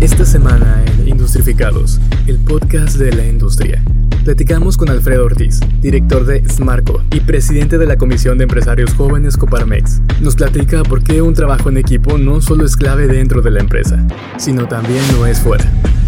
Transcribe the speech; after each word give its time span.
Esta 0.00 0.24
semana 0.24 0.84
en 0.86 1.08
Industrificados, 1.08 2.00
el 2.28 2.38
podcast 2.38 2.98
de 2.98 3.12
la 3.12 3.26
industria. 3.26 3.82
Platicamos 4.24 4.76
con 4.76 4.90
Alfredo 4.90 5.24
Ortiz, 5.24 5.58
director 5.80 6.24
de 6.24 6.48
Smarco 6.48 7.02
y 7.10 7.18
presidente 7.18 7.78
de 7.78 7.86
la 7.86 7.96
Comisión 7.96 8.38
de 8.38 8.44
Empresarios 8.44 8.94
Jóvenes 8.94 9.36
Coparmex. 9.36 10.00
Nos 10.20 10.36
platica 10.36 10.84
por 10.84 11.02
qué 11.02 11.20
un 11.20 11.34
trabajo 11.34 11.68
en 11.68 11.78
equipo 11.78 12.16
no 12.16 12.40
solo 12.40 12.64
es 12.64 12.76
clave 12.76 13.08
dentro 13.08 13.42
de 13.42 13.50
la 13.50 13.58
empresa, 13.58 14.06
sino 14.38 14.68
también 14.68 15.02
lo 15.16 15.26
es 15.26 15.40
fuera. 15.40 15.64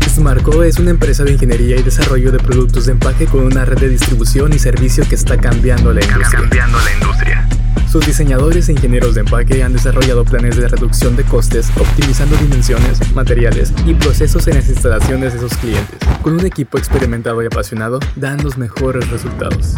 Smarco 0.08 0.62
es 0.62 0.78
una 0.78 0.90
empresa 0.90 1.24
de 1.24 1.32
ingeniería 1.32 1.76
y 1.76 1.82
desarrollo 1.82 2.30
de 2.30 2.38
productos 2.38 2.86
de 2.86 2.92
empaque 2.92 3.26
con 3.26 3.40
una 3.40 3.64
red 3.64 3.78
de 3.78 3.88
distribución 3.88 4.52
y 4.52 4.60
servicio 4.60 5.04
que 5.08 5.16
está 5.16 5.36
cambiando 5.36 5.92
la 5.92 6.04
industria. 6.04 6.40
Cambiando 6.40 6.78
la 6.78 6.92
industria. 6.92 7.59
Sus 7.90 8.06
diseñadores 8.06 8.68
e 8.68 8.72
ingenieros 8.72 9.16
de 9.16 9.22
empaque 9.22 9.64
han 9.64 9.72
desarrollado 9.72 10.24
planes 10.24 10.56
de 10.56 10.68
reducción 10.68 11.16
de 11.16 11.24
costes, 11.24 11.72
optimizando 11.76 12.36
dimensiones, 12.36 13.12
materiales 13.16 13.72
y 13.84 13.94
procesos 13.94 14.46
en 14.46 14.54
las 14.54 14.68
instalaciones 14.68 15.34
de 15.34 15.40
sus 15.40 15.52
clientes. 15.56 15.98
Con 16.22 16.34
un 16.34 16.46
equipo 16.46 16.78
experimentado 16.78 17.42
y 17.42 17.46
apasionado, 17.46 17.98
dan 18.14 18.44
los 18.44 18.56
mejores 18.58 19.10
resultados. 19.10 19.74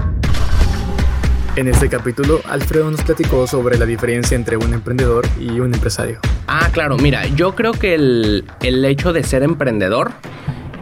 En 1.56 1.68
este 1.68 1.88
capítulo, 1.88 2.42
Alfredo 2.50 2.90
nos 2.90 3.00
platicó 3.00 3.46
sobre 3.46 3.78
la 3.78 3.86
diferencia 3.86 4.34
entre 4.34 4.58
un 4.58 4.74
emprendedor 4.74 5.26
y 5.40 5.60
un 5.60 5.72
empresario. 5.72 6.18
Ah, 6.48 6.68
claro, 6.70 6.98
mira, 6.98 7.26
yo 7.28 7.54
creo 7.54 7.72
que 7.72 7.94
el, 7.94 8.44
el 8.62 8.84
hecho 8.84 9.14
de 9.14 9.24
ser 9.24 9.42
emprendedor 9.42 10.12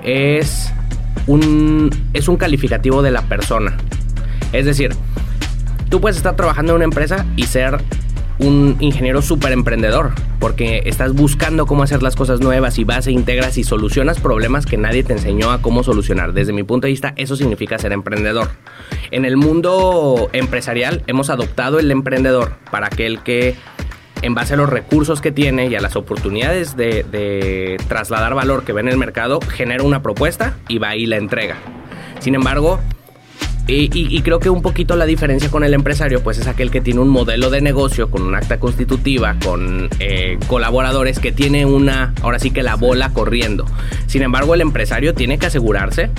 es 0.03 0.73
un, 1.29 1.91
es 2.13 2.27
un 2.27 2.37
calificativo 2.37 3.03
de 3.03 3.13
la 3.13 3.23
persona. 3.23 3.77
Es 4.53 4.65
decir, 4.65 4.97
tú 5.91 6.01
puedes 6.01 6.17
estar 6.17 6.37
trabajando 6.37 6.73
en 6.73 6.77
una 6.77 6.85
empresa 6.85 7.27
y 7.37 7.45
ser 7.45 7.79
un 8.39 8.77
ingeniero 8.81 9.21
súper 9.21 9.53
emprendedor, 9.53 10.13
porque 10.39 10.83
estás 10.87 11.13
buscando 11.13 11.67
cómo 11.67 11.83
hacer 11.83 12.03
las 12.03 12.17
cosas 12.17 12.41
nuevas 12.41 12.79
y 12.79 12.85
vas 12.85 13.07
e 13.07 13.13
integras 13.13 13.59
y 13.59 13.65
solucionas 13.65 14.19
problemas 14.19 14.65
que 14.65 14.79
nadie 14.79 15.03
te 15.03 15.13
enseñó 15.13 15.51
a 15.51 15.61
cómo 15.61 15.83
solucionar. 15.83 16.33
Desde 16.33 16.55
mi 16.55 16.63
punto 16.63 16.87
de 16.87 16.93
vista, 16.93 17.13
eso 17.17 17.37
significa 17.37 17.79
ser 17.79 17.93
emprendedor. 17.93 18.49
En 19.11 19.27
el 19.27 19.37
mundo 19.37 20.31
empresarial 20.33 21.03
hemos 21.07 21.29
adoptado 21.29 21.79
el 21.79 21.91
emprendedor 21.91 22.55
para 22.71 22.87
aquel 22.87 23.21
que 23.23 23.57
en 24.23 24.35
base 24.35 24.55
a 24.55 24.57
los 24.57 24.69
recursos 24.69 25.21
que 25.21 25.33
tiene 25.33 25.67
y 25.67 25.75
a 25.75 25.81
las 25.81 25.97
oportunidades 25.97 26.77
de, 26.77 27.77
trasladar 27.89 28.35
valor 28.35 28.65
que 28.65 28.73
ve 28.73 28.81
en 28.81 28.89
el 28.89 28.97
mercado, 28.97 29.41
genera 29.41 29.83
una 29.83 30.03
propuesta 30.03 30.57
y 30.69 30.79
va 30.79 30.97
y 30.97 31.07
la 31.07 31.17
entrega. 31.17 31.57
Sin 32.21 32.35
embargo, 32.35 32.81
y, 33.67 34.21
creo 34.23 34.41
que 34.41 34.51
un 34.51 34.63
poquito 34.63 34.97
la 34.97 35.07
diferencia 35.07 35.51
con 35.51 35.63
el 35.65 35.75
empresario, 35.75 36.23
pues 36.23 36.39
es 36.39 36.47
aquel 36.47 36.71
que 36.71 36.81
tiene 36.81 37.01
un 37.01 37.09
modelo 37.09 37.51
de 37.51 37.61
negocio 37.61 38.11
con 38.11 38.23
un 38.23 38.35
acta 38.35 38.59
constitutiva, 38.59 39.37
con 39.45 39.89
eh, 40.01 40.39
colaboradores 40.49 41.19
que 41.21 41.31
tiene 41.31 41.67
una, 41.67 42.13
ahora 42.23 42.39
sí 42.39 42.51
que 42.51 42.63
la 42.63 42.75
bola 42.75 43.11
corriendo. 43.11 43.67
Sin 44.07 44.23
embargo, 44.23 44.55
el 44.55 44.61
empresario 44.61 45.15
tiene 45.15 45.39
que 45.39 45.47
asegurarse 45.47 46.11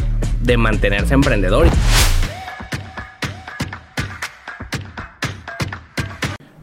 de 0.42 0.58
mantenerse 0.58 1.14
emprendedor. 1.14 1.67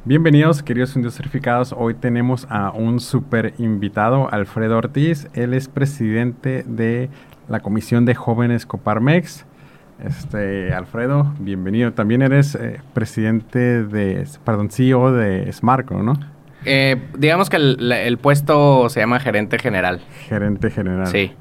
Bienvenidos, 0.09 0.63
queridos 0.63 0.97
industrificados. 0.97 1.75
Hoy 1.77 1.93
tenemos 1.93 2.47
a 2.49 2.71
un 2.71 2.99
super 2.99 3.53
invitado, 3.59 4.33
Alfredo 4.33 4.79
Ortiz. 4.79 5.29
Él 5.35 5.53
es 5.53 5.69
presidente 5.69 6.65
de 6.67 7.11
la 7.47 7.61
Comisión 7.61 8.07
de 8.07 8.15
Jóvenes 8.15 8.65
Coparmex. 8.65 9.45
Este, 10.05 10.73
Alfredo, 10.73 11.35
bienvenido. 11.41 11.93
También 11.93 12.23
eres 12.23 12.55
eh, 12.55 12.81
presidente 12.95 13.85
de, 13.85 14.27
perdón, 14.45 14.71
CEO 14.71 15.13
de 15.13 15.53
Smarco, 15.53 16.03
¿no? 16.03 16.19
Eh, 16.65 16.97
digamos 17.17 17.51
que 17.51 17.57
el, 17.57 17.93
el, 17.93 18.19
puesto 18.19 18.89
se 18.89 19.01
llama 19.01 19.21
gerente 19.21 19.59
general. 19.59 20.01
Gerente 20.29 20.71
general. 20.71 21.09
Sí. 21.09 21.33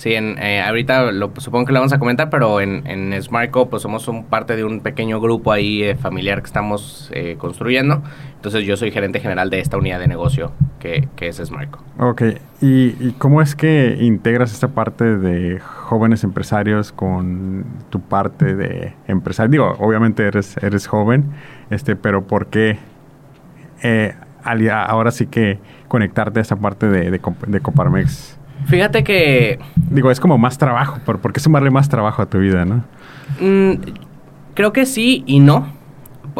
Sí, 0.00 0.14
en, 0.14 0.38
eh, 0.38 0.62
ahorita 0.62 1.12
lo, 1.12 1.30
supongo 1.36 1.66
que 1.66 1.72
lo 1.74 1.80
vamos 1.80 1.92
a 1.92 1.98
comentar, 1.98 2.30
pero 2.30 2.62
en, 2.62 2.86
en 2.86 3.22
Smartco 3.22 3.68
pues 3.68 3.82
somos 3.82 4.08
un, 4.08 4.24
parte 4.24 4.56
de 4.56 4.64
un 4.64 4.80
pequeño 4.80 5.20
grupo 5.20 5.52
ahí 5.52 5.82
eh, 5.82 5.94
familiar 5.94 6.40
que 6.40 6.46
estamos 6.46 7.10
eh, 7.12 7.36
construyendo. 7.36 8.00
Entonces 8.34 8.64
yo 8.64 8.78
soy 8.78 8.92
gerente 8.92 9.20
general 9.20 9.50
de 9.50 9.60
esta 9.60 9.76
unidad 9.76 10.00
de 10.00 10.08
negocio 10.08 10.52
que, 10.78 11.06
que 11.16 11.28
es 11.28 11.36
Smartco. 11.36 11.84
Ok, 11.98 12.22
¿Y, 12.62 12.96
¿Y, 12.98 13.14
cómo 13.18 13.42
es 13.42 13.54
que 13.54 13.98
integras 14.00 14.52
esta 14.54 14.68
parte 14.68 15.04
de 15.04 15.60
jóvenes 15.60 16.24
empresarios 16.24 16.92
con 16.92 17.66
tu 17.90 18.00
parte 18.00 18.54
de 18.54 18.94
empresario? 19.06 19.50
Digo, 19.50 19.74
obviamente 19.80 20.26
eres, 20.26 20.56
eres 20.62 20.86
joven, 20.86 21.24
este, 21.68 21.94
pero 21.94 22.26
¿por 22.26 22.46
qué 22.46 22.78
ahora 24.72 25.10
sí 25.10 25.26
que 25.26 25.58
conectarte 25.88 26.38
a 26.38 26.42
esa 26.42 26.56
parte 26.56 26.86
de, 26.86 27.10
de, 27.10 27.20
de 27.48 27.60
Coparmex? 27.60 28.39
Fíjate 28.66 29.04
que... 29.04 29.58
Digo, 29.90 30.10
es 30.10 30.20
como 30.20 30.38
más 30.38 30.58
trabajo, 30.58 31.00
¿por 31.04 31.32
qué 31.32 31.40
sumarle 31.40 31.70
más 31.70 31.88
trabajo 31.88 32.22
a 32.22 32.26
tu 32.26 32.38
vida, 32.38 32.64
no? 32.64 32.84
Mm, 33.40 33.74
creo 34.54 34.72
que 34.72 34.86
sí 34.86 35.24
y 35.26 35.40
no. 35.40 35.66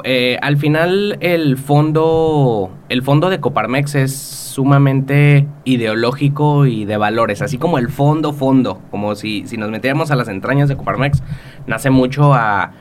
Eh, 0.05 0.39
al 0.41 0.57
final 0.57 1.19
el 1.21 1.57
fondo, 1.57 2.71
el 2.89 3.03
fondo 3.03 3.29
de 3.29 3.41
Coparmex 3.41 3.95
es 3.97 4.17
sumamente 4.17 5.47
ideológico 5.65 6.67
y 6.67 6.85
de 6.85 6.97
valores, 6.97 7.43
así 7.43 7.59
como 7.59 7.79
el 7.79 7.89
fondo, 7.89 8.33
fondo, 8.33 8.81
como 8.91 9.15
si, 9.15 9.47
si 9.47 9.57
nos 9.57 9.71
metiéramos 9.71 10.11
a 10.11 10.17
las 10.17 10.29
entrañas 10.29 10.69
de 10.69 10.77
Coparmex, 10.77 11.23
nace 11.67 11.91
mucho 11.91 12.35
a, 12.35 12.73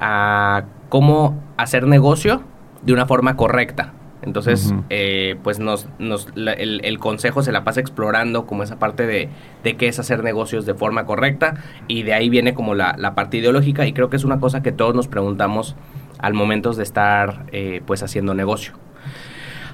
a 0.00 0.64
cómo 0.88 1.40
hacer 1.56 1.86
negocio 1.86 2.42
de 2.82 2.92
una 2.92 3.06
forma 3.06 3.36
correcta. 3.36 3.92
Entonces, 4.26 4.72
uh 4.72 4.74
-huh. 4.74 4.84
eh, 4.90 5.36
pues 5.42 5.60
nos, 5.60 5.88
nos 5.98 6.28
la, 6.34 6.52
el, 6.52 6.80
el, 6.84 6.98
consejo 6.98 7.42
se 7.42 7.52
la 7.52 7.62
pasa 7.62 7.80
explorando 7.80 8.44
como 8.44 8.64
esa 8.64 8.78
parte 8.78 9.06
de, 9.06 9.28
de 9.62 9.76
qué 9.76 9.86
es 9.86 9.98
hacer 10.00 10.24
negocios 10.24 10.66
de 10.66 10.74
forma 10.74 11.06
correcta 11.06 11.54
y 11.86 12.02
de 12.02 12.12
ahí 12.12 12.28
viene 12.28 12.52
como 12.52 12.74
la, 12.74 12.96
la, 12.98 13.14
parte 13.14 13.36
ideológica 13.36 13.86
y 13.86 13.92
creo 13.92 14.10
que 14.10 14.16
es 14.16 14.24
una 14.24 14.40
cosa 14.40 14.62
que 14.62 14.72
todos 14.72 14.94
nos 14.94 15.06
preguntamos 15.06 15.76
al 16.18 16.34
momento 16.34 16.72
de 16.72 16.82
estar 16.82 17.46
eh, 17.52 17.82
pues 17.86 18.02
haciendo 18.02 18.34
negocio. 18.34 18.74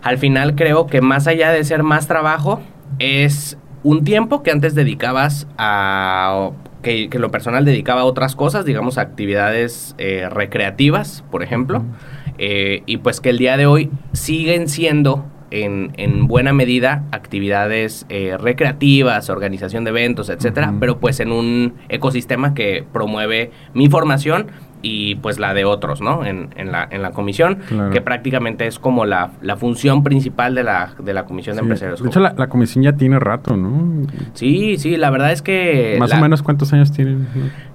Al 0.03 0.19
final 0.19 0.55
creo 0.55 0.87
que 0.87 1.01
más 1.01 1.27
allá 1.27 1.51
de 1.51 1.65
ser 1.65 1.83
más 1.83 2.07
trabajo 2.07 2.61
es 2.99 3.57
un 3.83 4.05
tiempo 4.05 4.43
que 4.43 4.51
antes 4.51 4.75
dedicabas 4.75 5.47
a 5.57 6.51
que, 6.83 7.09
que 7.09 7.19
lo 7.19 7.31
personal 7.31 7.65
dedicaba 7.65 8.03
a 8.03 8.05
otras 8.05 8.37
cosas, 8.37 8.65
digamos 8.67 8.99
actividades 8.99 9.95
eh, 9.99 10.29
recreativas, 10.29 11.25
por 11.31 11.43
ejemplo. 11.43 11.79
Uh 11.79 11.83
-huh. 11.83 12.12
Eh, 12.44 12.82
y 12.86 12.97
pues 12.97 13.20
que 13.20 13.30
el 13.30 13.38
día 13.38 13.56
de 13.56 13.66
hoy 13.66 13.88
siguen 14.12 14.69
siendo 14.69 15.25
en, 15.53 15.92
en 15.97 16.26
buena 16.26 16.53
medida 16.53 17.04
actividades 17.12 18.04
eh, 18.08 18.36
recreativas, 18.36 19.30
organización 19.30 19.84
de 19.84 19.91
eventos, 19.91 20.28
etcétera, 20.28 20.70
uh 20.70 20.75
-huh. 20.75 20.80
pero 20.80 20.98
pues 20.98 21.20
en 21.20 21.30
un 21.30 21.75
ecosistema 21.88 22.53
que 22.53 22.84
promueve 22.92 23.53
mi 23.75 23.88
formación 23.88 24.48
y 24.82 25.15
pues 25.16 25.38
la 25.38 25.54
de 25.54 25.65
otros, 25.65 26.00
¿no? 26.00 26.25
En, 26.25 26.50
en, 26.56 26.72
la, 26.72 26.87
en 26.91 27.03
la 27.03 27.12
comisión, 27.12 27.60
claro. 27.69 27.91
que 27.91 28.00
prácticamente 28.00 28.66
es 28.66 28.78
como 28.78 29.06
la, 29.06 29.31
la, 29.41 29.56
función 29.56 30.03
principal 30.03 30.54
de 30.54 30.65
la, 30.65 30.91
de 30.98 31.15
la 31.15 31.25
comisión 31.25 31.54
sí. 31.54 31.59
de 31.59 31.62
empresarios. 31.62 32.03
De 32.03 32.09
hecho, 32.09 32.20
la, 32.20 32.34
la, 32.37 32.48
comisión 32.48 32.82
ya 32.82 32.92
tiene 32.94 33.19
rato, 33.19 33.56
¿no? 33.56 34.06
Sí, 34.34 34.76
sí, 34.78 34.97
la 34.97 35.10
verdad 35.10 35.32
es 35.32 35.41
que... 35.41 35.97
Más 35.98 36.10
la, 36.10 36.19
o 36.19 36.21
menos 36.21 36.42
cuántos 36.42 36.72
años 36.72 36.92
tiene. 36.92 37.19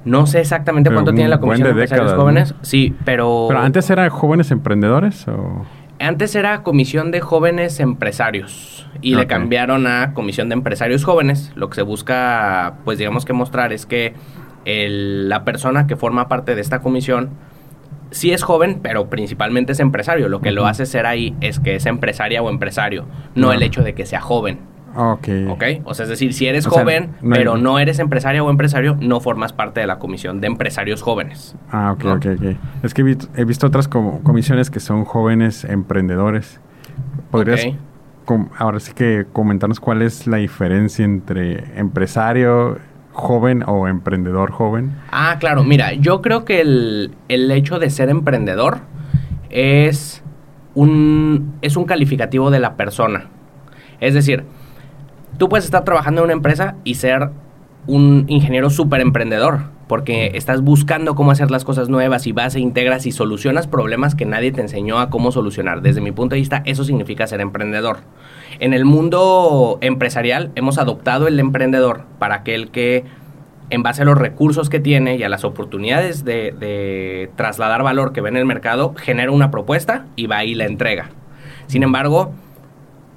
No 0.05 0.27
sé 0.27 0.41
exactamente 0.41 0.89
pero 0.89 0.99
cuánto 0.99 1.13
tiene 1.13 1.29
la 1.29 1.39
comisión 1.39 1.69
de, 1.69 1.73
de 1.73 1.81
empresarios 1.81 2.11
décadas, 2.11 2.21
jóvenes, 2.21 2.51
¿no? 2.51 2.57
sí, 2.61 2.93
pero... 3.05 3.45
Pero 3.47 3.61
antes 3.61 3.89
era 3.89 4.09
jóvenes 4.09 4.51
emprendedores 4.51 5.27
o... 5.27 5.65
Antes 5.99 6.35
era 6.35 6.61
Comisión 6.61 7.09
de 7.09 7.21
Jóvenes 7.21 7.79
Empresarios 7.79 8.87
y 9.01 9.13
okay. 9.13 9.23
le 9.23 9.27
cambiaron 9.27 9.87
a 9.87 10.13
Comisión 10.13 10.47
de 10.47 10.53
Empresarios 10.53 11.03
Jóvenes. 11.03 11.51
Lo 11.55 11.69
que 11.69 11.75
se 11.75 11.81
busca, 11.81 12.75
pues 12.85 12.99
digamos 12.99 13.25
que 13.25 13.33
mostrar 13.33 13.73
es 13.73 13.87
que 13.87 14.13
el, 14.67 15.29
la 15.29 15.45
persona 15.45 15.87
que 15.87 15.95
forma 15.95 16.27
parte 16.27 16.53
de 16.53 16.61
esta 16.61 16.79
comisión 16.79 17.29
sí 18.11 18.31
es 18.31 18.43
joven, 18.43 18.79
pero 18.81 19.09
principalmente 19.09 19.71
es 19.71 19.79
empresario. 19.79 20.27
Lo 20.27 20.41
que 20.41 20.49
uh 20.49 20.51
-huh. 20.51 20.55
lo 20.55 20.67
hace 20.67 20.85
ser 20.85 21.05
ahí 21.05 21.35
es 21.39 21.59
que 21.59 21.75
es 21.75 21.85
empresaria 21.85 22.41
o 22.41 22.49
empresario, 22.49 23.05
no 23.33 23.53
el 23.53 23.63
hecho 23.63 23.81
de 23.81 23.93
que 23.93 24.05
sea 24.05 24.19
joven. 24.19 24.59
Ok. 24.95 25.27
Ok. 25.49 25.63
O 25.85 25.93
sea, 25.93 26.03
es 26.03 26.09
decir, 26.09 26.33
si 26.33 26.47
eres 26.47 26.67
o 26.67 26.71
joven, 26.71 27.11
sea, 27.11 27.17
no 27.21 27.35
pero 27.35 27.57
no 27.57 27.79
eres 27.79 27.99
empresaria 27.99 28.43
o 28.43 28.49
empresario, 28.49 28.97
no 28.99 29.19
formas 29.19 29.53
parte 29.53 29.79
de 29.79 29.87
la 29.87 29.99
comisión 29.99 30.41
de 30.41 30.47
empresarios 30.47 31.01
jóvenes. 31.01 31.55
Ah, 31.71 31.93
ok, 31.93 32.03
¿no? 32.03 32.13
ok, 32.15 32.25
ok. 32.37 32.55
Es 32.83 32.93
que 32.93 33.01
he 33.01 33.05
visto, 33.05 33.27
he 33.35 33.45
visto 33.45 33.67
otras 33.67 33.87
com 33.87 34.19
comisiones 34.23 34.69
que 34.69 34.79
son 34.79 35.05
jóvenes 35.05 35.63
emprendedores. 35.63 36.59
¿Podrías 37.31 37.61
okay. 38.25 38.45
ahora 38.57 38.79
sí 38.79 38.93
que 38.93 39.25
comentarnos 39.31 39.79
cuál 39.79 40.01
es 40.01 40.27
la 40.27 40.37
diferencia 40.37 41.05
entre 41.05 41.79
empresario 41.79 42.79
joven 43.17 43.63
o 43.65 43.87
emprendedor 43.87 44.51
joven? 44.51 44.95
Ah, 45.11 45.37
claro. 45.39 45.63
Mira, 45.63 45.93
yo 45.93 46.21
creo 46.21 46.45
que 46.45 46.61
el, 46.61 47.15
el 47.27 47.51
hecho 47.51 47.79
de 47.79 47.89
ser 47.89 48.09
emprendedor 48.09 48.79
es 49.49 50.23
un, 50.75 51.55
es 51.61 51.75
un 51.75 51.85
calificativo 51.85 52.51
de 52.51 52.59
la 52.59 52.77
persona. 52.77 53.25
Es 53.99 54.13
decir, 54.13 54.45
tú 55.37 55.49
puedes 55.49 55.65
estar 55.65 55.83
trabajando 55.83 56.21
en 56.21 56.25
una 56.25 56.33
empresa 56.33 56.75
y 56.83 56.95
ser 56.95 57.31
un 57.87 58.25
ingeniero 58.27 58.69
súper 58.69 59.01
emprendedor, 59.01 59.71
porque 59.87 60.31
estás 60.35 60.61
buscando 60.61 61.15
cómo 61.15 61.31
hacer 61.31 61.49
las 61.51 61.63
cosas 61.63 61.89
nuevas 61.89 62.27
y 62.27 62.31
vas 62.31 62.55
e 62.55 62.59
integras 62.59 63.05
y 63.05 63.11
solucionas 63.11 63.67
problemas 63.67 64.15
que 64.15 64.25
nadie 64.25 64.51
te 64.51 64.61
enseñó 64.61 64.99
a 64.99 65.09
cómo 65.09 65.31
solucionar. 65.31 65.81
Desde 65.81 66.01
mi 66.01 66.11
punto 66.11 66.35
de 66.35 66.41
vista, 66.41 66.61
eso 66.65 66.83
significa 66.83 67.27
ser 67.27 67.41
emprendedor. 67.41 67.99
En 68.59 68.73
el 68.73 68.85
mundo 68.85 69.77
empresarial 69.81 70.51
hemos 70.55 70.77
adoptado 70.77 71.27
el 71.27 71.39
emprendedor 71.39 72.03
para 72.19 72.35
aquel 72.35 72.69
que 72.69 73.05
en 73.69 73.83
base 73.83 74.01
a 74.01 74.05
los 74.05 74.17
recursos 74.17 74.69
que 74.69 74.79
tiene 74.79 75.17
y 75.17 75.23
a 75.23 75.29
las 75.29 75.43
oportunidades 75.43 76.23
de, 76.23 77.29
trasladar 77.35 77.83
valor 77.83 78.13
que 78.13 78.21
ve 78.21 78.29
en 78.29 78.37
el 78.37 78.45
mercado, 78.45 78.93
genera 78.95 79.31
una 79.31 79.51
propuesta 79.51 80.05
y 80.15 80.27
va 80.27 80.43
y 80.43 80.55
la 80.55 80.65
entrega. 80.65 81.09
Sin 81.67 81.83
embargo, 81.83 82.31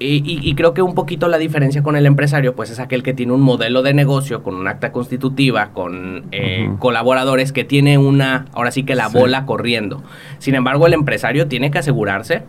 y, 0.01 0.55
creo 0.55 0.73
que 0.73 0.81
un 0.81 0.95
poquito 0.95 1.27
la 1.27 1.37
diferencia 1.37 1.83
con 1.83 1.95
el 1.95 2.05
empresario, 2.05 2.55
pues 2.55 2.69
es 2.69 2.79
aquel 2.79 3.03
que 3.03 3.13
tiene 3.13 3.33
un 3.33 3.41
modelo 3.41 3.81
de 3.81 3.93
negocio 3.93 4.43
con 4.43 4.55
un 4.55 4.67
acta 4.67 4.91
constitutiva, 4.91 5.69
con 5.73 6.25
eh, 6.31 6.69
colaboradores 6.79 7.51
que 7.51 7.63
tiene 7.63 7.97
una, 7.97 8.45
ahora 8.53 8.71
sí 8.71 8.83
que 8.83 8.95
la 8.95 9.07
bola 9.07 9.45
corriendo. 9.45 10.03
Sin 10.39 10.55
embargo, 10.55 10.87
el 10.87 10.93
empresario 10.93 11.47
tiene 11.47 11.71
que 11.71 11.79
asegurarse 11.79 12.43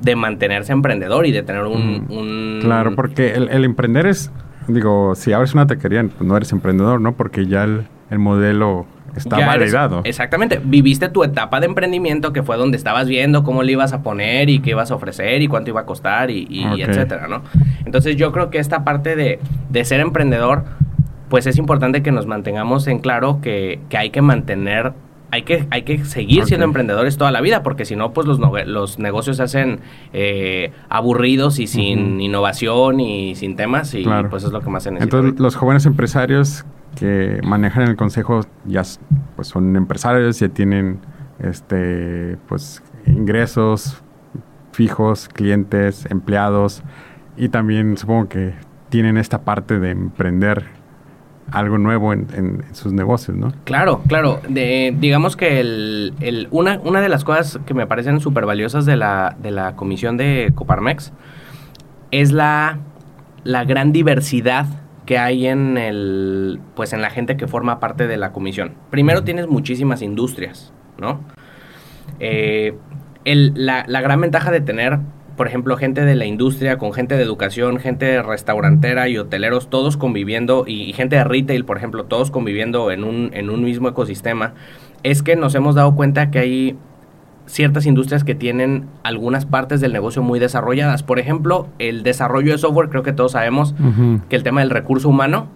de 0.00 0.16
mantenerse 0.16 0.72
emprendedor 0.72 1.26
y 1.26 1.32
de 1.32 1.42
tener 1.42 1.64
un... 1.64 2.60
Claro, 2.62 2.94
porque 2.94 3.34
el, 3.34 3.64
emprender 3.64 4.06
es, 4.06 4.30
digo, 4.68 5.14
si 5.14 5.32
abres 5.32 5.54
una 5.54 5.66
taquería, 5.66 6.02
pues 6.02 6.28
no 6.28 6.36
eres 6.36 6.52
emprendedor, 6.52 7.00
¿no? 7.00 7.16
Porque 7.16 7.46
ya 7.46 7.64
el 7.64 8.18
modelo 8.18 8.86
Está 9.18 9.44
validado. 9.44 10.00
exactamente. 10.04 10.60
Viviste 10.62 11.08
tu 11.08 11.24
etapa 11.24 11.60
de 11.60 11.66
emprendimiento 11.66 12.32
que 12.32 12.42
fue 12.42 12.56
donde 12.56 12.76
estabas 12.76 13.08
viendo 13.08 13.44
cómo 13.44 13.62
le 13.62 13.72
ibas 13.72 13.92
a 13.92 14.02
poner 14.02 14.48
y 14.48 14.60
qué 14.60 14.70
ibas 14.70 14.90
a 14.90 14.94
ofrecer 14.94 15.42
y 15.42 15.48
cuánto 15.48 15.70
iba 15.70 15.80
a 15.80 15.86
costar 15.86 16.30
y, 16.30 16.64
etcétera, 16.78 17.28
¿no? 17.28 17.42
Entonces 17.84 18.16
yo 18.16 18.32
creo 18.32 18.50
que 18.50 18.58
esta 18.58 18.84
parte 18.84 19.16
de, 19.16 19.84
ser 19.84 20.00
emprendedor, 20.00 20.64
pues 21.28 21.46
es 21.46 21.58
importante 21.58 22.02
que 22.02 22.12
nos 22.12 22.26
mantengamos 22.26 22.86
en 22.88 22.98
claro 22.98 23.40
que, 23.40 23.80
hay 23.96 24.10
que 24.10 24.22
mantener 24.22 24.92
hay 25.30 25.42
que, 25.42 25.66
hay 25.70 25.82
que 25.82 26.06
seguir 26.06 26.46
siendo 26.46 26.64
emprendedores 26.64 27.18
toda 27.18 27.30
la 27.30 27.42
vida, 27.42 27.62
porque 27.62 27.84
si 27.84 27.96
no, 27.96 28.14
pues 28.14 28.26
los, 28.26 28.38
los 28.66 28.98
negocios 28.98 29.36
se 29.36 29.42
hacen 29.42 29.80
eh, 30.14 30.72
aburridos 30.88 31.58
y 31.58 31.66
sin 31.66 32.18
innovación 32.18 32.98
y 33.00 33.34
sin 33.34 33.54
temas, 33.54 33.92
y 33.92 34.06
pues 34.30 34.44
es 34.44 34.52
lo 34.52 34.62
que 34.62 34.70
más 34.70 34.84
se 34.84 34.90
necesita. 34.90 35.18
Entonces, 35.18 35.38
los 35.38 35.54
jóvenes 35.54 35.84
empresarios 35.84 36.64
que 36.98 37.40
manejan 37.44 37.88
el 37.88 37.96
consejo 37.96 38.40
ya 38.64 38.82
pues 39.36 39.48
son 39.48 39.76
empresarios, 39.76 40.40
ya 40.40 40.48
tienen 40.48 40.98
este 41.38 42.36
pues 42.48 42.82
ingresos 43.06 44.02
fijos, 44.72 45.28
clientes, 45.28 46.06
empleados 46.10 46.82
y 47.36 47.48
también 47.48 47.96
supongo 47.96 48.28
que 48.28 48.54
tienen 48.88 49.16
esta 49.16 49.42
parte 49.42 49.78
de 49.78 49.90
emprender 49.90 50.64
algo 51.50 51.78
nuevo 51.78 52.12
en, 52.12 52.64
sus 52.72 52.92
negocios, 52.92 53.36
¿no? 53.36 53.52
Claro, 53.64 54.02
claro. 54.06 54.40
Digamos 54.48 55.36
que 55.36 55.60
el, 55.60 56.48
una, 56.50 56.78
una 56.84 57.00
de 57.00 57.08
las 57.08 57.24
cosas 57.24 57.58
que 57.64 57.74
me 57.74 57.86
parecen 57.86 58.20
súper 58.20 58.44
valiosas 58.44 58.84
de 58.84 58.96
la, 58.96 59.36
de 59.40 59.50
la 59.50 59.74
comisión 59.74 60.16
de 60.16 60.52
Coparmex 60.54 61.12
es 62.10 62.32
la, 62.32 62.78
la 63.44 63.64
gran 63.64 63.92
diversidad 63.92 64.66
que 65.08 65.16
hay 65.16 65.46
en 65.46 65.78
el 65.78 66.60
pues 66.74 66.92
en 66.92 67.00
la 67.00 67.08
gente 67.08 67.38
que 67.38 67.46
forma 67.46 67.80
parte 67.80 68.06
de 68.06 68.18
la 68.18 68.30
comisión. 68.30 68.74
Primero 68.90 69.24
tienes 69.24 69.46
muchísimas 69.48 70.02
industrias, 70.02 70.74
¿no? 70.98 71.22
Eh, 72.20 72.74
la, 73.24 74.00
gran 74.02 74.20
ventaja 74.20 74.50
de 74.50 74.60
tener, 74.60 74.98
por 75.38 75.46
ejemplo, 75.46 75.78
gente 75.78 76.04
de 76.04 76.14
la 76.14 76.26
industria 76.26 76.76
con 76.76 76.92
gente 76.92 77.16
de 77.16 77.22
educación, 77.22 77.78
gente 77.78 78.20
restaurantera 78.22 79.08
y 79.08 79.16
hoteleros, 79.16 79.70
todos 79.70 79.96
conviviendo, 79.96 80.64
y, 80.66 80.92
gente 80.92 81.16
de 81.16 81.24
retail, 81.24 81.64
por 81.64 81.78
ejemplo, 81.78 82.04
todos 82.04 82.30
conviviendo 82.30 82.90
en 82.90 83.02
un, 83.02 83.30
en 83.32 83.48
un 83.48 83.64
mismo 83.64 83.88
ecosistema, 83.88 84.52
es 85.04 85.22
que 85.22 85.36
nos 85.36 85.54
hemos 85.54 85.74
dado 85.74 85.96
cuenta 85.96 86.30
que 86.30 86.38
hay 86.38 86.78
ciertas 87.48 87.86
industrias 87.86 88.24
que 88.24 88.34
tienen 88.34 88.86
algunas 89.02 89.46
partes 89.46 89.80
del 89.80 89.92
negocio 89.92 90.22
muy 90.22 90.38
desarrolladas. 90.38 91.02
Por 91.02 91.18
ejemplo, 91.18 91.68
el 91.78 92.02
desarrollo 92.02 92.52
de 92.52 92.58
software, 92.58 92.88
creo 92.90 93.02
que 93.02 93.12
todos 93.12 93.32
sabemos 93.32 93.74
que 94.28 94.36
el 94.36 94.42
tema 94.42 94.60
del 94.60 94.70
recurso 94.70 95.08
humano 95.08 95.48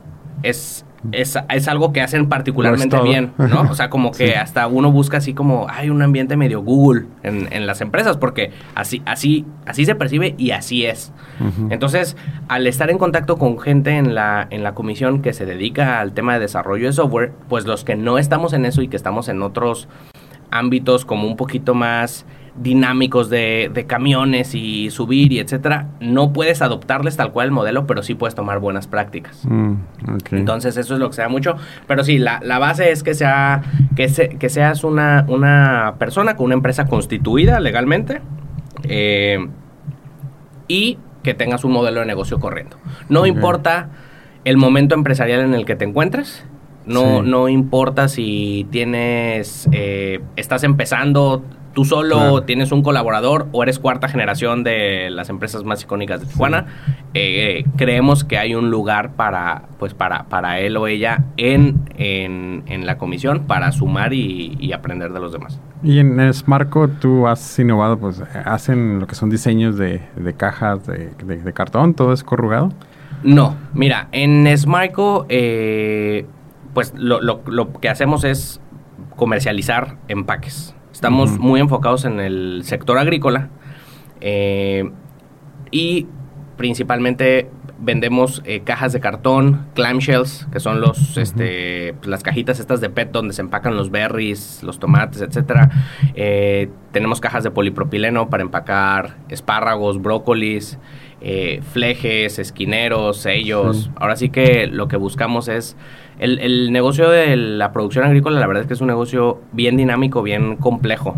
es, 0.43 0.85
es, 1.13 1.37
algo 1.69 1.93
que 1.93 2.01
hacen 2.01 2.29
particularmente 2.29 3.01
bien, 3.03 3.33
¿no? 3.39 3.63
O 3.71 3.75
sea, 3.75 3.91
como 3.91 4.11
que 4.11 4.37
hasta 4.37 4.67
uno 4.67 4.91
busca 4.91 5.19
así 5.19 5.35
como, 5.35 5.67
hay 5.69 5.91
un 5.91 6.03
ambiente 6.03 6.37
medio 6.37 6.63
Google 6.63 7.07
en, 7.23 7.67
las 7.67 7.81
empresas, 7.81 8.17
porque 8.17 8.51
así, 8.75 9.03
así, 9.05 9.45
así 9.67 9.85
se 9.85 9.95
percibe 9.95 10.35
y 10.39 10.53
así 10.53 10.87
es. 10.87 11.13
Entonces, 11.71 12.17
al 12.49 12.67
estar 12.67 12.91
en 12.91 12.99
contacto 12.99 13.37
con 13.37 13.59
gente 13.59 13.97
en 13.97 14.15
la, 14.15 14.47
en 14.51 14.63
la 14.63 14.75
comisión 14.75 15.23
que 15.23 15.33
se 15.33 15.45
dedica 15.45 16.01
al 16.01 16.13
tema 16.13 16.35
de 16.35 16.41
desarrollo 16.41 16.87
de 16.87 16.93
software, 16.93 17.33
pues 17.49 17.67
los 17.67 17.85
que 17.85 17.97
no 17.97 18.19
estamos 18.19 18.53
en 18.53 18.65
eso 18.65 18.83
y 18.83 18.89
que 18.89 18.97
estamos 18.97 19.29
en 19.29 19.43
otros 19.43 19.89
ámbitos 20.53 21.05
como 21.05 21.27
un 21.27 21.37
poquito 21.37 21.75
más 21.75 22.25
dinámicos 22.55 23.31
de, 23.31 23.85
camiones 23.89 24.55
y 24.55 24.91
subir 24.91 25.33
y 25.33 25.39
etcétera, 25.39 25.89
no 26.01 26.33
puedes 26.33 26.61
adoptarles 26.61 27.17
tal 27.17 27.33
cual 27.33 27.47
el 27.47 27.53
modelo, 27.53 27.87
pero 27.87 28.03
sí 28.03 28.15
puedes 28.15 28.35
tomar 28.35 28.59
buenas 28.59 28.87
prácticas. 28.87 29.45
Mm, 29.47 29.75
Entonces 30.33 30.77
eso 30.77 30.95
es 30.95 31.01
lo 31.01 31.09
que 31.09 31.17
se 31.17 31.23
da 31.23 31.29
mucho. 31.29 31.57
Pero 31.87 32.05
sí, 32.05 32.19
la, 32.19 32.41
base 32.59 32.93
es 32.93 33.03
que, 33.03 33.15
sea, 33.15 33.63
que, 33.97 34.37
que 34.39 34.49
seas 34.49 34.85
una, 34.85 35.25
una 35.29 35.95
persona 35.99 36.37
con 36.37 36.47
una 36.47 36.55
empresa 36.55 36.87
constituida 36.87 37.59
legalmente 37.59 38.21
eh, 38.85 39.49
y 40.69 40.99
que 41.23 41.35
tengas 41.35 41.65
un 41.65 41.73
modelo 41.73 42.01
de 42.01 42.07
negocio 42.07 42.39
corriendo. 42.39 42.77
No 43.09 43.27
importa 43.27 43.89
el 44.45 44.57
momento 44.57 44.95
empresarial 44.95 45.41
en 45.41 45.55
el 45.55 45.65
que 45.65 45.77
te 45.77 45.85
encuentres, 45.85 46.45
no, 46.87 47.23
no 47.23 47.49
importa 47.49 48.09
si 48.09 48.67
tienes, 48.71 49.69
eh, 49.73 50.21
estás 50.37 50.65
empezando 50.65 51.43
tú 51.73 51.85
solo, 51.85 52.43
tienes 52.43 52.73
un 52.73 52.83
colaborador 52.83 53.49
o 53.53 53.63
eres 53.63 53.79
cuarta 53.79 54.09
generación 54.09 54.63
de 54.63 55.11
las 55.11 55.29
empresas 55.29 55.65
más 55.65 55.83
icónicas 55.83 56.21
de 56.21 56.27
Tijuana. 56.27 56.67
Eh, 57.15 57.65
creemos 57.77 58.25
que 58.25 58.39
hay 58.39 58.55
un 58.55 58.71
lugar 58.71 59.13
para, 59.13 59.65
pues 59.79 59.95
para, 59.95 60.25
para 60.25 60.61
él 60.61 60.77
o 60.77 60.87
ella 60.87 61.25
en, 61.37 61.83
en, 61.97 62.87
la 62.87 62.99
comisión 62.99 63.45
para 63.47 63.71
sumar 63.73 64.13
y, 64.13 64.73
aprender 64.73 65.13
de 65.13 65.21
los 65.21 65.33
demás. 65.33 65.61
Y 65.83 65.99
en 65.99 66.33
Smarco 66.33 66.89
tú 66.89 67.27
has 67.27 67.59
innovado, 67.59 67.99
pues 67.99 68.23
hacen 68.45 68.99
lo 68.99 69.07
que 69.07 69.15
son 69.15 69.31
diseños 69.31 69.77
de, 69.77 70.01
cajas 70.37 70.87
de, 70.87 71.11
de, 71.25 71.53
cartón, 71.53 71.95
todo 71.95 72.13
es 72.13 72.25
corrugado. 72.25 72.73
No, 73.23 73.57
mira, 73.73 74.09
en 74.11 74.47
Smarco 74.57 75.27
eh, 75.29 76.27
pues 76.75 76.93
lo, 76.97 77.21
lo, 77.21 77.43
lo, 77.47 77.73
que 77.73 77.89
hacemos 77.89 78.25
es 78.25 78.61
comercializar 79.17 79.97
empaques. 80.09 80.75
Estamos 80.93 81.39
muy 81.39 81.61
enfocados 81.61 82.05
en 82.05 82.21
el 82.21 82.63
sector 82.65 82.99
agrícola 82.99 83.49
eh, 84.21 84.91
y 85.71 86.07
principalmente 86.57 87.51
vendemos 87.81 88.43
eh, 88.45 88.61
cajas 88.61 88.93
de 88.93 89.01
cartón, 89.01 89.67
clamshells, 89.75 90.47
que 90.53 90.61
son 90.61 90.81
los, 90.81 91.17
este, 91.17 91.95
pues, 91.95 92.07
las 92.07 92.23
cajitas 92.23 92.61
estas 92.61 92.81
de 92.81 92.91
PET 92.91 93.11
donde 93.11 93.33
se 93.33 93.41
empacan 93.41 93.75
los 93.75 93.91
berries, 93.91 94.63
los 94.63 94.79
tomates, 94.79 95.23
etcétera. 95.23 95.71
Eh, 96.15 96.71
tenemos 96.93 97.21
cajas 97.21 97.43
de 97.43 97.51
polipropileno 97.51 98.31
para 98.31 98.43
empacar 98.43 99.17
espárragos, 99.29 100.01
brócolis, 100.01 100.79
flejes, 101.73 102.39
esquineros, 102.39 103.17
sellos. 103.17 103.91
Ahora 103.97 104.17
sí 104.17 104.29
que 104.29 104.67
lo 104.67 104.89
que 104.89 104.97
buscamos 104.97 105.49
es 105.49 105.77
el, 106.23 106.73
negocio 106.73 107.11
de 107.11 107.37
la 107.37 107.73
producción 107.73 108.05
agrícola, 108.05 108.39
la 108.39 108.47
verdad 108.47 108.63
es 108.63 108.69
que 108.69 108.75
es 108.75 108.81
un 108.81 108.87
negocio 108.87 109.41
bien 109.53 109.77
dinámico, 109.77 110.23
bien 110.23 110.57
complejo. 110.57 111.17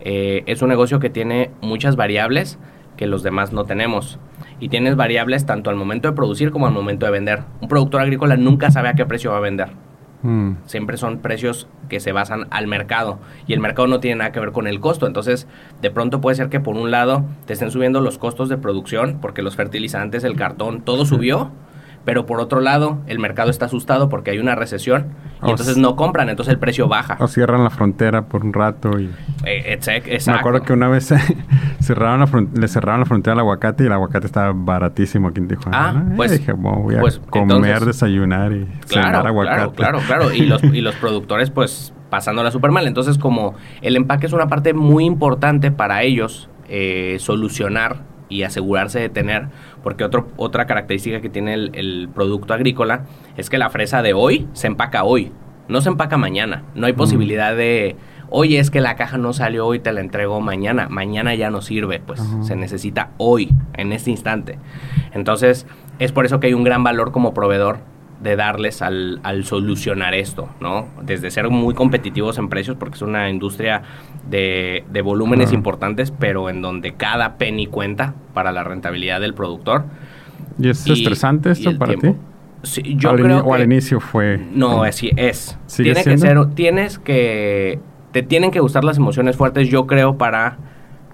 Eh, 0.00 0.42
es 0.46 0.62
un 0.62 0.68
negocio 0.68 1.00
que 1.00 1.10
tiene 1.10 1.50
muchas 1.60 1.96
variables 1.96 2.58
que 2.96 3.06
los 3.06 3.22
demás 3.22 3.52
no 3.52 3.64
tenemos. 3.64 4.18
Y 4.58 4.70
tienes 4.70 4.96
variables 4.96 5.44
tanto 5.44 5.70
al 5.70 5.76
momento 5.76 6.08
de 6.08 6.14
producir 6.14 6.50
como 6.50 6.66
al 6.66 6.72
momento 6.72 7.06
de 7.06 7.12
vender. 7.12 7.42
Un 7.60 7.68
productor 7.68 8.00
agrícola 8.00 8.36
nunca 8.36 8.70
sabe 8.70 8.88
a 8.88 8.94
qué 8.94 9.04
precio 9.04 9.30
va 9.30 9.36
a 9.36 9.40
vender. 9.40 9.68
Mm. 10.22 10.52
Siempre 10.64 10.96
son 10.96 11.18
precios 11.18 11.68
que 11.88 12.00
se 12.00 12.12
basan 12.12 12.48
al 12.50 12.66
mercado 12.66 13.20
y 13.46 13.52
el 13.52 13.60
mercado 13.60 13.86
no 13.86 14.00
tiene 14.00 14.16
nada 14.16 14.32
que 14.32 14.40
ver 14.40 14.52
con 14.52 14.66
el 14.66 14.80
costo. 14.80 15.06
Entonces, 15.06 15.46
de 15.82 15.90
pronto 15.90 16.20
puede 16.20 16.36
ser 16.36 16.48
que 16.48 16.58
por 16.58 16.74
un 16.74 16.90
lado 16.90 17.24
te 17.46 17.52
estén 17.52 17.70
subiendo 17.70 18.00
los 18.00 18.18
costos 18.18 18.48
de 18.48 18.56
producción 18.56 19.18
porque 19.20 19.42
los 19.42 19.56
fertilizantes, 19.56 20.24
el 20.24 20.36
cartón, 20.36 20.80
todo 20.80 21.04
subió 21.04 21.52
pero 22.04 22.26
por 22.26 22.40
otro 22.40 22.60
lado, 22.60 22.98
el 23.06 23.18
mercado 23.18 23.50
está 23.50 23.66
asustado 23.66 24.08
porque 24.08 24.30
hay 24.30 24.38
una 24.38 24.54
recesión 24.54 25.08
y 25.42 25.50
entonces 25.50 25.76
no 25.76 25.94
compran, 25.94 26.28
entonces 26.28 26.52
el 26.52 26.58
precio 26.58 26.88
baja. 26.88 27.16
O 27.20 27.28
cierran 27.28 27.62
la 27.62 27.70
frontera 27.70 28.26
por 28.26 28.44
un 28.44 28.52
rato 28.52 28.98
y... 28.98 29.10
Eh, 29.44 29.72
exacto. 29.72 30.10
Me 30.26 30.38
acuerdo 30.38 30.62
que 30.62 30.72
una 30.72 30.88
vez 30.88 31.12
cerraron 31.80 32.20
la 32.20 32.60
le 32.60 32.68
cerraron 32.68 33.00
la 33.00 33.06
frontera 33.06 33.34
al 33.34 33.40
aguacate 33.40 33.84
y 33.84 33.86
el 33.86 33.92
aguacate 33.92 34.26
estaba 34.26 34.52
baratísimo 34.54 35.28
aquí 35.28 35.40
en 35.40 35.48
Tijuana. 35.48 35.78
Ah, 35.78 36.12
pues... 36.16 36.32
dije, 36.32 36.52
voy 36.52 36.96
a 36.96 37.00
pues, 37.00 37.20
comer, 37.30 37.84
desayunar 37.84 38.52
y 38.52 38.66
cenar 38.86 39.26
aguacate. 39.26 39.76
Claro, 39.76 40.00
claro, 40.00 40.00
claro. 40.06 40.32
Y 40.32 40.46
los, 40.46 40.62
y 40.64 40.80
los 40.80 40.94
productores 40.96 41.50
pues 41.50 41.92
pasándola 42.10 42.50
súper 42.50 42.70
mal. 42.70 42.86
Entonces 42.86 43.18
como 43.18 43.54
el 43.82 43.96
empaque 43.96 44.26
es 44.26 44.32
una 44.32 44.48
parte 44.48 44.74
muy 44.74 45.04
importante 45.04 45.70
para 45.70 46.02
ellos 46.02 46.48
eh, 46.68 47.16
solucionar 47.20 48.02
y 48.28 48.42
asegurarse 48.42 49.00
de 49.00 49.08
tener, 49.08 49.48
porque 49.88 50.04
otro, 50.04 50.28
otra 50.36 50.66
característica 50.66 51.22
que 51.22 51.30
tiene 51.30 51.54
el, 51.54 52.10
producto 52.14 52.52
agrícola 52.52 53.06
es 53.38 53.48
que 53.48 53.56
la 53.56 53.70
fresa 53.70 54.02
de 54.02 54.12
hoy 54.12 54.46
se 54.52 54.66
empaca 54.66 55.02
hoy. 55.02 55.32
No 55.66 55.80
se 55.80 55.88
empaca 55.88 56.18
mañana. 56.18 56.64
No 56.74 56.86
hay 56.86 56.92
posibilidad 56.92 57.56
de, 57.56 57.96
oye, 58.28 58.58
es 58.58 58.70
que 58.70 58.82
la 58.82 58.96
caja 58.96 59.16
no 59.16 59.32
salió 59.32 59.66
hoy, 59.66 59.78
te 59.78 59.90
la 59.92 60.02
entrego 60.02 60.42
mañana. 60.42 60.88
Mañana 60.90 61.34
ya 61.36 61.50
no 61.50 61.62
sirve, 61.62 62.00
pues 62.00 62.22
se 62.42 62.54
necesita 62.54 63.12
hoy, 63.16 63.48
en 63.78 63.94
este 63.94 64.10
instante. 64.10 64.58
Entonces, 65.14 65.66
es 65.98 66.12
por 66.12 66.26
eso 66.26 66.38
que 66.38 66.48
hay 66.48 66.52
un 66.52 66.64
gran 66.64 66.84
valor 66.84 67.10
como 67.10 67.32
proveedor 67.32 67.78
de 68.22 68.36
darles 68.36 68.82
al, 68.82 69.20
al, 69.22 69.44
solucionar 69.44 70.14
esto, 70.14 70.48
¿no? 70.60 70.88
Desde 71.02 71.30
ser 71.30 71.48
muy 71.50 71.74
competitivos 71.74 72.38
en 72.38 72.48
precios, 72.48 72.76
porque 72.76 72.96
es 72.96 73.02
una 73.02 73.30
industria 73.30 73.82
de, 74.28 74.84
de 74.90 75.02
volúmenes 75.02 75.52
importantes, 75.52 76.10
pero 76.10 76.50
en 76.50 76.60
donde 76.60 76.94
cada 76.94 77.36
penny 77.36 77.66
cuenta 77.66 78.14
para 78.34 78.50
la 78.50 78.64
rentabilidad 78.64 79.20
del 79.20 79.34
productor. 79.34 79.84
¿Y 80.58 80.68
es 80.68 80.86
estresante 80.86 81.52
esto 81.52 81.76
para 81.78 81.94
ti? 81.94 82.14
Sí, 82.64 82.82
yo 82.96 83.14
creo 83.14 83.40
o 83.40 83.54
al 83.54 83.62
inicio 83.62 84.00
fue... 84.00 84.40
No, 84.52 84.82
así 84.82 85.12
es. 85.16 85.56
Tiene 85.76 86.02
que 86.02 86.18
ser, 86.18 86.44
tienes 86.54 86.98
que... 86.98 87.78
Te 88.12 88.22
tienen 88.22 88.50
que 88.50 88.58
gustar 88.58 88.84
las 88.84 88.96
emociones 88.96 89.36
fuertes, 89.36 89.68
yo 89.68 89.86
creo, 89.86 90.16
para, 90.16 90.56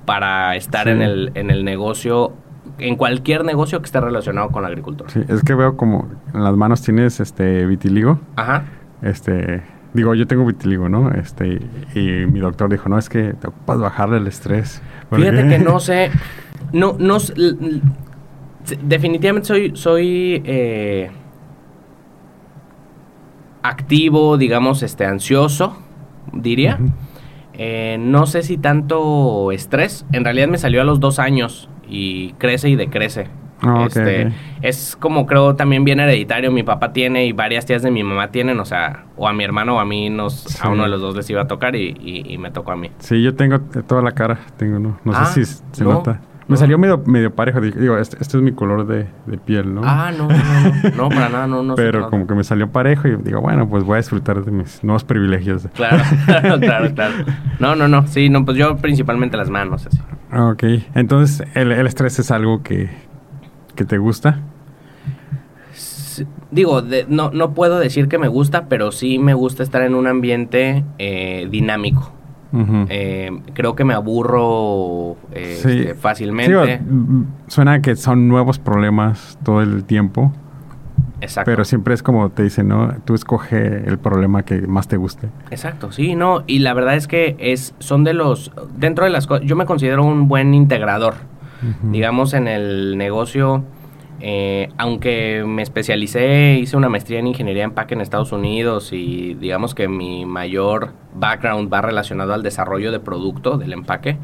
para 0.06 0.56
estar 0.56 0.88
en, 0.88 1.02
el, 1.02 1.32
en 1.34 1.50
el 1.50 1.64
negocio 1.64 2.32
en 2.78 2.96
cualquier 2.96 3.44
negocio 3.44 3.80
que 3.80 3.86
esté 3.86 4.00
relacionado 4.00 4.50
con 4.50 4.62
la 4.62 4.68
agricultura. 4.68 5.10
Sí, 5.10 5.20
es 5.28 5.42
que 5.42 5.54
veo 5.54 5.76
como 5.76 6.08
en 6.32 6.42
las 6.42 6.56
manos 6.56 6.82
tienes 6.82 7.20
este 7.20 7.66
vitiligo. 7.66 8.18
Ajá. 8.36 8.64
Este, 9.02 9.62
digo, 9.92 10.14
yo 10.14 10.26
tengo 10.26 10.44
vitiligo, 10.44 10.88
¿no? 10.88 11.10
Este, 11.12 11.60
y 11.94 12.26
mi 12.26 12.40
doctor 12.40 12.70
dijo, 12.70 12.88
no, 12.88 12.98
es 12.98 13.08
que 13.08 13.34
te 13.34 13.48
ocupas 13.48 13.78
bajarle 13.78 14.18
el 14.18 14.26
estrés. 14.26 14.82
Fíjate 15.12 15.48
que 15.48 15.58
no 15.58 15.80
sé, 15.80 16.10
no, 16.72 16.96
no, 16.98 17.18
definitivamente 18.82 19.46
soy, 19.46 19.72
soy 19.76 20.42
eh, 20.44 21.10
activo, 23.62 24.36
digamos, 24.36 24.82
este, 24.82 25.06
ansioso, 25.06 25.76
diría. 26.32 26.78
Eh, 27.56 27.98
no 28.00 28.26
sé 28.26 28.42
si 28.42 28.58
tanto 28.58 29.52
estrés. 29.52 30.06
En 30.12 30.24
realidad 30.24 30.48
me 30.48 30.58
salió 30.58 30.80
a 30.80 30.84
los 30.84 30.98
dos 30.98 31.20
años 31.20 31.68
y 31.88 32.32
crece 32.34 32.68
y 32.68 32.76
decrece. 32.76 33.28
Ah, 33.62 33.84
este, 33.86 34.32
Es 34.62 34.96
como 34.98 35.26
creo 35.26 35.54
también 35.54 35.84
bien 35.84 36.00
hereditario. 36.00 36.50
Mi 36.50 36.62
papá 36.62 36.92
tiene 36.92 37.26
y 37.26 37.32
varias 37.32 37.66
tías 37.66 37.82
de 37.82 37.90
mi 37.90 38.02
mamá 38.02 38.28
tienen, 38.28 38.58
o 38.60 38.64
sea, 38.64 39.06
o 39.16 39.28
a 39.28 39.32
mi 39.32 39.44
hermano 39.44 39.76
o 39.76 39.80
a 39.80 39.84
mí, 39.84 40.10
nos, 40.10 40.62
a 40.62 40.68
uno 40.68 40.84
de 40.84 40.88
los 40.88 41.00
dos 41.00 41.16
les 41.16 41.28
iba 41.30 41.42
a 41.42 41.46
tocar 41.46 41.74
y, 41.76 42.36
me 42.38 42.50
tocó 42.50 42.72
a 42.72 42.76
mí. 42.76 42.90
Sí, 42.98 43.22
yo 43.22 43.34
tengo 43.34 43.60
toda 43.60 44.02
la 44.02 44.12
cara, 44.12 44.38
tengo, 44.56 44.78
no, 44.78 44.98
no 45.04 45.12
sé 45.12 45.18
ah, 45.20 45.26
si 45.26 45.44
se 45.44 45.84
nota. 45.84 46.20
Me 46.46 46.58
salió 46.58 46.76
medio, 46.76 47.02
medio 47.06 47.34
parejo. 47.34 47.60
Digo, 47.60 47.96
este, 47.96 48.18
este, 48.20 48.36
es 48.36 48.42
mi 48.42 48.52
color 48.52 48.86
de, 48.86 49.06
piel, 49.46 49.74
¿no? 49.74 49.80
Ah, 49.82 50.12
no, 50.16 50.28
no, 50.28 50.34
no, 50.36 50.96
no, 50.96 51.08
para 51.08 51.28
nada, 51.30 51.46
no, 51.46 51.62
no. 51.62 51.74
Pero 51.74 52.10
como 52.10 52.26
que 52.26 52.34
me 52.34 52.44
salió 52.44 52.70
parejo 52.70 53.08
y 53.08 53.16
digo, 53.16 53.40
bueno, 53.40 53.66
pues 53.66 53.82
voy 53.82 53.94
a 53.94 53.96
disfrutar 53.98 54.44
de 54.44 54.50
mis 54.50 54.84
nuevos 54.84 55.04
privilegios. 55.04 55.66
Claro, 55.74 56.02
claro, 56.60 56.94
claro. 56.94 57.14
No, 57.58 57.74
no, 57.74 57.88
no. 57.88 58.06
Sí, 58.06 58.28
no, 58.28 58.44
pues 58.44 58.58
yo 58.58 58.76
principalmente 58.76 59.38
las 59.38 59.48
manos, 59.48 59.86
así. 59.86 59.98
Ok. 60.34 60.64
Entonces, 60.94 61.46
¿el, 61.54 61.72
estrés 61.72 62.18
es 62.18 62.30
algo 62.30 62.62
que, 62.62 62.90
que 63.74 63.84
te 63.84 63.98
gusta? 63.98 64.40
digo, 66.50 66.82
no, 67.08 67.30
no 67.30 67.54
puedo 67.54 67.78
decir 67.78 68.08
que 68.08 68.18
me 68.18 68.28
gusta, 68.28 68.66
pero 68.68 68.92
sí 68.92 69.18
me 69.18 69.34
gusta 69.34 69.62
estar 69.62 69.82
en 69.82 69.94
un 69.94 70.06
ambiente 70.06 70.84
eh, 70.98 71.48
dinámico. 71.50 72.12
Eh, 72.88 73.32
creo 73.52 73.74
que 73.74 73.82
me 73.82 73.94
aburro 73.94 75.16
este, 75.32 75.96
fácilmente. 75.96 76.78
Mm, 76.78 77.24
suena 77.48 77.82
que 77.82 77.96
son 77.96 78.28
nuevos 78.28 78.60
problemas 78.60 79.36
todo 79.42 79.60
el 79.60 79.82
tiempo. 79.82 80.32
Exacto. 81.21 81.50
Pero 81.50 81.64
siempre 81.64 81.94
es 81.94 82.02
como 82.02 82.30
te 82.30 82.42
dicen, 82.42 82.68
¿no? 82.68 82.94
Tú 83.04 83.14
escoge 83.14 83.88
el 83.88 83.99
problema 83.99 84.42
que 84.42 84.62
más 84.62 84.88
te 84.88 84.97
guste. 84.97 85.28
Exacto, 85.50 85.92
sí, 85.92 86.14
no. 86.14 86.44
Y 86.47 86.59
la 86.59 86.75
verdad 86.75 86.97
es 86.97 87.06
que 87.06 87.37
es, 87.38 87.75
son 87.78 88.04
de 88.04 88.14
los, 88.14 88.52
dentro 88.76 89.04
de 89.04 89.11
las 89.11 89.26
cosas, 89.26 89.47
yo 89.47 89.56
me 89.56 89.66
considero 89.66 90.04
un 90.04 90.28
buen 90.28 90.54
integrador. 90.54 91.14
Digamos, 91.83 92.35
en 92.35 92.47
el 92.47 92.99
negocio 92.99 93.64
eh, 94.21 94.71
aunque 94.78 95.44
me 95.47 95.62
especialicé, 95.62 96.59
hice 96.61 96.76
una 96.76 96.88
maestría 96.88 97.18
en 97.18 97.26
ingeniería 97.26 97.62
de 97.62 97.64
empaque 97.64 97.94
en 97.94 98.00
Estados 98.00 98.33
Unidos 98.33 98.92
y 98.92 99.35
digamos 99.35 99.75
que 99.75 99.88
mi 99.88 100.25
mayor 100.25 100.92
background 101.14 101.73
va 101.73 101.83
relacionado 101.83 102.33
al 102.33 102.42
desarrollo 102.42 102.92
de 102.92 103.00
producto, 103.00 103.59
del 103.59 103.73
empaque, 103.73 104.16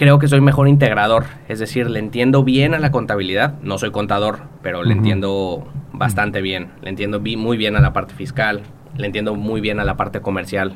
creo 0.00 0.18
que 0.18 0.28
soy 0.28 0.40
mejor 0.40 0.66
integrador, 0.66 1.26
es 1.46 1.58
decir, 1.58 1.90
le 1.90 1.98
entiendo 1.98 2.42
bien 2.42 2.72
a 2.72 2.78
la 2.78 2.90
contabilidad, 2.90 3.60
no 3.60 3.76
soy 3.76 3.90
contador, 3.90 4.44
pero 4.62 4.82
le 4.82 4.94
entiendo 4.94 5.70
bastante 5.92 6.40
bien, 6.40 6.70
le 6.80 6.88
entiendo 6.88 7.20
muy 7.20 7.58
bien 7.58 7.76
a 7.76 7.80
la 7.80 7.92
parte 7.92 8.14
fiscal, 8.14 8.62
le 8.96 9.04
entiendo 9.04 9.34
muy 9.34 9.60
bien 9.60 9.78
a 9.78 9.84
la 9.84 9.98
parte 9.98 10.22
comercial, 10.22 10.72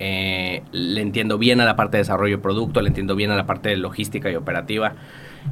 eh, 0.00 0.64
le 0.72 1.02
entiendo 1.02 1.38
bien 1.38 1.60
a 1.60 1.64
la 1.64 1.76
parte 1.76 1.98
de 1.98 2.00
desarrollo 2.00 2.38
de 2.38 2.42
producto, 2.42 2.82
le 2.82 2.88
entiendo 2.88 3.14
bien 3.14 3.30
a 3.30 3.36
la 3.36 3.46
parte 3.46 3.68
de 3.68 3.76
logística 3.76 4.28
y 4.28 4.34
operativa. 4.34 4.94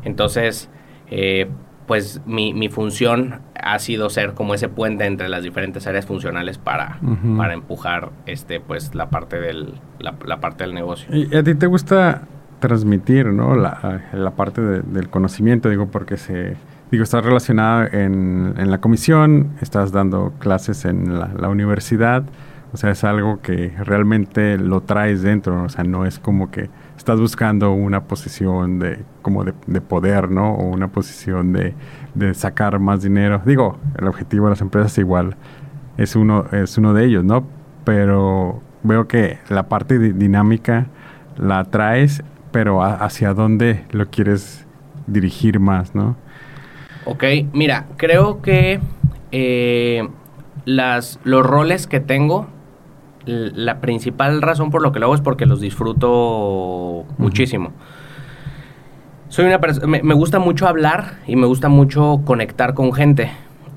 Entonces, 0.03 0.69
eh, 1.13 1.49
pues 1.87 2.23
mi, 2.27 2.55
mi, 2.55 2.69
función 2.69 3.41
ha 3.55 3.79
sido 3.79 4.11
ser 4.11 4.35
como 4.35 4.55
ese 4.55 4.69
puente 4.69 5.07
entre 5.07 5.29
las 5.29 5.45
diferentes 5.45 5.87
áreas 5.87 6.07
funcionales 6.07 6.59
para, 6.59 6.99
para 7.37 7.55
empujar 7.55 8.11
este 8.27 8.59
pues 8.59 8.97
la 8.97 9.11
parte 9.11 9.39
del 9.39 9.75
la, 10.01 10.41
parte 10.41 10.65
del 10.65 10.75
negocio. 10.75 11.07
¿Y 11.15 11.37
a 11.37 11.45
ti 11.45 11.55
te 11.55 11.67
gusta 11.67 12.27
transmitir, 12.61 13.27
¿no? 13.27 13.55
La, 13.55 14.33
parte 14.37 14.61
del 14.61 15.09
conocimiento, 15.09 15.69
digo, 15.69 15.87
porque 15.87 16.17
se 16.17 16.57
digo, 16.91 17.03
estás 17.03 17.25
relacionada 17.25 17.87
en, 17.87 18.55
en 18.57 18.71
la 18.71 18.79
comisión, 18.79 19.51
estás 19.61 19.93
dando 19.93 20.33
clases 20.39 20.85
en 20.85 21.19
la, 21.19 21.31
la 21.39 21.49
universidad, 21.49 22.25
o 22.73 22.77
sea, 22.77 22.91
es 22.91 23.05
algo 23.05 23.41
que 23.41 23.73
realmente 23.79 24.59
lo 24.59 24.83
traes 24.83 25.23
dentro, 25.23 25.65
o 25.65 25.69
sea, 25.69 25.85
no 25.85 26.05
es 26.05 26.19
como 26.19 26.51
que 26.51 26.69
estás 26.97 27.19
buscando 27.19 27.73
una 27.73 28.05
posición 28.05 28.79
de 28.79 29.05
como 29.23 29.45
de, 29.45 29.81
poder, 29.81 30.31
¿no? 30.31 30.55
O 30.55 30.65
una 30.65 30.89
posición 30.89 31.53
de, 31.53 31.75
de, 32.15 32.35
sacar 32.35 32.79
más 32.79 33.03
dinero. 33.03 33.41
Digo, 33.45 33.79
el 33.97 34.07
objetivo 34.09 34.47
de 34.47 34.51
las 34.51 34.61
empresas 34.61 34.97
igual 34.99 35.37
es 35.97 36.17
uno, 36.17 36.47
es 36.53 36.77
uno 36.77 36.93
de 36.93 37.05
ellos, 37.05 37.25
¿no? 37.25 37.47
Pero 37.85 38.61
veo 38.83 39.09
que 39.09 39.39
la 39.49 39.69
parte 39.69 39.99
dinámica 39.99 40.87
la 41.37 41.65
traes, 41.65 42.23
pero 42.51 42.83
hacia 42.83 43.35
dónde 43.35 43.85
lo 43.91 44.09
quieres 44.11 44.67
dirigir 45.07 45.61
más, 45.61 45.95
¿no? 45.95 46.17
Ok, 47.05 47.25
mira, 47.53 47.87
creo 47.97 48.43
que 48.43 48.81
eh, 49.33 50.09
las, 50.65 51.19
los 51.25 51.45
roles 51.45 51.87
que 51.87 52.01
tengo 52.01 52.49
la 53.29 53.81
principal 53.81 54.41
razón 54.41 54.71
por 54.71 54.83
lo 54.83 54.93
que 54.93 55.01
lo 55.01 55.07
hago 55.07 55.15
es 55.15 55.21
porque 55.21 55.47
los 55.47 55.61
disfruto 55.61 57.05
muchísimo. 57.19 57.73
Soy 59.29 59.45
una 59.45 59.59
me, 59.87 60.03
me 60.03 60.15
gusta 60.15 60.39
mucho 60.39 60.67
hablar 60.67 61.19
y 61.27 61.37
me 61.37 61.47
gusta 61.47 61.69
mucho 61.69 62.23
conectar 62.25 62.73
con 62.73 62.93
gente. 62.93 63.31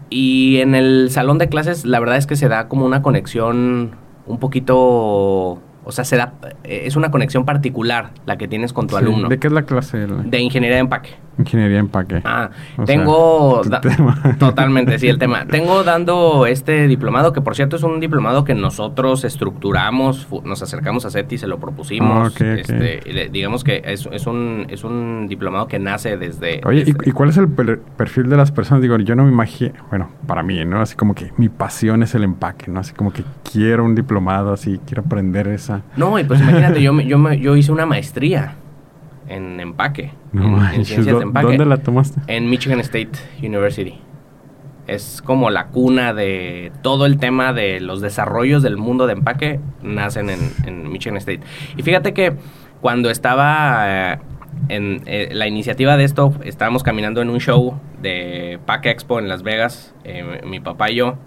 Y 0.09 0.57
en 0.57 0.75
el 0.75 1.09
salón 1.11 1.37
de 1.37 1.49
clases 1.49 1.85
la 1.85 1.99
verdad 1.99 2.17
es 2.17 2.27
que 2.27 2.35
se 2.37 2.47
da 2.47 2.69
como 2.69 2.85
una 2.85 3.01
conexión 3.01 3.91
un 4.25 4.39
poquito 4.39 5.59
o 5.83 5.91
sea, 5.91 6.03
se 6.05 6.17
da, 6.17 6.33
eh, 6.63 6.83
es 6.85 6.95
una 6.95 7.11
conexión 7.11 7.45
particular 7.45 8.11
la 8.25 8.37
que 8.37 8.47
tienes 8.47 8.73
con 8.73 8.87
tu 8.87 8.97
alumno. 8.97 9.29
¿De 9.29 9.39
qué 9.39 9.47
es 9.47 9.53
la 9.53 9.63
clase? 9.63 10.05
De 10.07 10.39
ingeniería 10.39 10.75
de 10.75 10.81
empaque. 10.81 11.11
Ingeniería 11.37 11.79
empaque. 11.79 12.21
Ah, 12.23 12.49
tengo... 12.85 13.61
totalmente, 14.39 14.99
sí, 14.99 15.07
el 15.07 15.17
tema. 15.17 15.45
Tengo 15.45 15.83
dando 15.83 16.45
este 16.45 16.87
diplomado, 16.87 17.33
que 17.33 17.41
por 17.41 17.55
cierto 17.55 17.75
es 17.75 17.83
un 17.83 17.99
diplomado 17.99 18.43
que 18.43 18.53
nosotros 18.53 19.23
estructuramos, 19.23 20.27
nos 20.43 20.61
acercamos 20.61 21.05
a 21.05 21.09
SETI, 21.09 21.37
se 21.37 21.47
lo 21.47 21.59
propusimos. 21.59 22.33
Ah, 22.39 22.45
este, 22.45 23.29
digamos 23.31 23.63
que 23.63 23.81
es, 23.85 24.07
es, 24.11 24.27
un, 24.27 24.65
es 24.69 24.83
un 24.83 25.27
diplomado 25.27 25.67
que 25.67 25.79
nace 25.79 26.17
desde... 26.17 26.61
Oye, 26.65 26.83
¿y, 26.85 27.11
cuál 27.11 27.29
es 27.29 27.37
el 27.37 27.49
perfil 27.49 28.29
de 28.29 28.37
las 28.37 28.51
personas? 28.51 28.81
Digo, 28.81 28.97
yo 28.97 29.15
no 29.15 29.23
me 29.23 29.31
imagino, 29.31 29.73
bueno, 29.89 30.09
para 30.27 30.43
mí, 30.43 30.63
¿no? 30.65 30.81
Así 30.81 30.95
como 30.95 31.15
que 31.15 31.31
mi 31.37 31.49
pasión 31.49 32.03
es 32.03 32.13
el 32.15 32.23
empaque, 32.23 32.69
¿no? 32.69 32.79
Así 32.79 32.93
como 32.93 33.11
que 33.11 33.23
quiero 33.51 33.85
un 33.85 33.95
diplomado, 33.95 34.53
así, 34.53 34.79
quiero 34.85 35.03
aprender 35.03 35.47
esa... 35.47 35.81
No, 35.95 36.17
y 36.19 36.23
pues 36.23 36.41
imagínate, 36.41 36.81
yo, 36.81 36.99
yo, 37.01 37.33
yo 37.33 37.55
hice 37.55 37.71
una 37.71 37.85
maestría 37.85 38.55
en 39.27 39.59
empaque. 39.59 40.11
En, 40.33 40.85
ciencias 40.85 41.17
de 41.17 41.23
empaque. 41.23 41.47
¿Dónde 41.47 41.65
la 41.65 41.77
tomaste? 41.77 42.21
En 42.27 42.49
Michigan 42.49 42.79
State 42.79 43.11
University. 43.39 43.99
Es 44.87 45.21
como 45.23 45.49
la 45.49 45.67
cuna 45.67 46.13
de 46.13 46.71
todo 46.81 47.05
el 47.05 47.17
tema 47.17 47.53
de 47.53 47.79
los 47.79 48.01
desarrollos 48.01 48.63
del 48.63 48.77
mundo 48.77 49.07
de 49.07 49.13
empaque, 49.13 49.59
nacen 49.81 50.29
en, 50.29 50.91
Michigan 50.91 51.17
State. 51.17 51.41
Y 51.77 51.83
fíjate 51.83 52.13
que 52.13 52.33
cuando 52.81 53.09
estaba 53.09 54.13
eh, 54.13 54.19
en 54.69 55.03
eh, 55.05 55.29
la 55.31 55.47
iniciativa 55.47 55.97
de 55.97 56.03
esto, 56.03 56.33
estábamos 56.43 56.83
caminando 56.83 57.21
en 57.21 57.29
un 57.29 57.39
show 57.39 57.79
de 58.01 58.59
Pack 58.65 58.87
Expo 58.87 59.19
en 59.19 59.29
Las 59.29 59.43
Vegas, 59.43 59.93
eh, 60.03 60.41
mi 60.45 60.59
papá 60.59 60.91
y 60.91 60.95
yo, 60.95 61.17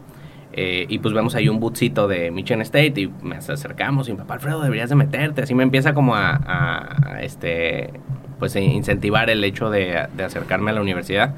eh, 0.57 0.87
y 0.89 1.01
pues 1.01 1.13
vemos 1.13 1.35
ahí 1.35 1.49
un 1.49 1.59
bootcito 1.59 2.07
de 2.07 2.31
Michigan 2.31 2.61
State 2.61 3.01
y 3.01 3.13
me 3.23 3.37
acercamos 3.37 4.09
y 4.09 4.13
mi 4.13 4.19
papá, 4.19 4.35
Alfredo, 4.35 4.63
deberías 4.63 4.89
de 4.89 4.95
meterte. 4.95 5.43
Así 5.43 5.53
me 5.53 5.65
empieza 5.65 5.95
como 5.95 6.15
a, 6.15 7.19
este, 7.21 7.93
pues 8.39 8.57
incentivar 8.57 9.31
el 9.31 9.43
hecho 9.45 9.71
de, 9.71 9.97
acercarme 10.25 10.71
a 10.71 10.75
la 10.75 10.81
universidad. 10.81 11.35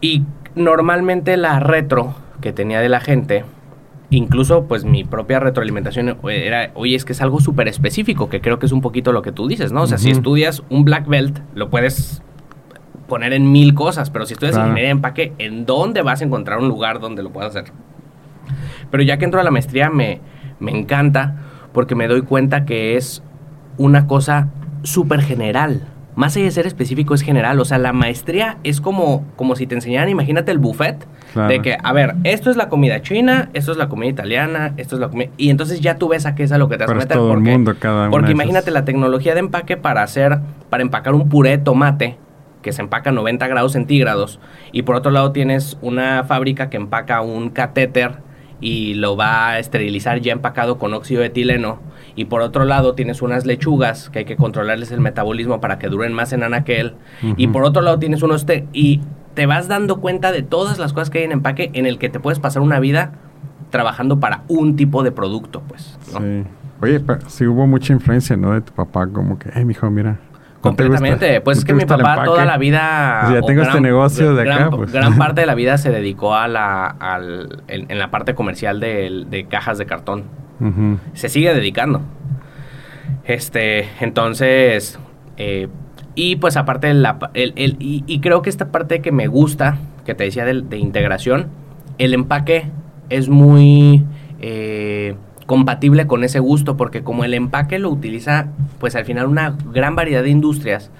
Y 0.00 0.24
normalmente 0.54 1.36
la 1.36 1.60
retro, 1.60 2.14
que 2.40 2.52
tenía 2.52 2.80
de 2.80 2.88
la 2.88 3.00
gente, 3.00 3.44
incluso 4.10 4.64
pues 4.64 4.84
mi 4.84 5.04
propia 5.04 5.40
retroalimentación 5.40 6.16
era, 6.28 6.70
oye, 6.74 6.96
es 6.96 7.04
que 7.04 7.12
es 7.12 7.20
algo 7.20 7.40
súper 7.40 7.68
específico, 7.68 8.28
que 8.28 8.40
creo 8.40 8.58
que 8.58 8.66
es 8.66 8.72
un 8.72 8.80
poquito 8.80 9.12
lo 9.12 9.22
que 9.22 9.32
tú 9.32 9.46
dices, 9.46 9.72
¿no? 9.72 9.82
O 9.82 9.86
sea, 9.86 9.98
si 9.98 10.10
estudias 10.10 10.62
un 10.70 10.84
black 10.84 11.06
belt, 11.06 11.38
lo 11.54 11.70
puedes 11.70 12.22
poner 13.08 13.32
en 13.32 13.50
mil 13.50 13.74
cosas, 13.74 14.08
pero 14.10 14.24
si 14.24 14.34
estudias 14.34 14.56
ingeniería 14.56 14.84
de 14.84 14.90
empaque, 14.90 15.32
¿en 15.38 15.66
dónde 15.66 16.02
vas 16.02 16.22
a 16.22 16.24
encontrar 16.24 16.58
un 16.58 16.68
lugar 16.68 17.00
donde 17.00 17.22
lo 17.22 17.30
puedas 17.30 17.54
hacer? 17.54 17.72
Pero 18.90 19.02
ya 19.02 19.18
que 19.18 19.24
entro 19.24 19.40
a 19.40 19.44
la 19.44 19.50
maestría 19.50 19.90
me, 19.90 20.20
me 20.58 20.70
encanta 20.70 21.36
porque 21.72 21.94
me 21.94 22.08
doy 22.08 22.22
cuenta 22.22 22.64
que 22.64 22.96
es 22.96 23.22
una 23.76 24.06
cosa 24.06 24.48
súper 24.82 25.22
general 25.22 25.86
más 26.20 26.36
allá 26.36 26.44
de 26.44 26.50
ser 26.50 26.66
específico, 26.66 27.14
es 27.14 27.22
general. 27.22 27.58
O 27.60 27.64
sea, 27.64 27.78
la 27.78 27.92
maestría 27.92 28.58
es 28.64 28.80
como, 28.80 29.24
como 29.36 29.56
si 29.56 29.66
te 29.66 29.74
enseñaran, 29.74 30.08
imagínate 30.08 30.52
el 30.52 30.58
buffet, 30.58 31.06
de 31.48 31.62
que, 31.62 31.78
a 31.82 31.92
ver, 31.92 32.16
esto 32.24 32.50
es 32.50 32.56
la 32.56 32.68
comida 32.68 33.00
china, 33.02 33.48
esto 33.54 33.72
es 33.72 33.78
la 33.78 33.88
comida 33.88 34.10
italiana, 34.10 34.74
esto 34.76 34.96
es 34.96 35.00
la 35.00 35.08
comida... 35.08 35.30
Y 35.36 35.48
entonces 35.48 35.80
ya 35.80 35.96
tú 35.96 36.08
ves 36.08 36.26
a 36.26 36.34
qué 36.34 36.42
es 36.42 36.52
a 36.52 36.58
lo 36.58 36.68
que 36.68 36.76
te 36.76 36.84
vas 36.84 36.90
a 36.90 36.94
meter. 36.94 37.16
todo 37.16 37.28
porque, 37.28 37.50
el 37.50 37.56
mundo, 37.56 37.74
cada 37.78 38.10
Porque 38.10 38.32
imagínate 38.32 38.70
la 38.70 38.84
tecnología 38.84 39.34
de 39.34 39.40
empaque 39.40 39.76
para 39.76 40.02
hacer, 40.02 40.40
para 40.68 40.82
empacar 40.82 41.14
un 41.14 41.28
puré 41.28 41.50
de 41.50 41.58
tomate, 41.58 42.16
que 42.62 42.72
se 42.72 42.82
empaca 42.82 43.10
a 43.10 43.12
90 43.12 43.46
grados 43.46 43.72
centígrados, 43.72 44.40
y 44.72 44.82
por 44.82 44.96
otro 44.96 45.12
lado 45.12 45.32
tienes 45.32 45.78
una 45.80 46.24
fábrica 46.24 46.68
que 46.68 46.76
empaca 46.76 47.20
un 47.22 47.50
catéter 47.50 48.18
y 48.60 48.94
lo 48.94 49.16
va 49.16 49.50
a 49.50 49.58
esterilizar 49.58 50.20
ya 50.20 50.32
empacado 50.32 50.78
con 50.78 50.94
óxido 50.94 51.20
de 51.20 51.28
etileno 51.28 51.80
y 52.16 52.26
por 52.26 52.42
otro 52.42 52.64
lado 52.64 52.94
tienes 52.94 53.22
unas 53.22 53.46
lechugas 53.46 54.10
que 54.10 54.20
hay 54.20 54.24
que 54.24 54.36
controlarles 54.36 54.90
el 54.92 55.00
metabolismo 55.00 55.60
para 55.60 55.78
que 55.78 55.88
duren 55.88 56.12
más 56.12 56.32
en 56.32 56.42
anaquel 56.42 56.94
y 57.36 57.46
por 57.48 57.64
otro 57.64 57.82
lado 57.82 57.98
tienes 57.98 58.22
unos 58.22 58.46
té 58.46 58.66
y 58.72 59.00
te 59.34 59.46
vas 59.46 59.68
dando 59.68 60.00
cuenta 60.00 60.32
de 60.32 60.42
todas 60.42 60.78
las 60.78 60.92
cosas 60.92 61.10
que 61.10 61.18
hay 61.18 61.24
en 61.24 61.32
empaque 61.32 61.70
en 61.72 61.86
el 61.86 61.98
que 61.98 62.08
te 62.08 62.20
puedes 62.20 62.38
pasar 62.38 62.62
una 62.62 62.80
vida 62.80 63.12
trabajando 63.70 64.18
para 64.20 64.42
un 64.48 64.76
tipo 64.76 65.02
de 65.02 65.12
producto, 65.12 65.62
pues. 65.66 65.96
Sí. 66.02 66.44
Oye, 66.82 66.98
pero 67.00 67.20
sí 67.28 67.46
hubo 67.46 67.66
mucha 67.66 67.92
influencia, 67.92 68.36
¿no? 68.36 68.52
De 68.52 68.62
tu 68.62 68.72
papá, 68.72 69.06
como 69.06 69.38
que, 69.38 69.50
eh, 69.54 69.64
mijo, 69.64 69.88
mira, 69.90 70.18
Completamente. 70.60 71.40
Pues 71.40 71.58
es 71.58 71.64
que 71.64 71.72
mi 71.72 71.86
papá 71.86 72.24
toda 72.24 72.44
la 72.44 72.58
vida... 72.58 73.30
Ya 73.32 73.40
tengo 73.42 73.62
este 73.62 73.80
negocio 73.80 74.34
de 74.34 74.50
acá. 74.50 74.70
Pues. 74.70 74.92
Gran 74.92 75.16
parte 75.16 75.40
de 75.40 75.46
la 75.46 75.54
vida 75.54 75.78
se 75.78 75.90
dedicó 75.90 76.34
a 76.34 76.48
la, 76.48 76.86
al, 76.86 77.62
en, 77.68 77.98
la 77.98 78.10
parte 78.10 78.34
comercial 78.34 78.80
de, 78.80 79.24
de 79.28 79.44
cajas 79.46 79.78
de 79.78 79.86
cartón. 79.86 80.24
Se 81.14 81.28
sigue 81.28 81.54
dedicando. 81.54 82.02
Este, 83.24 83.88
entonces... 84.00 84.98
Eh, 85.36 85.68
y 86.14 86.36
pues 86.36 86.58
aparte, 86.58 86.92
la, 86.92 87.18
el, 87.32 87.54
el, 87.56 87.76
y, 87.78 88.20
creo 88.20 88.42
que 88.42 88.50
esta 88.50 88.70
parte 88.70 89.00
que 89.00 89.10
me 89.12 89.26
gusta, 89.26 89.78
que 90.04 90.14
te 90.14 90.24
decía 90.24 90.44
de, 90.44 90.60
de 90.60 90.76
integración, 90.76 91.46
el 91.96 92.12
empaque 92.12 92.70
es 93.08 93.28
muy... 93.28 94.04
Eh, 94.40 95.14
compatible 95.50 96.06
con 96.06 96.22
ese 96.22 96.38
gusto, 96.38 96.76
porque 96.76 97.02
como 97.02 97.24
el 97.24 97.34
empaque 97.34 97.80
lo 97.80 97.90
utiliza, 97.90 98.46
pues 98.78 98.94
al 98.94 99.04
final 99.04 99.26
una 99.26 99.56
gran 99.72 99.96
variedad 99.96 100.22
de 100.22 100.30
industrias, 100.30 100.92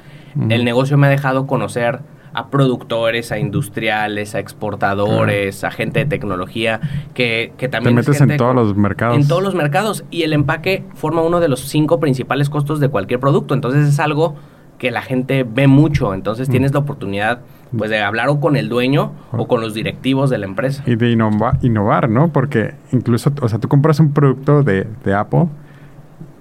el 0.48 0.64
negocio 0.64 0.98
me 0.98 1.06
ha 1.06 1.10
dejado 1.10 1.46
conocer 1.46 2.00
a 2.32 2.50
productores, 2.50 3.30
a 3.30 3.38
industriales, 3.38 4.34
a 4.34 4.40
exportadores, 4.40 5.62
a 5.62 5.70
gente 5.70 6.00
de 6.00 6.06
tecnología, 6.06 6.80
que, 7.14 7.52
que 7.58 7.68
también... 7.68 7.94
Te 7.94 8.00
metes 8.00 8.20
en 8.20 8.36
todos 8.36 8.56
los 8.56 8.76
mercados. 8.76 9.18
En 9.18 9.28
todos 9.28 9.40
los 9.40 9.54
mercados. 9.54 10.02
Y 10.10 10.22
el 10.22 10.32
empaque 10.32 10.82
forma 10.94 11.22
uno 11.22 11.38
de 11.38 11.46
los 11.46 11.60
cinco 11.60 12.00
principales 12.00 12.50
costos 12.50 12.80
de 12.80 12.88
cualquier 12.88 13.20
producto. 13.20 13.54
Entonces 13.54 13.88
es 13.88 14.00
algo 14.00 14.34
que 14.80 14.90
la 14.90 15.02
gente 15.02 15.44
ve 15.44 15.68
mucho. 15.68 16.14
Entonces 16.14 16.48
tienes 16.48 16.72
la 16.72 16.80
oportunidad 16.80 17.40
pues 17.76 17.90
de 17.90 18.00
hablar 18.00 18.30
o 18.30 18.40
con 18.40 18.56
el 18.56 18.68
dueño 18.68 19.12
o 19.30 19.46
con 19.46 19.60
los 19.60 19.74
directivos 19.74 20.30
de 20.30 20.38
la 20.38 20.46
empresa. 20.46 20.82
Y 20.86 20.96
de 20.96 21.10
innovar, 21.10 22.08
¿no? 22.08 22.32
Porque 22.32 22.74
incluso, 22.90 23.30
o 23.42 23.48
sea, 23.48 23.58
tú 23.58 23.68
compras 23.68 24.00
un 24.00 24.12
producto 24.12 24.62
de, 24.62 24.86
Apple 25.14 25.46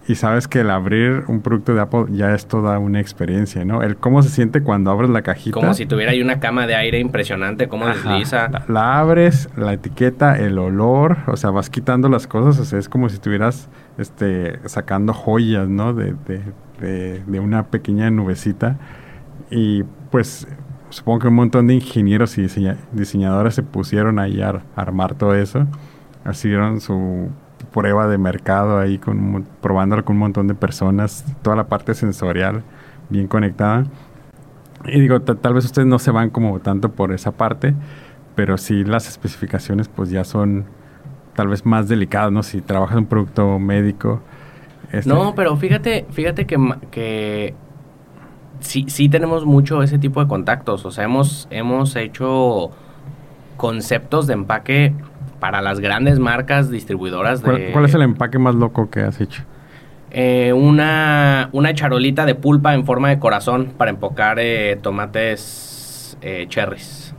y 0.07 0.15
sabes 0.15 0.47
que 0.47 0.61
el 0.61 0.71
abrir 0.71 1.23
un 1.27 1.41
producto 1.41 1.73
de 1.75 1.81
Apple 1.81 2.05
ya 2.09 2.33
es 2.33 2.47
toda 2.47 2.79
una 2.79 2.99
experiencia, 2.99 3.63
¿no? 3.65 3.83
El 3.83 3.97
cómo 3.97 4.23
se 4.23 4.29
siente 4.29 4.61
cuando 4.61 4.89
abres 4.89 5.09
la 5.09 5.21
cajita. 5.21 5.53
Como 5.53 5.73
si 5.73 5.85
tuviera 5.85 6.11
ahí 6.11 6.21
una 6.21 6.39
cama 6.39 6.65
de 6.65 6.75
aire 6.75 6.99
impresionante, 6.99 7.67
cómo 7.67 7.87
desliza. 7.87 8.49
La, 8.67 8.99
abres, 8.99 9.49
la 9.55 9.73
etiqueta, 9.73 10.37
el 10.37 10.57
olor, 10.57 11.17
o 11.27 11.37
sea, 11.37 11.51
vas 11.51 11.69
quitando 11.69 12.09
las 12.09 12.25
cosas, 12.25 12.59
o 12.59 12.65
sea, 12.65 12.79
es 12.79 12.89
como 12.89 13.09
si 13.09 13.15
estuvieras 13.15 13.69
este, 13.97 14.59
sacando 14.67 15.13
joyas, 15.13 15.67
¿no? 15.69 15.93
De, 15.93 16.15
de, 16.27 16.41
de, 16.79 17.23
de 17.25 17.39
una 17.39 17.67
pequeña 17.67 18.09
nubecita. 18.09 18.77
Y 19.51 19.83
pues 20.11 20.47
supongo 20.89 21.19
que 21.19 21.27
un 21.27 21.35
montón 21.35 21.67
de 21.67 21.75
ingenieros 21.75 22.37
y 22.37 22.47
diseñadores 22.91 23.55
se 23.55 23.63
pusieron 23.63 24.19
ahí 24.19 24.41
a, 24.41 24.61
armar 24.75 25.15
todo 25.15 25.35
eso. 25.35 25.67
Hicieron 26.29 26.81
su 26.81 27.29
prueba 27.73 28.07
de 28.07 28.17
mercado 28.17 28.79
ahí, 28.79 28.97
con, 28.97 29.47
probándolo 29.61 30.05
con 30.05 30.15
un 30.15 30.19
montón 30.19 30.47
de 30.47 30.55
personas, 30.55 31.25
toda 31.41 31.55
la 31.55 31.67
parte 31.67 31.93
sensorial 31.93 32.63
bien 33.09 33.27
conectada. 33.27 33.85
Y 34.85 34.99
digo, 34.99 35.21
tal 35.21 35.53
vez 35.53 35.65
ustedes 35.65 35.87
no 35.87 35.99
se 35.99 36.11
van 36.11 36.29
como 36.29 36.59
tanto 36.59 36.91
por 36.91 37.11
esa 37.11 37.31
parte, 37.31 37.73
pero 38.35 38.57
sí 38.57 38.83
las 38.83 39.07
especificaciones 39.07 39.89
pues 39.89 40.09
ya 40.09 40.23
son 40.23 40.65
tal 41.35 41.47
vez 41.47 41.65
más 41.65 41.87
delicadas, 41.87 42.31
¿no? 42.31 42.43
Si 42.43 42.61
trabajas 42.61 42.97
un 42.97 43.05
producto 43.05 43.59
médico. 43.59 44.21
Este 44.91 45.09
no, 45.09 45.35
pero 45.35 45.55
fíjate, 45.57 46.05
fíjate 46.11 46.45
que, 46.45 46.57
que 46.91 47.53
sí, 48.59 48.85
sí 48.87 49.09
tenemos 49.09 49.45
mucho 49.45 49.83
ese 49.83 49.99
tipo 49.99 50.21
de 50.21 50.27
contactos. 50.27 50.85
O 50.85 50.91
sea, 50.91 51.03
hemos, 51.03 51.47
hemos 51.51 51.95
hecho 51.95 52.71
conceptos 53.57 54.27
de 54.27 54.33
empaque 54.33 54.93
para 55.39 55.61
las 55.61 55.79
grandes 55.79 56.19
marcas 56.19 56.69
distribuidoras 56.69 57.41
de... 57.41 57.71
¿Cuál, 57.71 57.85
es 57.85 57.93
el 57.93 58.01
empaque 58.01 58.39
más 58.39 58.55
loco 58.55 58.89
que 58.89 59.01
has 59.01 59.19
hecho? 59.21 59.43
Eh, 60.11 60.53
una, 60.53 61.49
una 61.51 61.73
charolita 61.73 62.25
de 62.25 62.35
pulpa 62.35 62.73
en 62.73 62.85
forma 62.85 63.09
de 63.09 63.19
corazón 63.19 63.73
para 63.77 63.91
empocar 63.91 64.37
eh, 64.39 64.77
tomates 64.81 66.17
eh, 66.21 66.45
cherries. 66.49 67.13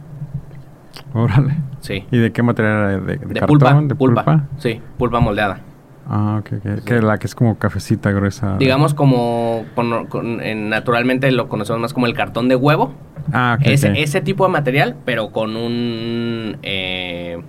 Órale. 1.14 1.56
Sí. 1.80 2.04
¿Y 2.10 2.18
de 2.18 2.32
qué 2.32 2.42
material? 2.42 3.06
¿De, 3.06 3.16
de, 3.16 3.42
pulpa, 3.42 3.80
¿De 3.80 3.94
pulpa? 3.94 4.44
Sí, 4.58 4.80
pulpa 4.98 5.20
moldeada. 5.20 5.60
Ah, 6.08 6.40
ok, 6.40 6.54
ok. 6.58 6.84
Que 6.84 7.00
la 7.00 7.18
que 7.18 7.28
es 7.28 7.36
como 7.36 7.56
cafecita 7.56 8.10
gruesa. 8.10 8.56
Digamos 8.58 8.94
como, 8.94 9.64
naturalmente 10.56 11.30
lo 11.30 11.48
conocemos 11.48 11.80
más 11.80 11.94
como 11.94 12.06
el 12.06 12.14
cartón 12.14 12.48
de 12.48 12.56
huevo. 12.56 12.92
Ah, 13.32 13.58
ok. 13.58 13.66
Ese, 13.68 14.02
ese 14.02 14.20
tipo 14.20 14.44
de 14.44 14.50
material, 14.50 14.96
pero 15.04 15.30
con 15.30 15.56
un 15.56 16.58
eh, 16.62 17.40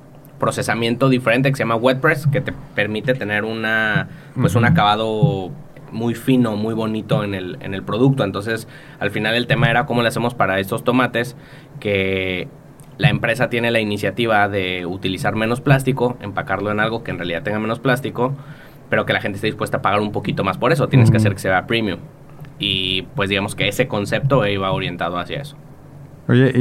procesamiento 0.41 1.07
diferente 1.07 1.49
que 1.49 1.55
se 1.55 1.63
llama 1.63 1.77
wet 1.77 2.01
press, 2.01 2.27
que 2.27 2.41
te 2.41 2.51
permite 2.75 3.13
tener 3.13 3.45
una, 3.45 4.09
pues 4.35 4.55
un 4.55 4.65
acabado 4.65 5.51
muy 5.91 6.15
fino, 6.15 6.57
muy 6.57 6.73
bonito 6.73 7.23
en 7.23 7.33
el, 7.33 7.57
en 7.61 7.73
el 7.73 7.83
producto. 7.83 8.25
Entonces, 8.25 8.67
al 8.99 9.11
final 9.11 9.35
el 9.35 9.47
tema 9.47 9.69
era 9.69 9.85
cómo 9.85 10.01
le 10.01 10.09
hacemos 10.09 10.33
para 10.33 10.59
estos 10.59 10.83
tomates 10.83 11.37
que 11.79 12.49
la 12.97 13.09
empresa 13.09 13.49
tiene 13.49 13.71
la 13.71 13.79
iniciativa 13.79 14.49
de 14.49 14.85
utilizar 14.85 15.35
menos 15.35 15.61
plástico, 15.61 16.17
empacarlo 16.21 16.71
en 16.71 16.79
algo 16.79 17.03
que 17.03 17.11
en 17.11 17.17
realidad 17.17 17.43
tenga 17.43 17.59
menos 17.59 17.79
plástico, 17.79 18.35
pero 18.89 19.05
que 19.05 19.13
la 19.13 19.21
gente 19.21 19.37
esté 19.37 19.47
dispuesta 19.47 19.77
a 19.77 19.81
pagar 19.81 20.01
un 20.01 20.11
poquito 20.11 20.43
más 20.43 20.57
por 20.57 20.71
eso. 20.71 20.87
Tienes 20.87 21.09
que 21.11 21.17
hacer 21.17 21.33
que 21.33 21.39
sea 21.39 21.65
premium. 21.65 21.99
Y 22.59 23.03
pues 23.15 23.29
digamos 23.29 23.55
que 23.55 23.67
ese 23.67 23.87
concepto 23.87 24.45
iba 24.45 24.71
orientado 24.71 25.17
hacia 25.17 25.41
eso. 25.41 25.55
Oye, 26.27 26.51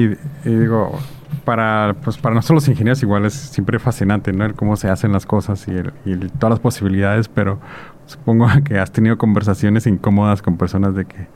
y, 0.45 0.49
digo, 0.49 0.99
para, 1.45 1.97
pues 2.03 2.19
para 2.19 2.35
nosotros 2.35 2.63
los 2.63 2.69
ingenieros 2.69 3.03
igual 3.03 3.25
es 3.25 3.35
siempre 3.35 3.79
fascinante, 3.79 4.33
¿no? 4.33 4.45
El 4.45 4.55
cómo 4.55 4.77
se 4.77 4.89
hacen 4.89 5.13
las 5.13 5.27
cosas 5.27 5.67
y, 5.69 6.11
y 6.11 6.17
todas 6.39 6.51
las 6.51 6.61
posibilidades, 6.61 7.29
pero 7.29 7.61
supongo 8.07 8.49
que 8.65 8.79
has 8.79 8.93
tenido 8.93 9.19
conversaciones 9.19 9.87
incómodas 9.87 10.43
con 10.43 10.57
personas 10.57 10.95
de 10.95 11.05
que 11.05 11.27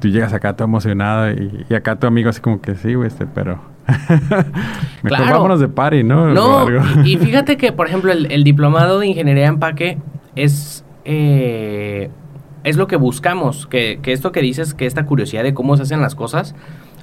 tú 0.00 0.08
llegas 0.08 0.32
acá 0.32 0.54
todo 0.54 0.66
emocionado 0.66 1.30
y, 1.30 1.66
y 1.68 1.74
acá 1.74 1.96
tu 1.96 2.06
amigo 2.06 2.30
así 2.30 2.40
como 2.40 2.60
que 2.60 2.74
sí, 2.74 2.94
güey, 2.94 3.08
este, 3.08 3.26
pero 3.26 3.74
Mejor 5.02 5.30
vámonos 5.30 5.60
de 5.60 5.68
party, 5.68 6.02
¿no? 6.04 6.32
No, 6.32 6.66
y, 7.04 7.16
fíjate 7.16 7.56
que, 7.56 7.72
por 7.72 7.86
ejemplo, 7.86 8.12
el, 8.12 8.44
diplomado 8.44 8.98
de 8.98 9.08
ingeniería 9.08 9.44
de 9.44 9.48
empaque 9.48 9.98
es, 10.34 10.84
eh, 11.04 12.10
es 12.64 12.76
lo 12.76 12.86
que 12.86 12.96
buscamos, 12.96 13.66
que, 13.66 13.98
que, 14.02 14.12
esto 14.12 14.32
que 14.32 14.40
dices, 14.40 14.74
que 14.74 14.86
esta 14.86 15.04
curiosidad 15.04 15.42
de 15.42 15.52
cómo 15.52 15.76
se 15.76 15.82
hacen 15.82 16.00
las 16.00 16.14
cosas, 16.14 16.54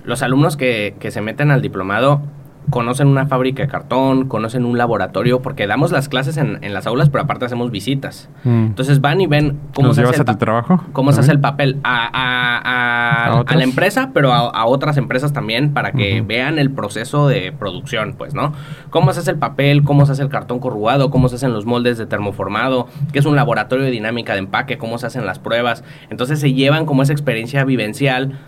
los 0.04 0.22
alumnos 0.22 0.58
que, 0.58 0.96
que 1.00 1.12
se 1.12 1.22
meten 1.22 1.52
al 1.52 1.62
diplomado 1.62 2.22
conocen 2.70 3.08
una 3.08 3.26
fábrica 3.26 3.64
de 3.64 3.70
cartón, 3.70 4.28
conocen 4.28 4.66
un 4.66 4.78
laboratorio, 4.78 5.42
porque 5.42 5.68
damos 5.68 5.92
las 5.92 6.10
clases 6.10 6.38
en, 6.38 6.60
en 6.64 6.74
las 6.74 6.86
aulas, 6.88 7.10
pero 7.10 7.24
aparte 7.24 7.46
hacemos 7.46 7.72
visitas. 7.72 8.30
Mm. 8.44 8.66
Entonces 8.68 9.02
van 9.02 9.20
y 9.22 9.28
ven 9.28 9.60
cómo 9.74 9.94
se 9.94 10.04
hace 10.04 10.22
el 10.22 10.38
trabajo? 10.38 10.84
Cómo 10.94 11.12
se 11.12 11.22
hace 11.22 11.32
el 11.32 11.40
papel 11.40 11.80
a, 11.84 12.10
a, 12.14 13.42
a, 13.42 13.56
la 13.56 13.64
empresa, 13.64 14.12
pero 14.14 14.34
a, 14.34 14.66
otras 14.66 14.98
empresas 14.98 15.34
también, 15.34 15.74
para 15.74 15.92
que 15.92 16.22
vean 16.22 16.60
el 16.60 16.72
proceso 16.72 17.28
de 17.28 17.52
producción, 17.52 18.16
pues, 18.18 18.34
¿no? 18.34 18.54
Cómo 18.90 19.12
se 19.14 19.20
hace 19.20 19.32
el 19.32 19.38
papel, 19.38 19.84
cómo 19.84 20.06
se 20.06 20.14
hace 20.14 20.22
el 20.22 20.30
cartón 20.30 20.60
corrugado, 20.60 21.10
cómo 21.10 21.30
se 21.30 21.36
hacen 21.36 21.54
los 21.54 21.66
moldes 21.66 21.98
de 21.98 22.06
termoformado, 22.06 22.88
que 23.12 23.20
es 23.20 23.26
un 23.26 23.36
laboratorio 23.36 23.86
de 23.86 23.92
dinámica 23.92 24.34
de 24.34 24.40
empaque, 24.40 24.78
cómo 24.78 24.98
se 24.98 25.08
hacen 25.08 25.26
las 25.26 25.40
pruebas. 25.40 25.84
Entonces 26.10 26.40
se 26.40 26.54
llevan 26.54 26.86
como 26.86 27.04
esa 27.04 27.12
experiencia 27.12 27.64
vivencial 27.66 28.40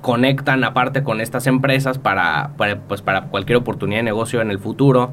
conectan 0.00 0.64
aparte 0.64 1.02
con 1.02 1.20
estas 1.20 1.46
empresas 1.46 1.98
para, 1.98 2.52
pues, 2.88 3.02
para 3.02 3.22
cualquier 3.22 3.58
oportunidad 3.58 4.00
de 4.00 4.04
negocio 4.04 4.40
en 4.40 4.50
el 4.50 4.58
futuro 4.58 5.12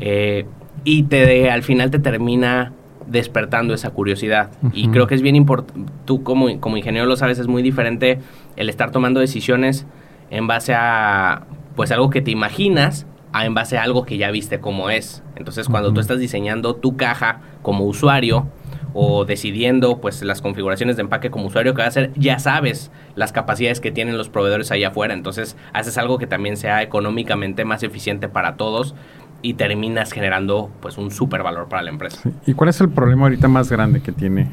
eh, 0.00 0.46
y 0.84 1.04
te 1.04 1.50
al 1.50 1.62
final 1.62 1.90
te 1.90 1.98
termina 1.98 2.72
despertando 3.06 3.74
esa 3.74 3.90
curiosidad. 3.90 4.50
Y 4.72 4.88
creo 4.88 5.06
que 5.06 5.14
es 5.14 5.22
bien 5.22 5.36
importante, 5.36 5.92
tú 6.04 6.22
como, 6.22 6.60
como 6.60 6.76
ingeniero 6.76 7.06
lo 7.06 7.16
sabes, 7.16 7.38
es 7.38 7.48
muy 7.48 7.62
diferente 7.62 8.20
el 8.56 8.68
estar 8.68 8.92
tomando 8.92 9.20
decisiones 9.20 9.86
en 10.30 10.46
base 10.46 10.74
a 10.74 11.42
pues 11.74 11.90
algo 11.90 12.10
que 12.10 12.22
te 12.22 12.30
imaginas 12.30 13.06
a 13.32 13.46
en 13.46 13.54
base 13.54 13.78
a 13.78 13.82
algo 13.82 14.04
que 14.04 14.16
ya 14.16 14.30
viste 14.30 14.60
cómo 14.60 14.90
es. 14.90 15.22
Entonces, 15.36 15.68
cuando 15.68 15.92
tú 15.92 16.00
estás 16.00 16.18
diseñando 16.18 16.76
tu 16.76 16.96
caja 16.96 17.40
como 17.62 17.84
usuario 17.84 18.48
o 18.94 19.24
decidiendo 19.24 19.98
pues 19.98 20.22
las 20.22 20.42
configuraciones 20.42 20.96
de 20.96 21.02
empaque 21.02 21.30
como 21.30 21.46
usuario 21.46 21.74
que 21.74 21.78
va 21.78 21.86
a 21.86 21.88
hacer, 21.88 22.12
ya 22.16 22.38
sabes 22.38 22.90
las 23.14 23.32
capacidades 23.32 23.80
que 23.80 23.90
tienen 23.90 24.16
los 24.16 24.28
proveedores 24.28 24.70
allá 24.70 24.88
afuera. 24.88 25.14
Entonces, 25.14 25.56
haces 25.72 25.98
algo 25.98 26.18
que 26.18 26.26
también 26.26 26.56
sea 26.56 26.82
económicamente 26.82 27.64
más 27.64 27.82
eficiente 27.82 28.28
para 28.28 28.56
todos 28.56 28.94
y 29.42 29.54
terminas 29.54 30.12
generando 30.12 30.70
pues 30.80 30.98
un 30.98 31.10
super 31.10 31.42
valor 31.42 31.68
para 31.68 31.82
la 31.82 31.90
empresa. 31.90 32.30
¿Y 32.46 32.54
cuál 32.54 32.70
es 32.70 32.80
el 32.80 32.90
problema 32.90 33.22
ahorita 33.22 33.48
más 33.48 33.70
grande 33.70 34.00
que 34.00 34.12
tiene 34.12 34.48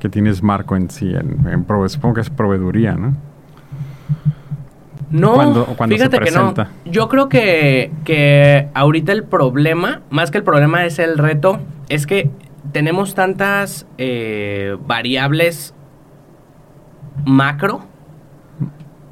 que 0.00 0.08
tienes 0.10 0.42
Marco 0.42 0.76
en 0.76 0.90
sí 0.90 1.08
en, 1.08 1.46
en 1.48 1.88
supongo 1.88 2.14
que 2.14 2.20
es 2.20 2.30
proveeduría, 2.30 2.92
¿no? 2.94 3.16
No, 5.10 5.66
fíjate 5.88 6.18
que 6.18 6.30
no. 6.32 6.52
Yo 6.84 7.08
creo 7.08 7.28
que, 7.28 7.92
que 8.04 8.68
ahorita 8.74 9.12
el 9.12 9.24
problema, 9.24 10.02
más 10.10 10.30
que 10.30 10.38
el 10.38 10.44
problema 10.44 10.84
es 10.84 10.98
el 10.98 11.16
reto, 11.16 11.60
es 11.88 12.06
que 12.06 12.30
tenemos 12.72 13.14
tantas 13.14 13.86
eh, 13.98 14.76
variables 14.86 15.74
macro 17.24 17.86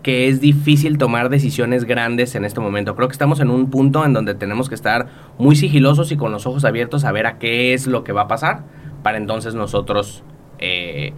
que 0.03 0.29
es 0.29 0.41
difícil 0.41 0.99
tomar 0.99 1.31
decisiones 1.31 1.85
grandes 1.85 2.35
en 2.35 2.45
este 2.45 2.61
momento. 2.61 2.95
Creo 2.95 3.09
que 3.09 3.13
estamos 3.13 3.41
en 3.41 3.49
un 3.49 3.71
punto 3.71 4.05
en 4.05 4.13
donde 4.13 4.35
tenemos 4.35 4.69
que 4.69 4.75
estar 4.75 5.07
muy 5.39 5.57
sigilosos 5.57 6.13
y 6.13 6.17
con 6.17 6.31
los 6.31 6.47
ojos 6.47 6.67
abiertos 6.67 7.05
a 7.05 7.13
ver 7.13 7.27
a 7.27 7.39
qué 7.39 7.73
es 7.73 7.87
lo 7.87 8.05
que 8.05 8.13
va 8.13 8.23
a 8.23 8.29
pasar 8.29 8.65
para 9.03 9.17
entonces 9.17 9.55
nosotros 9.55 10.23
eh, 10.59 11.15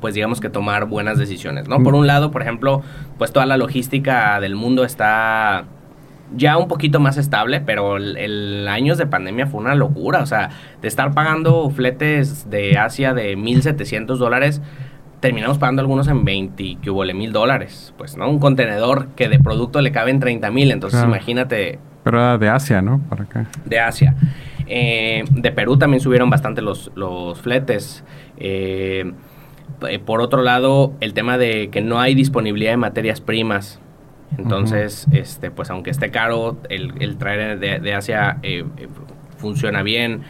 pues 0.00 0.14
digamos 0.14 0.40
que 0.40 0.50
tomar 0.50 0.86
buenas 0.86 1.18
decisiones, 1.18 1.68
¿no? 1.68 1.82
Por 1.82 1.94
un 1.94 2.06
lado, 2.06 2.30
por 2.30 2.42
ejemplo, 2.42 2.82
pues 3.18 3.32
toda 3.32 3.46
la 3.46 3.56
logística 3.56 4.38
del 4.40 4.54
mundo 4.54 4.84
está 4.84 5.66
ya 6.34 6.56
un 6.56 6.68
poquito 6.68 7.00
más 7.00 7.16
estable, 7.16 7.60
pero 7.60 7.96
el, 7.96 8.66
años 8.68 8.98
de 8.98 9.06
pandemia 9.06 9.46
fue 9.46 9.60
una 9.60 9.74
locura, 9.74 10.20
o 10.20 10.26
sea, 10.26 10.50
de 10.82 10.88
estar 10.88 11.12
pagando 11.12 11.70
fletes 11.70 12.50
de 12.50 12.78
Asia 12.78 13.14
de 13.14 13.36
1.700 13.36 14.16
dólares, 14.16 14.62
terminamos 15.20 15.58
pagando 15.58 15.82
algunos 15.82 16.08
en 16.08 16.24
20, 16.24 16.78
que 16.82 16.90
hubo 16.90 17.04
mil 17.14 17.32
dólares, 17.32 17.94
pues, 17.96 18.16
¿no? 18.16 18.28
Un 18.28 18.38
contenedor 18.38 19.08
que 19.16 19.28
de 19.28 19.38
producto 19.38 19.80
le 19.80 19.92
cabe 19.92 20.10
en 20.10 20.20
30 20.20 20.50
mil, 20.50 20.70
entonces 20.70 21.02
imagínate. 21.02 21.78
Pero 22.04 22.18
era 22.18 22.38
de 22.38 22.48
Asia, 22.48 22.82
¿no? 22.82 23.00
Para 23.08 23.24
acá. 23.24 23.46
De 23.64 23.80
Asia. 23.80 24.14
Eh, 24.68 25.24
de 25.30 25.52
Perú 25.52 25.78
también 25.78 26.00
subieron 26.00 26.30
bastante 26.30 26.62
los, 26.62 26.90
los 26.94 27.40
fletes. 27.40 28.04
Eh, 28.36 29.12
eh, 29.88 29.98
por 29.98 30.20
otro 30.20 30.42
lado, 30.42 30.94
el 31.00 31.14
tema 31.14 31.38
de 31.38 31.68
que 31.70 31.80
no 31.82 32.00
hay 32.00 32.14
disponibilidad 32.14 32.72
de 32.72 32.76
materias 32.76 33.20
primas. 33.20 33.80
Entonces, 34.38 35.06
este, 35.12 35.50
pues 35.50 35.70
aunque 35.70 35.90
esté 35.90 36.10
caro, 36.10 36.58
el, 36.68 37.16
traer 37.16 37.58
de, 37.58 37.94
Asia 37.94 38.38
eh, 38.42 38.64
eh, 38.76 38.88
funciona 39.38 39.82
bien. 39.82 40.22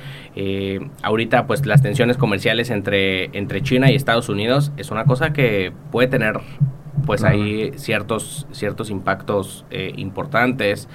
ahorita, 1.03 1.47
pues 1.47 1.65
las 1.67 1.83
tensiones 1.83 2.17
comerciales 2.17 2.71
entre, 2.71 3.37
entre 3.37 3.63
China 3.63 3.91
y 3.91 3.95
Estados 3.95 4.29
Unidos 4.29 4.73
es 4.77 4.91
una 4.91 5.05
cosa 5.05 5.33
que 5.33 5.73
puede 5.91 6.09
tener, 6.09 6.41
pues 7.05 7.25
ahí 7.25 7.73
ciertos, 7.77 8.47
ciertos 8.53 8.91
impactos 8.91 9.65
importantes. 9.97 10.89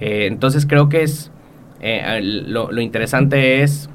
entonces, 0.00 0.66
creo 0.66 0.88
que 0.88 1.02
es, 1.02 1.30
lo, 2.20 2.70
lo 2.70 2.80
interesante 2.80 3.62
es 3.62 3.90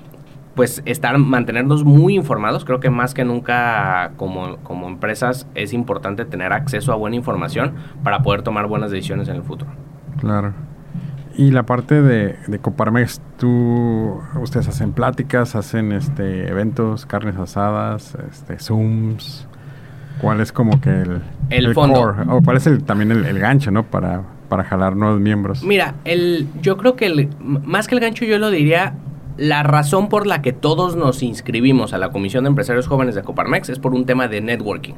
pues 0.56 0.82
estar, 0.86 1.18
mantenernos 1.18 1.84
muy 1.84 2.16
informados. 2.16 2.66
Creo 2.66 2.80
que 2.80 2.90
más 2.90 3.14
que 3.14 3.24
nunca 3.24 4.12
como, 4.18 4.58
como 4.58 4.88
empresas 4.88 5.48
es 5.56 5.74
importante 5.74 6.26
tener 6.26 6.54
acceso 6.54 6.92
a 6.92 6.96
buena 6.96 7.16
información 7.16 7.74
para 8.04 8.22
poder 8.22 8.42
tomar 8.42 8.68
buenas 8.68 8.92
decisiones 8.92 9.28
en 9.30 9.38
el 9.38 9.44
futuro. 9.44 9.72
Claro. 10.20 10.54
Y 11.38 11.52
la 11.52 11.64
parte 11.64 12.02
de, 12.02 12.36
de 12.48 12.60
Coparmex, 12.60 13.22
tú, 13.38 14.22
ustedes 14.42 14.68
hacen 14.68 14.92
pláticas, 14.92 15.56
hacen 15.56 15.94
este 15.94 16.50
eventos, 16.50 17.06
carnes 17.06 17.38
asadas, 17.38 18.18
este 18.30 18.60
Zooms. 18.60 19.48
¿Cuál 20.20 20.42
es 20.42 20.52
como 20.52 20.82
que 20.82 20.90
el, 20.90 21.22
el, 21.50 21.74
fondo? 21.74 22.14
O 22.28 22.42
cuál 22.42 22.58
es 22.58 22.68
el, 22.68 22.84
también 22.84 23.12
el, 23.12 23.40
gancho, 23.40 23.72
¿no? 23.72 23.84
Para, 23.84 24.22
para 24.50 24.64
jalar 24.66 24.96
nuevos 24.96 25.20
miembros. 25.20 25.64
Mira, 25.64 25.96
el, 26.04 26.48
yo 26.62 26.78
creo 26.78 26.96
que 26.96 27.08
el, 27.08 27.30
más 27.40 27.88
que 27.88 27.96
el 27.96 28.02
gancho 28.02 28.26
yo 28.26 28.38
lo 28.38 28.52
diría 28.52 28.94
la 29.38 29.64
razón 29.64 30.10
por 30.10 30.28
la 30.28 30.42
que 30.42 30.54
todos 30.54 30.96
nos 30.96 31.24
inscribimos 31.24 31.94
a 31.94 31.98
la 31.98 32.10
Comisión 32.10 32.44
de 32.44 32.50
Empresarios 32.50 32.88
Jóvenes 32.88 33.16
de 33.16 33.24
Coparmex 33.24 33.70
es 33.70 33.80
por 33.80 33.94
un 33.94 34.06
tema 34.06 34.28
de 34.28 34.42
networking. 34.42 34.94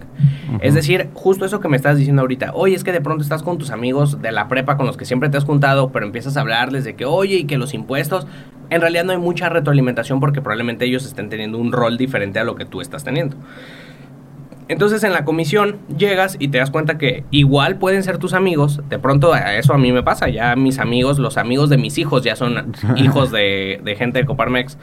Es 0.62 0.74
decir, 0.74 1.10
justo 1.14 1.46
eso 1.46 1.60
que 1.60 1.70
me 1.70 1.78
estás 1.78 1.98
diciendo 1.98 2.22
ahorita. 2.22 2.52
Oye, 2.54 2.76
es 2.76 2.84
que 2.84 2.92
de 2.92 3.02
pronto 3.02 3.24
estás 3.24 3.44
con 3.44 3.58
tus 3.58 3.72
amigos 3.72 4.22
de 4.22 4.32
la 4.32 4.48
prepa 4.48 4.78
con 4.78 4.86
los 4.86 4.98
que 4.98 5.06
siempre 5.06 5.30
te 5.30 5.38
has 5.38 5.46
juntado, 5.46 5.92
pero 5.92 6.06
empiezas 6.06 6.38
a 6.38 6.42
hablarles 6.42 6.84
de 6.84 6.96
que, 6.96 7.06
oye, 7.06 7.38
y 7.38 7.44
que 7.46 7.58
los 7.58 7.74
impuestos. 7.74 8.28
En 8.70 8.82
realidad 8.82 9.04
no 9.04 9.12
hay 9.12 9.18
mucha 9.18 9.50
retroalimentación 9.50 10.20
porque 10.20 10.42
probablemente 10.42 10.86
ellos 10.86 11.06
estén 11.06 11.30
teniendo 11.30 11.58
un 11.58 11.72
rol 11.72 11.98
diferente 11.98 12.40
a 12.40 12.44
lo 12.44 12.56
que 12.56 12.66
tú 12.66 12.82
estás 12.82 13.04
teniendo. 13.04 13.38
Entonces 14.68 15.04
en 15.04 15.14
la 15.14 15.26
comisión 15.26 15.78
llegas 15.98 16.38
y 16.40 16.48
te 16.48 16.58
das 16.58 16.72
cuenta 16.72 16.98
que 16.98 17.24
igual 17.32 17.78
pueden 17.78 18.04
ser 18.04 18.18
tus 18.18 18.34
amigos. 18.34 18.82
De 18.90 19.00
pronto 19.00 19.36
eso 19.36 19.74
a 19.74 19.78
mí 19.78 19.92
me 19.92 20.04
pasa. 20.04 20.30
Ya 20.30 20.56
mis 20.56 20.80
amigos, 20.80 21.20
los 21.20 21.38
amigos 21.38 21.70
de 21.70 21.78
mis 21.78 21.98
hijos 21.98 22.24
ya 22.24 22.36
son 22.36 22.74
hijos 22.96 23.32
de, 23.32 23.82
gente 23.98 24.20
de 24.20 24.26
Coparmex. 24.26 24.78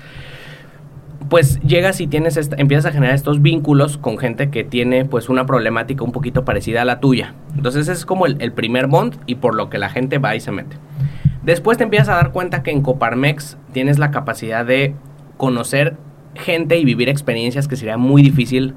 Pues 1.29 1.61
llegas 1.61 2.01
y 2.01 2.09
tienes 2.09 2.37
empiezas 2.57 2.87
a 2.87 2.93
generar 2.93 3.15
estos 3.15 3.41
vínculos 3.41 3.99
con 3.99 4.19
gente 4.19 4.51
que 4.51 4.65
tiene 4.65 5.05
pues 5.05 5.29
una 5.29 5.47
problemática 5.47 6.03
un 6.03 6.13
poquito 6.13 6.45
parecida 6.45 6.83
a 6.83 6.85
la 6.85 6.99
tuya. 6.99 7.35
Entonces 7.55 7.89
es 7.89 8.05
como 8.05 8.27
el, 8.27 8.37
el 8.41 8.53
primer 8.53 8.89
bond 8.89 9.17
y 9.27 9.37
por 9.37 9.55
lo 9.55 9.71
que 9.71 9.79
la 9.79 9.91
gente 9.91 10.19
va 10.19 10.35
y 10.35 10.41
se 10.41 10.51
mete. 10.51 10.77
Después 11.43 11.79
te 11.79 11.85
empiezas 11.85 12.09
a 12.11 12.15
dar 12.17 12.33
cuenta 12.33 12.63
que 12.63 12.71
en 12.71 12.83
Coparmex 12.83 13.57
tienes 13.73 13.99
la 13.99 14.11
capacidad 14.11 14.67
de 14.67 14.95
conocer 15.37 15.97
gente 16.35 16.79
y 16.79 16.85
vivir 16.85 17.09
experiencias 17.09 17.67
que 17.67 17.77
sería 17.77 17.97
muy 17.97 18.23
difícil 18.23 18.75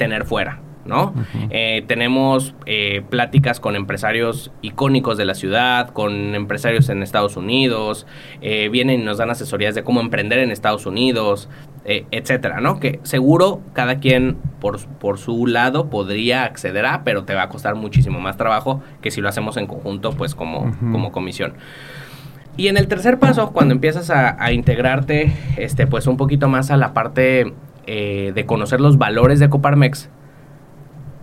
tener 0.00 0.24
fuera. 0.24 0.60
¿no? 0.86 1.14
Eh, 1.50 1.84
tenemos 1.86 2.54
eh, 2.64 3.02
pláticas 3.10 3.60
con 3.60 3.76
empresarios 3.76 4.50
icónicos 4.62 5.18
de 5.18 5.26
la 5.26 5.34
ciudad, 5.34 5.90
con 5.90 6.34
empresarios 6.34 6.88
en 6.88 7.02
Estados 7.02 7.36
Unidos, 7.36 8.06
eh, 8.40 8.70
vienen 8.70 9.00
y 9.00 9.04
nos 9.04 9.18
dan 9.18 9.28
asesorías 9.28 9.74
de 9.74 9.84
cómo 9.84 10.00
emprender 10.00 10.38
en 10.38 10.50
Estados 10.50 10.86
Unidos, 10.86 11.48
etcétera, 11.84 12.60
¿no? 12.60 12.78
Que 12.78 13.00
seguro 13.02 13.62
cada 13.72 13.98
quien 13.98 14.36
por, 14.60 14.86
por, 14.86 15.18
su 15.18 15.46
lado 15.46 15.90
podría 15.90 16.44
acceder 16.44 16.86
a, 16.86 17.02
pero 17.04 17.24
te 17.24 17.34
va 17.34 17.42
a 17.42 17.48
costar 17.48 17.74
muchísimo 17.74 18.20
más 18.20 18.36
trabajo 18.36 18.80
que 19.02 19.10
si 19.10 19.20
lo 19.20 19.28
hacemos 19.28 19.56
en 19.56 19.66
conjunto, 19.66 20.12
pues 20.12 20.34
como, 20.34 20.72
como 20.92 21.10
comisión. 21.10 21.54
Y 22.56 22.68
en 22.68 22.76
el 22.76 22.86
tercer 22.86 23.18
paso, 23.18 23.52
cuando 23.52 23.74
empiezas 23.74 24.10
a, 24.10 24.42
a 24.42 24.52
integrarte, 24.52 25.32
este, 25.56 25.86
pues 25.86 26.06
un 26.06 26.16
poquito 26.16 26.48
más 26.48 26.70
a 26.70 26.76
la 26.76 26.92
parte 26.92 27.54
eh, 27.92 28.30
de 28.32 28.46
conocer 28.46 28.80
los 28.80 28.98
valores 28.98 29.40
de 29.40 29.48
Coparmex, 29.48 30.10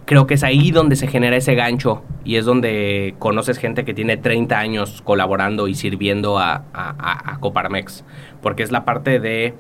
creo 0.04 0.28
que 0.28 0.34
es 0.34 0.44
ahí 0.44 0.72
donde 0.72 0.98
se 0.98 1.08
genera 1.08 1.38
ese 1.38 1.56
gancho 1.56 2.04
y 2.26 2.36
es 2.36 2.44
donde 2.44 3.16
conoces 3.20 3.58
gente 3.58 3.86
que 3.86 3.94
tiene 3.94 4.18
30 4.18 4.60
años 4.60 5.02
colaborando 5.02 5.70
y 5.70 5.76
sirviendo 5.76 6.40
a, 6.40 7.38
Coparmex, 7.40 8.04
porque 8.42 8.64
es 8.64 8.74
la 8.74 8.84
parte 8.84 9.22
de 9.22 9.54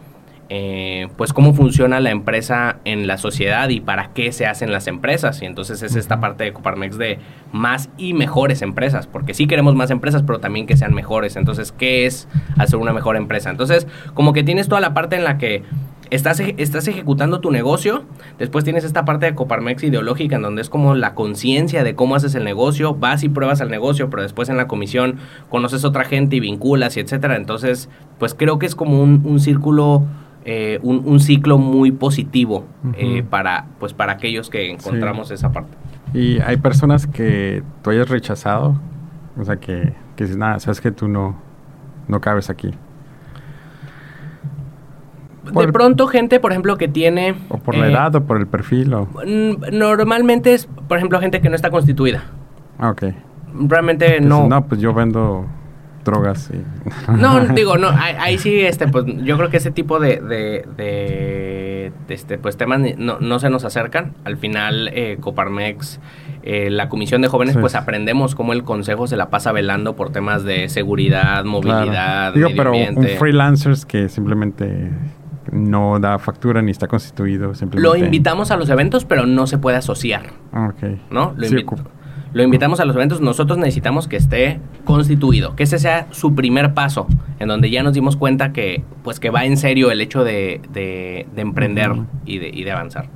eh, 0.49 1.07
pues 1.15 1.31
cómo 1.31 1.53
funciona 1.53 2.01
la 2.01 2.11
empresa 2.11 2.79
en 2.83 3.07
la 3.07 3.17
sociedad 3.17 3.69
y 3.69 3.79
para 3.79 4.09
qué 4.09 4.33
se 4.33 4.45
hacen 4.45 4.73
las 4.73 4.87
empresas. 4.87 5.41
Y 5.41 5.45
entonces 5.45 5.83
es 5.83 5.95
esta 5.95 6.19
parte 6.19 6.43
de 6.43 6.51
Coparmex 6.51 6.97
de 6.97 7.19
más 7.53 7.89
y 7.97 8.13
mejores 8.13 8.61
empresas, 8.61 9.07
porque 9.07 9.33
sí 9.33 9.47
queremos 9.47 9.75
más 9.75 9.91
empresas, 9.91 10.23
pero 10.23 10.39
también 10.39 10.67
que 10.67 10.75
sean 10.75 10.93
mejores. 10.93 11.37
Entonces, 11.37 11.71
¿qué 11.71 12.05
es 12.05 12.27
hacer 12.57 12.79
una 12.79 12.91
mejor 12.91 13.15
empresa? 13.15 13.49
Entonces, 13.49 13.87
como 14.13 14.33
que 14.33 14.43
tienes 14.43 14.67
toda 14.67 14.81
la 14.81 14.93
parte 14.93 15.15
en 15.15 15.23
la 15.23 15.37
que 15.37 15.63
estás, 16.09 16.39
estás 16.39 16.87
ejecutando 16.87 17.39
tu 17.39 17.51
negocio, 17.51 18.03
después 18.39 18.63
tienes 18.63 18.83
esta 18.83 19.05
parte 19.05 19.25
de 19.25 19.35
Coparmex 19.35 19.83
ideológica 19.83 20.35
en 20.35 20.41
donde 20.41 20.61
es 20.61 20.69
como 20.69 20.95
la 20.95 21.13
conciencia 21.13 21.83
de 21.83 21.95
cómo 21.95 22.15
haces 22.15 22.35
el 22.35 22.43
negocio, 22.43 22.93
vas 22.95 23.23
y 23.23 23.29
pruebas 23.29 23.61
el 23.61 23.69
negocio, 23.69 24.09
pero 24.09 24.23
después 24.23 24.49
en 24.49 24.57
la 24.57 24.67
comisión 24.67 25.17
conoces 25.49 25.85
otra 25.85 26.03
gente 26.03 26.35
y 26.35 26.39
vinculas 26.39 26.97
y 26.97 26.99
etcétera. 26.99 27.35
Entonces, 27.35 27.89
pues 28.19 28.33
creo 28.33 28.59
que 28.59 28.65
es 28.65 28.75
como 28.75 29.01
un, 29.01 29.39
círculo, 29.39 30.03
eh, 30.45 30.79
un, 30.81 31.19
ciclo 31.19 31.57
muy 31.57 31.91
positivo 31.91 32.65
eh, 32.97 33.23
para, 33.29 33.67
pues 33.79 33.93
para 33.93 34.13
aquellos 34.13 34.49
que 34.49 34.71
encontramos 34.71 35.31
esa 35.31 35.51
parte. 35.51 35.77
Y 36.13 36.39
hay 36.39 36.57
personas 36.57 37.05
que 37.05 37.63
tú 37.83 37.89
hayas 37.89 38.09
rechazado, 38.09 38.79
o 39.37 39.43
sea, 39.43 39.57
que, 39.57 39.93
que 40.15 40.23
dices, 40.23 40.37
nada, 40.37 40.59
sabes 40.59 40.81
que 40.81 40.91
tú 40.91 41.07
no, 41.07 41.35
no 42.07 42.21
cabes 42.21 42.49
aquí. 42.49 42.71
De 45.51 45.67
pronto 45.71 46.07
gente, 46.07 46.39
por 46.39 46.51
ejemplo, 46.51 46.77
que 46.77 46.87
tiene... 46.87 47.35
O 47.49 47.57
por 47.57 47.75
la 47.75 47.87
eh, 47.87 47.91
edad 47.91 48.15
o 48.15 48.25
por 48.25 48.37
el 48.37 48.47
perfil 48.47 48.93
o... 48.93 49.07
Normalmente 49.71 50.53
es, 50.53 50.67
por 50.87 50.97
ejemplo, 50.97 51.19
gente 51.19 51.41
que 51.41 51.49
no 51.49 51.55
está 51.55 51.69
constituida. 51.69 52.23
Ah, 52.79 52.89
ok. 52.89 53.03
Realmente 53.67 54.19
no... 54.21 54.47
No, 54.47 54.65
pues 54.65 54.81
yo 54.81 54.93
vendo 54.93 55.45
drogas 56.07 56.49
y... 56.53 57.11
No, 57.11 57.39
digo, 57.53 57.77
no, 57.77 57.89
ahí, 57.89 58.37
sí, 58.37 58.61
este, 58.61 58.87
pues 58.87 59.05
yo 59.23 59.37
creo 59.37 59.49
que 59.49 59.57
ese 59.57 59.71
tipo 59.71 59.99
de, 59.99 60.19
de, 60.19 61.91
este, 62.09 62.37
pues 62.37 62.57
temas 62.57 62.81
no, 62.97 63.19
no, 63.19 63.39
se 63.39 63.49
nos 63.49 63.65
acercan. 63.65 64.13
Al 64.23 64.37
final, 64.37 64.89
eh, 64.93 65.17
Coparmex, 65.19 65.99
eh, 66.43 66.69
la 66.69 66.89
Comisión 66.89 67.21
de 67.21 67.27
Jóvenes, 67.27 67.57
pues 67.57 67.75
aprendemos 67.75 68.35
cómo 68.35 68.53
el 68.53 68.63
Consejo 68.63 69.07
se 69.07 69.17
la 69.17 69.29
pasa 69.29 69.51
velando 69.51 69.95
por 69.95 70.11
temas 70.11 70.43
de 70.43 70.69
seguridad, 70.69 71.43
movilidad, 71.43 72.33
Digo, 72.33 72.49
pero 72.55 72.71
un 72.71 73.07
freelancers 73.19 73.85
que 73.85 74.09
simplemente 74.09 74.91
no 75.51 75.99
da 75.99 76.19
factura 76.19 76.61
ni 76.61 76.71
está 76.71 76.87
constituido. 76.87 77.53
Simplemente... 77.55 77.87
Lo 77.87 77.95
invitamos 78.03 78.51
a 78.51 78.57
los 78.57 78.69
eventos, 78.69 79.05
pero 79.05 79.25
no 79.25 79.47
se 79.47 79.57
puede 79.57 79.77
asociar. 79.77 80.33
Ah, 80.51 80.73
ok. 80.73 80.99
¿No? 81.11 81.33
Lo, 81.35 81.47
lo 82.33 82.43
invitamos 82.43 82.79
a 82.79 82.85
los 82.85 82.95
eventos, 82.95 83.21
nosotros 83.21 83.57
necesitamos 83.57 84.07
que 84.07 84.17
esté 84.17 84.59
constituido, 84.85 85.55
que 85.55 85.63
ese 85.63 85.79
sea 85.79 86.07
su 86.11 86.35
primer 86.35 86.73
paso, 86.73 87.07
en 87.39 87.47
donde 87.47 87.69
ya 87.69 87.83
nos 87.83 87.93
dimos 87.93 88.15
cuenta 88.15 88.53
que, 88.53 88.83
pues, 89.03 89.19
que 89.19 89.29
va 89.29 89.45
en 89.45 89.57
serio 89.57 89.91
el 89.91 90.01
hecho 90.01 90.23
de, 90.23 90.61
de, 90.71 91.25
emprender 91.35 91.91
y, 92.25 92.39
de, 92.39 92.49
y 92.49 92.63
de 92.63 92.71
avanzar. 92.71 93.09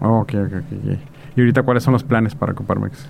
ok, 0.00 0.34
ok, 0.34 0.52
ok. 0.54 0.98
¿Y 1.36 1.40
ahorita 1.40 1.62
cuáles 1.62 1.82
son 1.82 1.92
los 1.92 2.02
planes 2.02 2.34
para 2.34 2.54
Coparmex? 2.54 3.08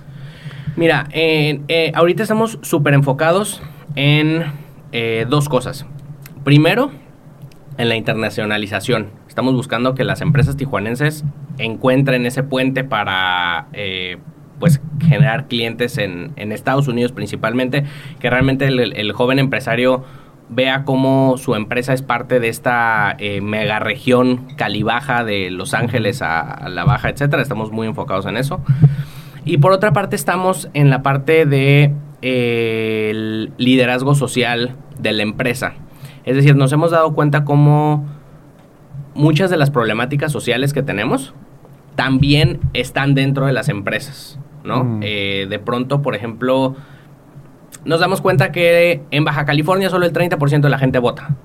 Mira, 0.75 1.07
eh, 1.11 1.91
ahorita 1.95 2.23
estamos 2.23 2.59
súper 2.61 2.93
enfocados 2.93 3.61
en 3.95 4.43
eh, 4.91 5.25
dos 5.27 5.49
cosas. 5.49 5.85
Primero, 6.43 6.91
en 7.77 7.89
la 7.89 7.95
internacionalización. 7.95 9.09
Estamos 9.27 9.53
buscando 9.53 9.95
que 9.95 10.03
las 10.03 10.21
empresas 10.21 10.57
tijuanenses 10.57 11.23
encuentren 11.57 12.25
ese 12.25 12.43
puente 12.43 12.83
para 12.83 13.67
eh, 13.73 14.17
pues 14.59 14.81
generar 14.99 15.47
clientes 15.47 15.97
en, 15.97 16.33
Estados 16.51 16.87
Unidos 16.87 17.11
principalmente, 17.11 17.83
que 18.19 18.29
realmente 18.29 18.67
el, 18.67 19.11
joven 19.11 19.39
empresario 19.39 20.03
vea 20.49 20.85
cómo 20.85 21.37
su 21.37 21.55
empresa 21.55 21.93
es 21.93 22.01
parte 22.01 22.39
de 22.39 22.49
esta 22.49 23.15
eh, 23.19 23.41
mega 23.41 23.79
región 23.79 24.47
calibaja 24.55 25.23
de 25.23 25.51
Los 25.51 25.73
Ángeles 25.73 26.21
a, 26.21 26.67
la 26.69 26.85
baja, 26.85 27.09
etcétera. 27.09 27.41
Estamos 27.41 27.71
muy 27.71 27.87
enfocados 27.87 28.25
en 28.25 28.37
eso. 28.37 28.61
Y 29.45 29.57
por 29.57 29.71
otra 29.71 29.93
parte 29.93 30.15
estamos 30.15 30.69
en 30.73 30.89
la 30.89 31.03
parte 31.03 31.45
de 31.45 31.93
eh, 32.21 33.47
liderazgo 33.57 34.15
social 34.15 34.75
de 34.97 35.11
la 35.11 35.23
empresa. 35.23 35.75
Es 36.27 36.35
decir, 36.35 36.57
nos 36.57 36.73
hemos 36.73 36.91
dado 36.91 37.13
cuenta 37.13 37.45
cómo 37.45 38.05
muchas 39.15 39.49
de 39.49 39.55
las 39.55 39.71
problemáticas 39.71 40.29
sociales 40.29 40.73
que 40.73 40.83
tenemos 40.83 41.33
también 41.95 42.59
están 42.73 43.15
dentro 43.15 43.45
de 43.45 43.53
las 43.53 43.69
empresas. 43.69 44.37
¿no? 44.65 44.83
Mm. 44.83 44.99
Eh, 45.03 45.47
de 45.49 45.57
pronto, 45.57 46.01
por 46.01 46.15
ejemplo, 46.15 46.75
nos 47.85 48.01
damos 48.01 48.19
cuenta 48.19 48.51
que 48.51 49.01
en 49.09 49.23
Baja 49.23 49.45
California 49.45 49.89
solo 49.89 50.05
el 50.05 50.11
30% 50.11 50.59
de 50.59 50.69
la 50.69 50.77
gente 50.77 50.99
vota. 50.99 51.35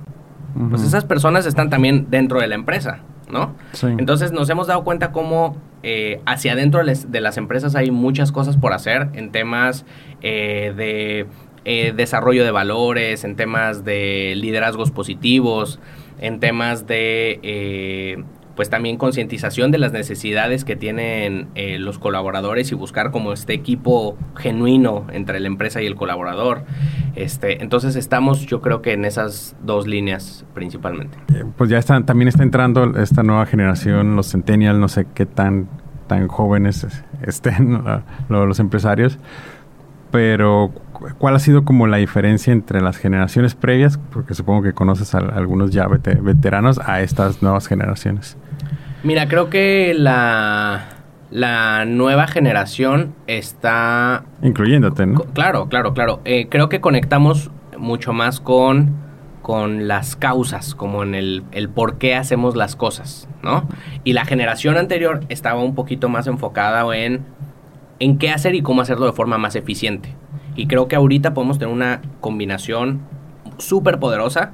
Pues 0.69 0.83
esas 0.83 1.05
personas 1.07 1.47
están 1.47 1.71
también 1.71 2.09
dentro 2.11 2.39
de 2.39 2.47
la 2.47 2.57
empresa, 2.57 2.99
¿no? 3.31 3.55
Entonces 3.83 4.33
nos 4.33 4.51
hemos 4.51 4.67
dado 4.67 4.85
cuenta 4.85 5.11
cómo 5.11 5.57
eh, 5.83 6.21
hacia 6.27 6.53
adentro 6.53 6.85
de 6.85 7.21
las 7.21 7.37
empresas 7.39 7.75
hay 7.75 7.91
muchas 7.91 8.33
cosas 8.33 8.59
por 8.59 8.75
hacer 8.75 9.09
en 9.15 9.33
temas 9.33 9.87
eh, 10.21 10.75
de 10.77 11.27
desarrollo 11.65 12.45
de 12.45 12.51
valores, 12.51 13.25
en 13.25 13.37
temas 13.37 13.85
de 13.85 14.35
liderazgos 14.37 14.91
positivos, 14.91 15.79
en 16.21 16.41
temas 16.41 16.87
de 16.87 18.25
pues 18.55 18.71
también 18.71 18.97
concientización 18.97 19.71
de 19.71 19.79
las 19.79 19.93
necesidades 19.93 20.65
que 20.65 20.77
tienen 20.77 21.49
eh, 21.55 21.79
los 21.79 21.99
colaboradores 21.99 22.71
y 22.73 22.75
buscar 22.75 23.11
como 23.11 23.33
este 23.33 23.55
equipo 23.55 24.17
genuino 24.37 25.07
entre 25.13 25.41
la 25.41 25.47
empresa 25.47 25.81
y 25.83 25.87
el 25.87 25.95
colaborador. 25.95 26.65
Este, 27.15 27.63
entonces 27.63 27.97
estamos 27.97 28.47
yo 28.47 28.61
creo 28.61 28.83
que 28.83 28.93
en 28.93 29.05
esas 29.05 29.57
dos 29.63 29.87
líneas 29.87 30.45
principalmente. 30.55 31.19
Eh, 31.35 31.45
pues 31.57 31.71
ya 31.71 31.79
están, 31.79 32.07
también 32.07 32.29
está 32.29 32.43
entrando 32.43 32.99
esta 32.99 33.23
nueva 33.23 33.47
generación, 33.47 34.17
los 34.17 34.31
centennials, 34.31 34.79
no 34.79 34.89
sé 34.89 35.07
qué 35.15 35.27
tan, 35.27 35.69
tan 36.07 36.29
jóvenes 36.29 36.87
estén 37.23 37.83
los 38.29 38.61
empresarios, 38.61 39.19
pero 40.13 40.71
¿cuál 41.19 41.35
ha 41.35 41.39
sido 41.41 41.65
como 41.65 41.89
la 41.89 41.97
diferencia 41.97 42.53
entre 42.53 42.81
las 42.81 42.99
generaciones 42.99 43.57
previas, 43.57 43.99
porque 44.13 44.35
supongo 44.35 44.63
que 44.63 44.75
conoces 44.75 45.15
a, 45.17 45.19
algunos 45.19 45.73
ya 45.73 45.89
veteranos, 45.89 46.79
a 46.79 47.01
estas 47.01 47.43
nuevas 47.43 47.67
generaciones? 47.67 48.37
Mira, 49.03 49.27
creo 49.27 49.51
que 49.51 49.95
la, 49.97 50.85
la 51.31 51.85
nueva 51.87 52.29
generación 52.29 53.15
está... 53.27 54.25
Incluyéndote, 54.43 55.07
¿no? 55.07 55.21
Claro, 55.33 55.69
claro, 55.69 55.95
claro. 55.95 56.21
Eh, 56.25 56.47
creo 56.49 56.69
que 56.69 56.81
conectamos 56.81 57.51
mucho 57.77 58.13
más 58.13 58.39
con, 58.39 58.95
con 59.41 59.89
las 59.89 60.15
causas, 60.15 60.75
como 60.75 61.03
en 61.03 61.15
el, 61.15 61.43
el 61.51 61.69
por 61.69 61.99
qué 61.99 62.15
hacemos 62.15 62.55
las 62.55 62.77
cosas, 62.77 63.29
¿no? 63.43 63.67
Y 64.05 64.13
la 64.13 64.25
generación 64.25 64.77
anterior 64.77 65.25
estaba 65.31 65.63
un 65.63 65.75
poquito 65.75 66.09
más 66.09 66.27
enfocada 66.27 66.85
en, 66.97 67.25
en 68.03 68.19
qué 68.19 68.31
hacer 68.31 68.57
y 68.57 68.63
cómo 68.63 68.83
hacerlo 68.83 69.07
de 69.07 69.13
forma 69.13 69.39
más 69.39 69.55
eficiente. 69.55 70.13
Y 70.57 70.67
creo 70.67 70.89
que 70.89 70.97
ahorita 70.97 71.35
podemos 71.35 71.61
tener 71.61 71.73
una 71.73 72.03
combinación 72.21 73.01
súper 73.59 74.01
poderosa 74.01 74.53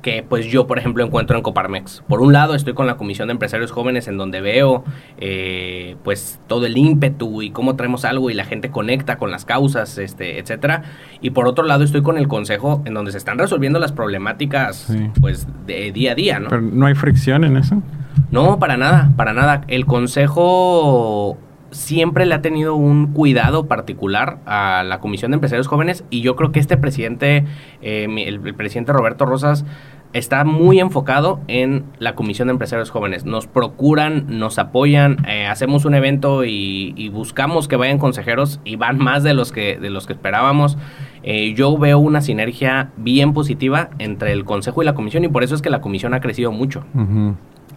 que 0.00 0.24
pues 0.28 0.46
yo, 0.46 0.68
por 0.68 0.78
ejemplo, 0.78 1.04
encuentro 1.04 1.36
en 1.36 1.42
Coparmex. 1.42 2.04
Por 2.08 2.20
un 2.20 2.32
lado, 2.32 2.54
estoy 2.54 2.74
con 2.74 2.86
la 2.86 2.96
Comisión 2.96 3.28
de 3.28 3.32
Empresarios 3.32 3.72
Jóvenes 3.72 4.06
en 4.06 4.16
donde 4.16 4.40
veo 4.40 4.84
eh, 5.18 5.96
pues 6.04 6.40
todo 6.46 6.66
el 6.66 6.76
ímpetu 6.76 7.42
y 7.42 7.50
cómo 7.50 7.74
traemos 7.74 8.04
algo 8.04 8.30
y 8.30 8.34
la 8.34 8.44
gente 8.44 8.70
conecta 8.70 9.16
con 9.18 9.32
las 9.32 9.44
causas, 9.44 9.98
este, 9.98 10.38
etcétera. 10.38 10.82
Y 11.20 11.30
por 11.30 11.48
otro 11.48 11.64
lado, 11.64 11.82
estoy 11.82 12.02
con 12.02 12.16
el 12.16 12.28
Consejo 12.28 12.82
en 12.84 12.94
donde 12.94 13.10
se 13.10 13.18
están 13.18 13.38
resolviendo 13.38 13.80
las 13.80 13.90
problemáticas 13.90 14.92
pues 15.20 15.48
de 15.66 15.90
día 15.90 16.12
a 16.12 16.14
día, 16.14 16.38
¿no? 16.38 16.48
Pero 16.48 16.62
no 16.62 16.86
hay 16.86 16.94
fricción 16.94 17.42
en 17.42 17.56
eso. 17.56 17.82
No, 18.30 18.58
para 18.60 18.76
nada, 18.76 19.10
para 19.16 19.32
nada. 19.32 19.62
El 19.66 19.84
Consejo 19.84 21.38
siempre 21.72 22.26
le 22.26 22.34
ha 22.34 22.42
tenido 22.42 22.76
un 22.76 23.08
cuidado 23.08 23.66
particular 23.66 24.38
a 24.46 24.84
la 24.84 25.00
Comisión 25.00 25.32
de 25.32 25.36
Empresarios 25.36 25.66
Jóvenes 25.66 26.04
y 26.10 26.20
yo 26.20 26.36
creo 26.36 26.52
que 26.52 26.60
este 26.60 26.76
presidente, 26.76 27.44
eh, 27.80 28.06
el, 28.26 28.54
presidente 28.54 28.92
Roberto 28.92 29.26
Rosas, 29.26 29.64
está 30.12 30.44
muy 30.44 30.78
enfocado 30.78 31.40
en 31.48 31.84
la 31.98 32.14
Comisión 32.14 32.48
de 32.48 32.52
Empresarios 32.52 32.90
Jóvenes. 32.90 33.24
Nos 33.24 33.46
procuran, 33.46 34.38
nos 34.38 34.58
apoyan, 34.58 35.24
eh, 35.26 35.46
hacemos 35.46 35.86
un 35.86 35.94
evento 35.94 36.44
y, 36.44 37.08
buscamos 37.08 37.68
que 37.68 37.76
vayan 37.76 37.98
consejeros 37.98 38.60
y 38.64 38.76
van 38.76 38.98
más 38.98 39.22
de 39.22 39.34
los 39.34 39.52
que, 39.52 39.78
de 39.78 39.90
los 39.90 40.06
que 40.06 40.12
esperábamos. 40.12 40.76
Eh, 41.22 41.54
yo 41.54 41.76
veo 41.78 41.98
una 41.98 42.20
sinergia 42.20 42.90
bien 42.96 43.32
positiva 43.32 43.90
entre 43.98 44.32
el 44.32 44.44
Consejo 44.44 44.82
y 44.82 44.84
la 44.84 44.94
Comisión 44.94 45.24
y 45.24 45.28
por 45.28 45.42
eso 45.42 45.54
es 45.54 45.62
que 45.62 45.70
la 45.70 45.80
Comisión 45.80 46.12
ha 46.14 46.20
crecido 46.20 46.52
mucho. 46.52 46.84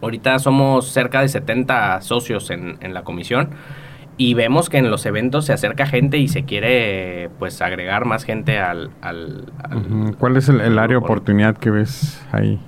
Ahorita 0.01 0.37
somos 0.39 0.87
cerca 0.89 1.21
de 1.21 1.29
70 1.29 2.01
socios 2.01 2.49
en, 2.49 2.77
en 2.81 2.93
la 2.93 3.03
Comisión 3.03 3.49
y 4.17 4.33
vemos 4.33 4.69
que 4.69 4.77
en 4.77 4.89
los 4.89 5.05
eventos 5.05 5.45
se 5.45 5.53
acerca 5.53 5.85
gente 5.85 6.17
y 6.17 6.27
se 6.27 6.43
quiere 6.43 7.29
pues 7.37 7.61
agregar 7.61 8.05
más 8.05 8.23
gente 8.23 8.59
al... 8.59 8.91
¿Cuál 10.17 10.37
es 10.37 10.47
el, 10.47 10.61
área 10.79 10.97
de 10.99 11.03
oportunidad 11.03 11.57
que 11.57 11.69
ves 11.69 12.25
ahí? 12.31 12.59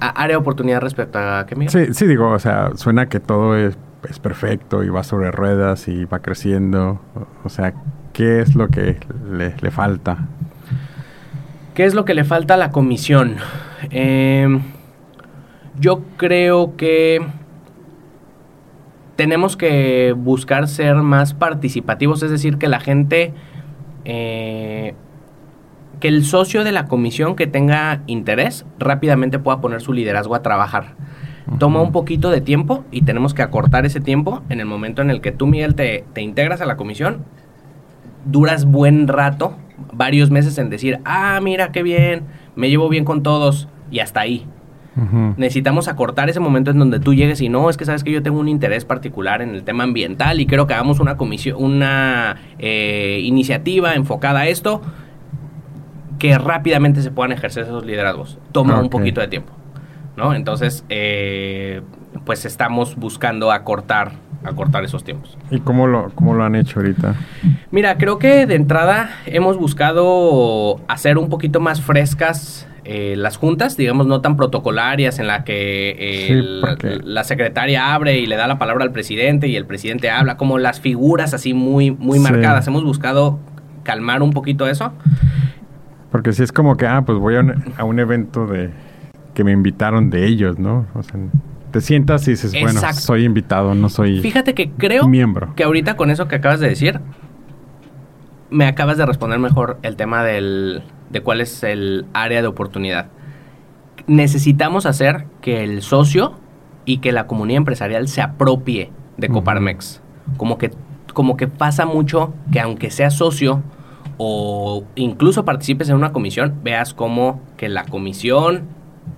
¿Área 0.00 0.34
de 0.34 0.36
oportunidad 0.36 0.80
respecto 0.80 1.18
a 1.18 1.46
qué 1.46 1.56
mira? 1.56 1.70
Sí, 1.70 1.92
sí, 1.92 2.06
digo, 2.06 2.30
o 2.30 2.38
sea, 2.38 2.70
suena 2.74 3.08
que 3.08 3.20
todo 3.20 3.56
es, 3.56 3.78
perfecto 4.22 4.82
y 4.82 4.88
va 4.88 5.04
sobre 5.04 5.30
ruedas 5.30 5.86
y 5.88 6.04
va 6.06 6.20
creciendo. 6.20 7.00
O, 7.44 7.48
sea, 7.50 7.74
¿qué 8.14 8.40
es 8.40 8.54
lo 8.54 8.68
que 8.68 8.98
le, 9.30 9.70
falta? 9.70 10.26
¿Qué 11.74 11.84
es 11.84 11.94
lo 11.94 12.06
que 12.06 12.14
le 12.14 12.24
falta 12.24 12.54
a 12.54 12.56
la 12.56 12.70
comisión? 12.70 13.36
Em, 13.90 14.62
yo 15.78 16.02
creo 16.16 16.76
que 16.76 17.20
tenemos 19.20 19.54
que 19.54 20.14
buscar 20.16 20.66
ser 20.66 20.94
más 20.94 21.34
participativos, 21.34 22.22
es 22.22 22.30
decir, 22.30 22.56
que 22.56 22.68
la 22.68 22.80
gente, 22.80 23.34
eh, 24.06 24.94
que 26.00 26.08
el 26.08 26.24
socio 26.24 26.64
de 26.64 26.72
la 26.72 26.86
comisión 26.86 27.36
que 27.36 27.46
tenga 27.46 28.02
interés 28.06 28.64
rápidamente 28.78 29.38
pueda 29.38 29.60
poner 29.60 29.82
su 29.82 29.92
liderazgo 29.92 30.34
a 30.34 30.40
trabajar. 30.40 30.94
Toma 31.58 31.82
un 31.82 31.92
poquito 31.92 32.30
de 32.30 32.40
tiempo 32.40 32.86
y 32.90 33.02
tenemos 33.02 33.34
que 33.34 33.42
acortar 33.42 33.84
ese 33.84 34.00
tiempo 34.00 34.40
en 34.48 34.58
el 34.58 34.64
momento 34.64 35.02
en 35.02 35.10
el 35.10 35.20
que 35.20 35.32
tú, 35.32 35.46
Miguel, 35.46 35.74
te, 35.74 36.06
te 36.14 36.22
integras 36.22 36.62
a 36.62 36.64
la 36.64 36.78
comisión, 36.78 37.26
duras 38.24 38.64
buen 38.64 39.06
rato, 39.06 39.54
varios 39.92 40.30
meses 40.30 40.56
en 40.56 40.70
decir, 40.70 40.98
ah, 41.04 41.38
mira 41.42 41.72
qué 41.72 41.82
bien, 41.82 42.22
me 42.56 42.70
llevo 42.70 42.88
bien 42.88 43.04
con 43.04 43.22
todos 43.22 43.68
y 43.90 43.98
hasta 43.98 44.20
ahí. 44.20 44.46
Necesitamos 45.36 45.88
acortar 45.88 46.28
ese 46.28 46.40
momento 46.40 46.70
en 46.70 46.78
donde 46.78 47.00
tú 47.00 47.14
llegues 47.14 47.40
y 47.40 47.48
no, 47.48 47.70
es 47.70 47.76
que 47.76 47.84
sabes 47.84 48.04
que 48.04 48.10
yo 48.10 48.22
tengo 48.22 48.38
un 48.38 48.48
interés 48.48 48.84
particular 48.84 49.40
en 49.42 49.50
el 49.50 49.62
tema 49.62 49.84
ambiental 49.84 50.40
y 50.40 50.46
creo 50.46 50.66
que 50.66 50.74
hagamos 50.74 51.00
una 51.00 51.16
comisión, 51.16 51.62
una 51.62 52.36
eh, 52.58 53.20
iniciativa 53.22 53.94
enfocada 53.94 54.40
a 54.40 54.48
esto 54.48 54.82
que 56.18 56.36
rápidamente 56.36 57.02
se 57.02 57.10
puedan 57.10 57.32
ejercer 57.32 57.64
esos 57.64 57.84
liderazgos. 57.84 58.38
Toma 58.52 58.78
un 58.78 58.90
poquito 58.90 59.20
de 59.20 59.28
tiempo. 59.28 59.52
¿no? 60.16 60.34
Entonces, 60.34 60.84
eh, 60.88 61.80
pues 62.30 62.44
estamos 62.44 62.94
buscando 62.94 63.50
acortar, 63.50 64.12
acortar 64.44 64.84
esos 64.84 65.02
tiempos. 65.02 65.36
¿Y 65.50 65.58
cómo 65.58 65.88
lo, 65.88 66.10
cómo 66.14 66.32
lo 66.32 66.44
han 66.44 66.54
hecho 66.54 66.78
ahorita? 66.78 67.16
Mira, 67.72 67.98
creo 67.98 68.20
que 68.20 68.46
de 68.46 68.54
entrada 68.54 69.10
hemos 69.26 69.56
buscado 69.58 70.80
hacer 70.86 71.18
un 71.18 71.28
poquito 71.28 71.58
más 71.58 71.80
frescas 71.80 72.68
eh, 72.84 73.14
las 73.16 73.36
juntas, 73.36 73.76
digamos, 73.76 74.06
no 74.06 74.20
tan 74.20 74.36
protocolarias 74.36 75.18
en 75.18 75.26
la 75.26 75.42
que 75.42 75.90
eh, 75.98 76.26
Sí, 76.28 76.32
el- 76.34 76.58
porque- 76.60 77.00
la 77.02 77.24
secretaria 77.24 77.92
abre 77.94 78.20
y 78.20 78.26
le 78.26 78.36
da 78.36 78.46
la 78.46 78.58
palabra 78.60 78.84
al 78.84 78.92
presidente 78.92 79.48
y 79.48 79.56
el 79.56 79.66
presidente 79.66 80.08
habla, 80.08 80.36
como 80.36 80.58
las 80.58 80.78
figuras 80.80 81.34
así 81.34 81.52
muy, 81.52 81.90
muy 81.90 82.18
Sí. 82.18 82.22
marcadas. 82.22 82.64
Hemos 82.68 82.84
buscado 82.84 83.40
calmar 83.82 84.22
un 84.22 84.30
poquito 84.30 84.68
eso. 84.68 84.92
Porque 86.12 86.32
si 86.32 86.44
es 86.44 86.52
como 86.52 86.76
que, 86.76 86.86
ah, 86.86 87.02
pues 87.04 87.18
voy 87.18 87.34
a 87.34 87.40
un, 87.40 87.64
a 87.76 87.82
un 87.82 87.98
evento 87.98 88.46
de 88.46 88.70
que 89.34 89.42
me 89.42 89.50
invitaron 89.50 90.10
de 90.10 90.26
ellos, 90.26 90.60
¿no? 90.60 90.86
O 90.94 91.02
sea, 91.02 91.18
te 91.70 91.80
sientas 91.80 92.26
y 92.28 92.32
dices, 92.32 92.52
bueno, 92.60 92.80
soy 92.92 93.24
invitado, 93.24 93.74
no 93.74 93.88
soy 93.88 94.20
Fíjate 94.20 94.54
que 94.54 94.70
creo 94.70 95.08
miembro. 95.08 95.54
que 95.54 95.64
ahorita 95.64 95.96
con 95.96 96.10
eso 96.10 96.28
que 96.28 96.36
acabas 96.36 96.60
de 96.60 96.68
decir, 96.68 97.00
me 98.50 98.66
acabas 98.66 98.98
de 98.98 99.06
responder 99.06 99.38
mejor 99.38 99.78
el 99.82 99.96
tema 99.96 100.24
del, 100.24 100.82
de 101.10 101.20
cuál 101.22 101.40
es 101.40 101.62
el 101.62 102.06
área 102.12 102.42
de 102.42 102.48
oportunidad. 102.48 103.06
Necesitamos 104.06 104.86
hacer 104.86 105.26
que 105.40 105.62
el 105.62 105.82
socio 105.82 106.34
y 106.84 106.98
que 106.98 107.12
la 107.12 107.26
comunidad 107.26 107.58
empresarial 107.58 108.08
se 108.08 108.22
apropie 108.22 108.90
de. 109.16 109.28
Coparmex. 109.28 110.02
Como 110.36 110.58
que, 110.58 110.70
como 111.14 111.36
que 111.36 111.46
pasa 111.46 111.86
mucho 111.86 112.32
que 112.50 112.60
aunque 112.60 112.90
seas 112.90 113.14
socio 113.14 113.62
o 114.16 114.84
incluso 114.96 115.44
participes 115.44 115.88
en 115.88 115.96
una 115.96 116.12
comisión, 116.12 116.60
veas 116.62 116.94
como 116.94 117.40
que 117.56 117.68
la 117.68 117.84
comisión 117.84 118.64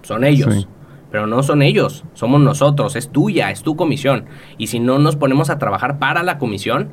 son 0.02 0.24
ellos. 0.24 0.54
Sí. 0.54 0.66
Pero 1.12 1.27
no 1.29 1.42
son 1.44 1.62
ellos, 1.62 2.05
somos 2.14 2.40
nosotros, 2.40 2.96
es 2.96 3.11
tuya, 3.11 3.51
es 3.53 3.62
tu 3.62 3.77
comisión. 3.77 4.25
Y 4.59 4.66
si 4.68 4.81
no 4.81 4.98
nos 4.98 5.14
ponemos 5.14 5.51
a 5.51 5.59
trabajar 5.59 5.98
para 6.01 6.22
la 6.25 6.38
comisión, 6.38 6.88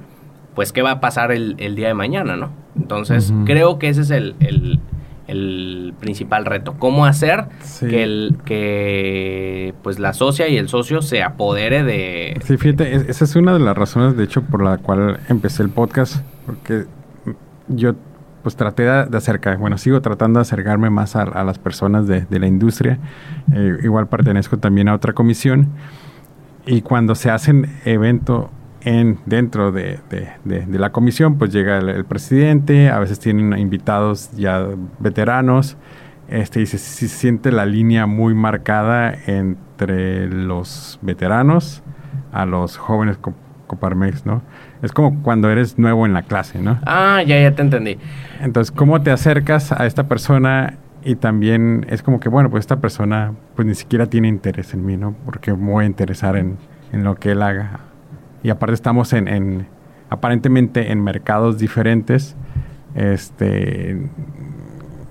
pues 0.55 0.73
qué 0.73 0.81
va 0.81 0.91
a 0.91 0.99
pasar 0.99 1.31
el, 1.31 1.55
el 1.57 1.75
día 1.75 1.87
de 1.87 1.93
mañana, 1.95 2.35
¿no? 2.35 2.51
Entonces, 2.77 3.33
creo 3.45 3.79
que 3.79 3.87
ese 3.89 4.01
es 4.01 4.11
el, 4.11 4.35
el- 4.41 4.79
el 5.27 5.93
principal 5.99 6.43
reto. 6.45 6.73
¿Cómo 6.79 7.05
hacer 7.05 7.45
Sí. 7.61 7.85
que, 7.87 8.01
el, 8.03 8.35
que 8.45 9.73
pues 9.83 9.99
la 9.99 10.13
socia 10.13 10.47
y 10.47 10.57
el 10.57 10.67
socio 10.69 11.01
se 11.03 11.21
apodere 11.21 11.83
de... 11.83 12.39
Sí, 12.43 12.57
fíjate, 12.57 12.95
es- 12.95 13.07
esa 13.07 13.25
es 13.25 13.35
una 13.35 13.53
de 13.53 13.59
las 13.59 13.77
razones, 13.77 14.17
de 14.17 14.23
hecho, 14.23 14.41
por 14.41 14.63
la 14.63 14.77
cual 14.79 15.19
empecé 15.29 15.61
el 15.63 15.69
podcast, 15.69 16.23
porque 16.47 16.85
yo 17.67 17.93
pues 18.43 18.55
traté 18.55 18.83
de, 18.83 19.17
acercar, 19.17 19.57
bueno, 19.57 19.77
sigo 19.77 20.01
tratando 20.01 20.39
de 20.39 20.41
acercarme 20.43 20.89
más 20.89 21.15
a, 21.15 21.43
las 21.43 21.59
personas 21.59 22.07
de, 22.07 22.21
de 22.21 22.39
la 22.39 22.47
industria. 22.47 22.97
Eh, 23.53 23.77
igual 23.83 24.07
pertenezco 24.07 24.57
también 24.57 24.87
a 24.87 24.93
otra 24.95 25.13
comisión. 25.13 25.69
Y 26.65 26.81
cuando 26.81 27.15
se 27.15 27.31
hacen 27.31 27.67
evento 27.85 28.49
en, 28.81 29.19
dentro 29.25 29.71
de, 29.71 29.99
de- 30.09 30.65
la 30.77 30.91
comisión, 30.91 31.37
pues 31.37 31.51
llega 31.51 31.77
el, 31.79 32.05
presidente, 32.05 32.89
a 32.89 32.99
veces 32.99 33.19
tienen 33.19 33.57
invitados 33.57 34.31
ya 34.37 34.65
veteranos, 34.99 35.77
este, 36.29 36.61
y 36.61 36.65
se, 36.65 36.77
siente 36.77 37.51
la 37.51 37.65
línea 37.65 38.05
muy 38.05 38.33
marcada 38.35 39.13
entre 39.25 40.27
los 40.29 40.99
veteranos 41.01 41.81
a 42.31 42.45
los 42.45 42.77
jóvenes 42.77 43.17
co- 43.17 43.33
Coparmex, 43.67 44.25
¿no? 44.25 44.41
Es 44.81 44.91
como 44.93 45.21
cuando 45.21 45.49
eres 45.49 45.77
nuevo 45.77 46.05
en 46.05 46.13
la 46.13 46.21
clase, 46.23 46.59
¿no? 46.59 46.79
Ah, 46.85 47.21
ya, 47.25 47.39
ya 47.41 47.51
te 47.53 47.61
entendí. 47.61 47.97
Entonces, 48.41 48.71
¿cómo 48.71 49.01
te 49.01 49.11
acercas 49.11 49.71
a 49.73 49.85
esta 49.85 50.07
persona? 50.07 50.75
Y 51.03 51.15
también 51.15 51.85
es 51.89 52.01
como 52.03 52.19
que, 52.19 52.29
bueno, 52.29 52.49
pues 52.49 52.61
esta 52.61 52.77
persona 52.77 53.33
pues 53.55 53.65
ni 53.67 53.75
siquiera 53.75 54.05
tiene 54.07 54.27
interés 54.27 54.73
en 54.73 54.85
mí, 54.85 54.95
¿no? 54.97 55.15
Porque 55.25 55.53
me 55.53 55.71
voy 55.71 55.83
a 55.83 55.87
interesar 55.87 56.35
en, 56.37 56.57
en 56.93 57.03
lo 57.03 57.15
que 57.15 57.31
él 57.31 57.41
haga. 57.41 57.79
Y 58.43 58.49
aparte 58.49 58.73
estamos 58.73 59.11
en, 59.13 59.27
en- 59.27 59.67
aparentemente 60.09 60.91
en 60.91 61.03
mercados 61.03 61.57
diferentes. 61.57 62.35
Este 62.95 64.09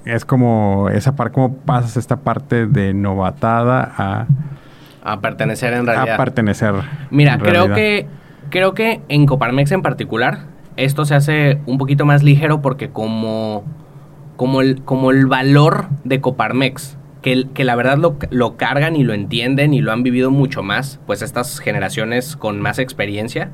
es 0.05 0.25
como 0.25 0.89
esa 0.91 1.15
parte, 1.17 1.35
cómo 1.35 1.55
pasas 1.57 1.97
esta 1.97 2.17
parte 2.17 2.67
de 2.67 2.95
novatada 2.95 3.93
a, 3.97 4.27
A 5.03 5.21
pertenecer 5.21 5.73
en 5.75 5.87
realidad. 5.87 6.15
a 6.15 6.17
pertenecer. 6.17 6.75
Mira, 7.11 7.37
creo 7.39 7.67
realidad. 7.69 7.77
que, 7.77 8.07
creo 8.51 8.75
que 8.75 9.01
en 9.09 9.27
Coparmex 9.27 9.73
en 9.73 9.83
particular, 9.83 10.47
esto 10.77 11.05
se 11.05 11.15
hace 11.15 11.61
un 11.67 11.79
poquito 11.79 12.07
más 12.07 12.23
ligero 12.23 12.63
porque 12.63 12.91
como, 12.91 13.65
como, 14.37 14.61
el, 14.61 14.83
como 14.83 15.11
el 15.11 15.27
valor 15.27 15.89
de 16.05 16.21
Coparmex, 16.21 16.97
que, 17.23 17.49
que 17.53 17.65
la 17.65 17.75
verdad 17.75 17.99
lo, 17.99 18.17
lo 18.31 18.57
cargan 18.57 18.97
y 18.97 19.03
lo 19.03 19.13
entienden 19.13 19.75
y 19.75 19.81
lo 19.81 19.93
han 19.93 20.03
vivido 20.03 20.31
mucho 20.31 20.63
más, 20.63 21.01
pues 21.07 21.23
estas 21.23 21.59
generaciones 21.59 22.37
con 22.37 22.61
más 22.61 22.79
experiencia, 22.79 23.51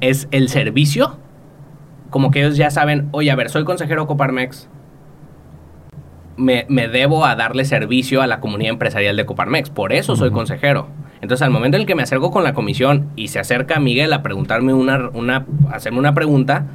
es 0.00 0.28
el 0.30 0.48
servicio. 0.48 1.18
Como 2.10 2.30
que 2.30 2.40
ellos 2.40 2.56
ya 2.56 2.70
saben, 2.70 3.08
oye, 3.10 3.30
a 3.30 3.36
ver, 3.36 3.50
soy 3.50 3.64
consejero 3.64 4.06
Coparmex, 4.06 4.68
me, 6.36 6.66
me 6.68 6.88
debo 6.88 7.24
a 7.24 7.36
darle 7.36 7.64
servicio 7.64 8.22
a 8.22 8.26
la 8.26 8.40
comunidad 8.40 8.72
empresarial 8.72 9.16
de 9.16 9.26
Coparmex. 9.26 9.70
Por 9.70 9.92
eso 9.92 10.16
soy 10.16 10.30
consejero. 10.30 10.88
Entonces, 11.24 11.42
al 11.42 11.50
momento 11.50 11.78
en 11.78 11.80
el 11.80 11.86
que 11.86 11.94
me 11.94 12.02
acerco 12.02 12.30
con 12.30 12.44
la 12.44 12.52
comisión 12.52 13.08
y 13.16 13.28
se 13.28 13.38
acerca 13.38 13.80
Miguel 13.80 14.12
a 14.12 14.22
preguntarme 14.22 14.74
una, 14.74 15.08
una, 15.14 15.46
hacerme 15.72 15.98
una 15.98 16.12
pregunta, 16.12 16.66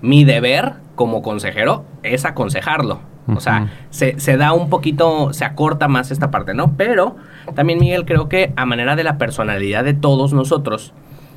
mi 0.00 0.24
deber 0.24 0.74
como 0.94 1.22
consejero 1.22 1.84
es 2.04 2.24
aconsejarlo. 2.24 3.00
O 3.34 3.40
sea, 3.40 3.72
se, 3.90 4.20
se 4.20 4.36
da 4.36 4.52
un 4.52 4.70
poquito, 4.70 5.32
se 5.32 5.44
acorta 5.44 5.88
más 5.88 6.12
esta 6.12 6.30
parte, 6.30 6.54
¿no? 6.54 6.76
Pero 6.76 7.16
también, 7.56 7.80
Miguel, 7.80 8.04
creo 8.04 8.28
que 8.28 8.52
a 8.54 8.64
manera 8.64 8.94
de 8.94 9.02
la 9.02 9.18
personalidad 9.18 9.82
de 9.82 9.94
todos 9.94 10.32
nosotros, 10.32 10.92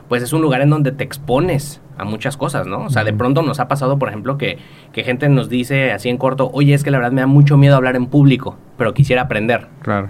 pues 0.07 0.21
es 0.21 0.31
un 0.31 0.43
lugar 0.43 0.61
en 0.61 0.69
donde 0.69 0.91
te 0.91 1.03
expones 1.03 1.81
a 1.97 2.03
muchas 2.03 2.37
cosas, 2.37 2.67
¿no? 2.67 2.81
O 2.81 2.89
sea, 2.91 3.03
de 3.03 3.13
pronto 3.13 3.41
nos 3.41 3.59
ha 3.59 3.67
pasado, 3.67 3.97
por 3.97 4.09
ejemplo, 4.09 4.37
que, 4.37 4.59
que 4.93 5.03
gente 5.03 5.27
nos 5.27 5.49
dice 5.49 5.91
así 5.91 6.09
en 6.09 6.19
corto, 6.19 6.51
oye, 6.53 6.75
es 6.75 6.83
que 6.83 6.91
la 6.91 6.99
verdad 6.99 7.11
me 7.13 7.21
da 7.21 7.27
mucho 7.27 7.57
miedo 7.57 7.75
hablar 7.75 7.95
en 7.95 8.05
público, 8.05 8.55
pero 8.77 8.93
quisiera 8.93 9.23
aprender. 9.23 9.67
Claro. 9.81 10.09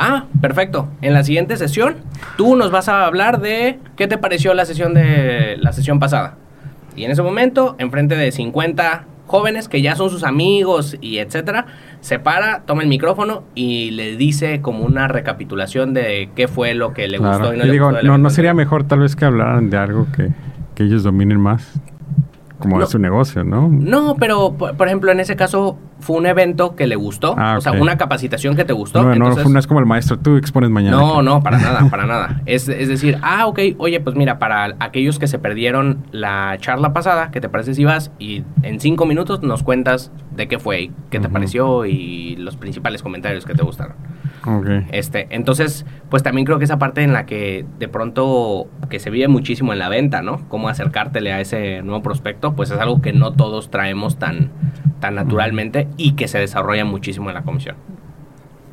Ah, 0.00 0.26
perfecto. 0.40 0.88
En 1.02 1.12
la 1.12 1.24
siguiente 1.24 1.56
sesión, 1.56 1.96
tú 2.36 2.54
nos 2.56 2.70
vas 2.70 2.88
a 2.88 3.04
hablar 3.04 3.40
de 3.40 3.78
qué 3.96 4.06
te 4.06 4.16
pareció 4.16 4.54
la 4.54 4.64
sesión 4.64 4.94
de 4.94 5.56
la 5.58 5.72
sesión 5.72 5.98
pasada. 5.98 6.36
Y 6.94 7.04
en 7.04 7.10
ese 7.10 7.22
momento, 7.22 7.74
enfrente 7.78 8.16
de 8.16 8.30
50 8.32 9.04
jóvenes 9.26 9.68
que 9.68 9.82
ya 9.82 9.94
son 9.96 10.08
sus 10.08 10.24
amigos 10.24 10.96
y 11.00 11.18
etcétera, 11.18 11.66
se 12.00 12.18
para, 12.18 12.60
toma 12.60 12.82
el 12.82 12.88
micrófono 12.88 13.42
y 13.54 13.90
le 13.90 14.16
dice 14.16 14.60
como 14.62 14.84
una 14.84 15.06
recapitulación 15.08 15.92
de 15.94 16.30
qué 16.34 16.48
fue 16.48 16.74
lo 16.74 16.94
que 16.94 17.08
le 17.08 17.18
Claro. 17.18 17.38
gustó 17.40 17.54
y 17.54 17.58
no 17.58 17.64
Y 17.64 17.66
le 17.66 17.72
digo, 17.72 17.90
gustó. 17.90 18.06
no, 18.06 18.18
no 18.18 18.30
sería 18.30 18.54
mejor 18.54 18.84
tal 18.84 19.00
vez 19.00 19.16
que 19.16 19.24
hablaran 19.26 19.68
de 19.68 19.76
algo 19.76 20.06
que, 20.16 20.30
que 20.74 20.84
ellos 20.84 21.02
dominen 21.02 21.40
más, 21.40 21.78
como 22.58 22.78
No. 22.78 22.84
es 22.84 22.90
su 22.90 22.98
negocio, 22.98 23.44
¿no? 23.44 23.68
No, 23.68 24.16
pero 24.18 24.54
por, 24.54 24.76
por 24.76 24.86
ejemplo, 24.88 25.12
en 25.12 25.20
ese 25.20 25.36
caso 25.36 25.78
fue 26.00 26.16
un 26.16 26.26
evento 26.26 26.74
que 26.76 26.86
le 26.86 26.96
gustó, 26.96 27.34
Ah, 27.38 27.56
o 27.58 27.60
sea, 27.60 27.72
una 27.72 27.96
capacitación 27.98 28.56
que 28.56 28.64
te 28.64 28.72
gustó. 28.72 29.02
No, 29.02 29.08
no, 29.08 29.14
entonces- 29.14 29.48
no 29.48 29.58
es 29.58 29.66
como 29.66 29.80
el 29.80 29.86
maestro, 29.86 30.18
tú 30.18 30.36
expones 30.36 30.70
mañana. 30.70 30.96
No, 30.96 31.22
no, 31.22 31.42
para 31.42 31.58
nada, 31.58 31.88
para 31.90 32.06
nada. 32.06 32.40
Es, 32.46 32.68
es 32.68 32.88
decir, 32.88 33.18
ah, 33.22 33.46
ok, 33.46 33.58
oye, 33.78 34.00
pues 34.00 34.16
mira, 34.16 34.38
para 34.38 34.74
aquellos 34.80 35.18
que 35.18 35.26
se 35.26 35.38
perdieron 35.38 35.98
la 36.12 36.56
charla 36.60 36.92
pasada, 36.92 37.30
¿qué 37.30 37.40
te 37.40 37.48
parece 37.48 37.74
si 37.74 37.84
vas 37.84 38.10
y 38.18 38.42
en 38.62 38.80
cinco 38.80 39.06
minutos 39.06 39.42
nos 39.42 39.62
cuentas 39.62 40.10
de 40.34 40.46
qué 40.48 40.58
fue, 40.58 40.82
y 40.82 40.92
qué 41.10 41.20
te 41.20 41.28
pareció 41.28 41.84
y 41.86 42.36
los 42.36 42.56
principales 42.56 43.02
comentarios 43.02 43.44
que 43.44 43.54
te 43.54 43.62
gustaron? 43.62 43.94
Este, 44.92 45.26
entonces, 45.30 45.84
pues 46.10 46.22
también 46.22 46.44
creo 46.46 46.58
que 46.58 46.64
esa 46.64 46.78
parte 46.78 47.02
en 47.02 47.12
la 47.12 47.26
que 47.26 47.64
de 47.78 47.88
pronto 47.88 48.66
que 48.88 48.98
se 49.00 49.10
vive 49.10 49.28
muchísimo 49.28 49.72
en 49.72 49.78
la 49.78 49.88
venta, 49.88 50.22
¿no? 50.22 50.48
Cómo 50.48 50.68
acercártele 50.68 51.32
a 51.32 51.40
ese 51.40 51.82
nuevo 51.82 52.02
prospecto, 52.02 52.54
pues 52.54 52.70
es 52.70 52.78
algo 52.78 53.00
que 53.02 53.12
no 53.12 53.32
todos 53.32 53.70
traemos 53.70 54.18
tan, 54.18 54.50
tan 55.00 55.14
naturalmente 55.14 55.88
y 55.96 56.12
que 56.12 56.28
se 56.28 56.38
desarrolla 56.38 56.84
muchísimo 56.84 57.28
en 57.30 57.34
la 57.34 57.42
comisión. 57.42 57.76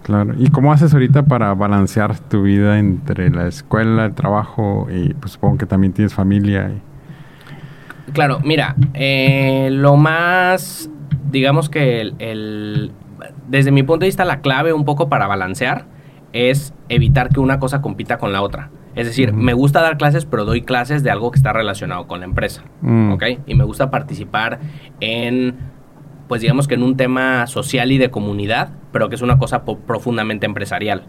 Claro. 0.04 0.34
¿Y 0.38 0.50
cómo 0.52 0.72
haces 0.72 0.94
ahorita 0.94 1.24
para 1.24 1.54
balancear 1.56 2.20
tu 2.20 2.44
vida 2.44 2.78
entre 2.78 3.30
la 3.32 3.48
escuela, 3.48 4.06
el 4.06 4.14
trabajo 4.14 4.88
y 4.92 5.14
pues 5.16 5.32
supongo 5.34 5.58
que 5.58 5.66
también 5.66 5.94
tienes 5.94 6.14
familia? 6.14 6.70
y- 6.70 6.82
Claro, 8.14 8.40
mira, 8.44 8.76
eh, 8.94 9.70
lo 9.72 9.96
más, 9.98 10.90
digamos 11.32 11.70
que 11.70 12.02
el, 12.02 12.14
el- 12.20 12.92
desde 13.48 13.72
mi 13.72 13.84
punto 13.84 14.02
de 14.02 14.08
vista 14.08 14.26
la 14.26 14.42
clave 14.42 14.74
un 14.74 14.86
poco 14.86 15.10
para 15.10 15.28
balancear 15.28 15.86
es 16.34 16.74
evitar 16.90 17.30
que 17.30 17.40
una 17.40 17.60
cosa 17.60 17.82
compita 17.82 18.18
con 18.18 18.34
la 18.34 18.42
otra. 18.42 18.70
Es 18.96 19.08
decir, 19.08 19.34
me 19.34 19.54
gusta 19.54 19.82
dar 19.82 19.98
clases, 19.98 20.26
pero 20.26 20.46
doy 20.46 20.62
clases 20.62 21.04
de 21.04 21.12
algo 21.12 21.32
que 21.32 21.38
está 21.38 21.52
relacionado 21.54 22.08
con 22.08 22.20
la 22.20 22.26
empresa. 22.26 22.64
Mm. 22.82 23.12
¿Ok? 23.14 23.24
Y 23.46 23.56
me 23.56 23.64
gusta 23.66 23.90
participar 23.92 24.60
en, 25.02 25.56
pues 26.28 26.42
digamos 26.42 26.68
que 26.68 26.76
en 26.76 26.84
un 26.84 26.96
tema 26.98 27.46
social 27.48 27.92
y 27.92 27.98
de 27.98 28.10
comunidad, 28.10 28.70
pero 28.92 29.10
que 29.10 29.16
es 29.16 29.22
una 29.22 29.38
cosa 29.38 29.64
profundamente 29.66 30.46
empresarial. 30.46 31.04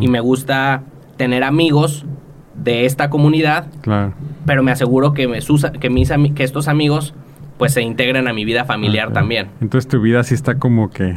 Y 0.00 0.08
me 0.08 0.20
gusta 0.20 0.82
tener 1.18 1.44
amigos 1.44 2.06
de 2.54 2.86
esta 2.86 3.10
comunidad 3.10 3.66
Claro. 3.82 4.14
pero 4.46 4.62
me 4.62 4.72
aseguro 4.72 5.12
que, 5.12 5.28
me, 5.28 5.42
sus- 5.42 5.66
que, 5.78 5.90
mis, 5.90 6.10
que 6.34 6.42
estos 6.42 6.68
amigos 6.68 7.14
pues 7.58 7.74
se 7.74 7.82
integren 7.82 8.28
a 8.28 8.32
mi 8.32 8.46
vida 8.46 8.64
familiar 8.64 9.12
también. 9.12 9.48
Entonces 9.60 9.88
tu 9.88 10.00
vida 10.00 10.22
sí 10.24 10.32
está 10.34 10.58
como 10.58 10.88
que 10.88 11.14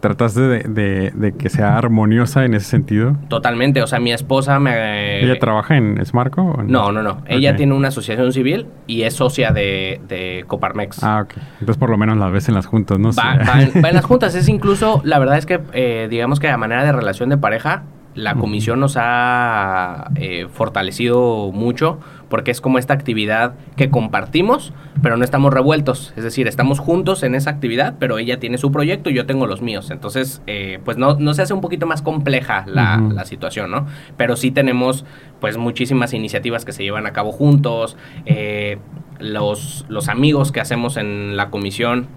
trataste 0.00 0.40
de, 0.40 1.10
de, 1.14 1.32
que 1.32 1.48
sea 1.48 1.76
armoniosa 1.76 2.44
en 2.44 2.54
ese 2.54 2.66
sentido. 2.66 3.16
Totalmente, 3.28 3.82
o 3.82 3.86
sea, 3.86 3.98
mi 3.98 4.12
esposa 4.12 4.58
me... 4.58 5.20
¿Ella 5.22 5.38
trabaja 5.38 5.76
en 5.76 6.04
Smarco? 6.04 6.62
No, 6.66 6.92
no, 6.92 7.02
no. 7.02 7.22
Ella 7.26 7.56
tiene 7.56 7.74
una 7.74 7.88
asociación 7.88 8.32
civil 8.32 8.66
y 8.86 9.02
es 9.02 9.14
socia 9.14 9.50
de, 9.50 10.00
de 10.08 10.44
Coparmex. 10.46 11.02
Ah, 11.02 11.22
ok. 11.22 11.34
Entonces 11.60 11.76
por 11.78 11.90
lo 11.90 11.98
menos 11.98 12.16
la 12.18 12.28
ves 12.28 12.48
en 12.48 12.54
las 12.54 12.66
juntas, 12.66 12.98
¿no? 12.98 13.10
Va, 13.12 13.62
en, 13.62 13.94
las 13.94 14.04
juntas. 14.04 14.34
Es 14.34 14.48
incluso, 14.48 15.00
la 15.04 15.18
verdad 15.18 15.38
es 15.38 15.46
que, 15.46 15.60
eh, 15.72 16.08
digamos 16.10 16.40
que 16.40 16.48
a 16.48 16.56
manera 16.56 16.84
de 16.84 16.92
relación 16.92 17.28
de 17.28 17.38
pareja, 17.38 17.84
la 18.14 18.34
comisión 18.34 18.80
nos 18.80 18.96
ha 18.98 20.10
eh, 20.16 20.48
fortalecido 20.50 21.52
mucho 21.52 22.00
porque 22.28 22.50
es 22.50 22.60
como 22.60 22.78
esta 22.78 22.94
actividad 22.94 23.54
que 23.76 23.90
compartimos, 23.90 24.72
pero 25.02 25.16
no 25.16 25.24
estamos 25.24 25.52
revueltos. 25.52 26.12
Es 26.16 26.24
decir, 26.24 26.48
estamos 26.48 26.78
juntos 26.78 27.22
en 27.22 27.34
esa 27.34 27.50
actividad, 27.50 27.96
pero 27.98 28.18
ella 28.18 28.40
tiene 28.40 28.58
su 28.58 28.72
proyecto 28.72 29.10
y 29.10 29.14
yo 29.14 29.26
tengo 29.26 29.46
los 29.46 29.62
míos. 29.62 29.90
Entonces, 29.90 30.42
eh, 30.46 30.80
pues 30.84 30.96
no, 30.96 31.16
no, 31.18 31.34
se 31.34 31.42
hace 31.42 31.54
un 31.54 31.60
poquito 31.60 31.86
más 31.86 32.02
compleja 32.02 32.64
la, 32.66 32.98
la, 32.98 33.24
situación, 33.24 33.70
¿no? 33.70 33.86
Pero 34.16 34.36
sí 34.36 34.50
tenemos 34.50 35.04
pues 35.40 35.56
muchísimas 35.56 36.14
iniciativas 36.14 36.64
que 36.64 36.72
se 36.72 36.82
llevan 36.82 37.06
a 37.06 37.12
cabo 37.12 37.32
juntos. 37.32 37.96
Eh, 38.24 38.78
los, 39.18 39.86
los 39.88 40.08
amigos 40.08 40.52
que 40.52 40.60
hacemos 40.60 40.96
en 40.96 41.36
la 41.36 41.50
comisión 41.50 42.08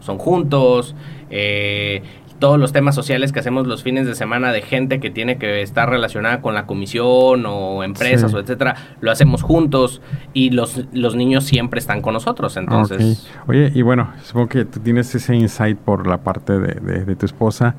son 0.00 0.18
juntos. 0.18 0.94
Eh, 1.30 2.02
todos 2.38 2.58
los 2.58 2.72
temas 2.72 2.94
sociales 2.94 3.32
que 3.32 3.40
hacemos 3.40 3.66
los 3.66 3.82
fines 3.82 4.06
de 4.06 4.14
semana 4.14 4.52
de 4.52 4.62
gente 4.62 5.00
que 5.00 5.10
tiene 5.10 5.38
que 5.38 5.62
estar 5.62 5.88
relacionada 5.88 6.40
con 6.40 6.54
la 6.54 6.66
comisión 6.66 7.44
o 7.46 7.82
empresas 7.82 8.32
o 8.34 8.38
etcétera, 8.38 8.76
lo 9.00 9.10
hacemos 9.10 9.42
juntos 9.42 10.02
y 10.32 10.50
los, 10.50 10.86
los 10.92 11.16
niños 11.16 11.44
siempre 11.44 11.78
están 11.78 12.02
con 12.02 12.14
nosotros. 12.14 12.56
Entonces. 12.56 13.28
Oye, 13.46 13.70
y 13.74 13.82
bueno, 13.82 14.12
supongo 14.22 14.48
que 14.48 14.64
tú 14.64 14.80
tienes 14.80 15.14
ese 15.14 15.34
insight 15.34 15.78
por 15.78 16.06
la 16.06 16.18
parte 16.18 16.58
de, 16.58 17.04
de, 17.04 17.16
tu 17.16 17.26
esposa. 17.26 17.76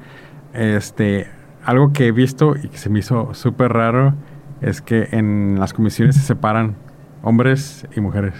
Este, 0.54 1.28
algo 1.64 1.94
que 1.94 2.08
he 2.08 2.12
visto 2.12 2.56
y 2.56 2.70
que 2.70 2.78
se 2.78 2.90
me 2.90 3.00
hizo 3.00 3.34
súper 3.34 3.74
raro 3.74 4.16
es 4.62 4.82
que 4.82 5.10
en 5.12 5.60
las 5.60 5.74
comisiones 5.74 6.16
se 6.16 6.22
separan 6.22 6.76
hombres 7.22 7.88
y 7.96 8.02
mujeres. 8.02 8.34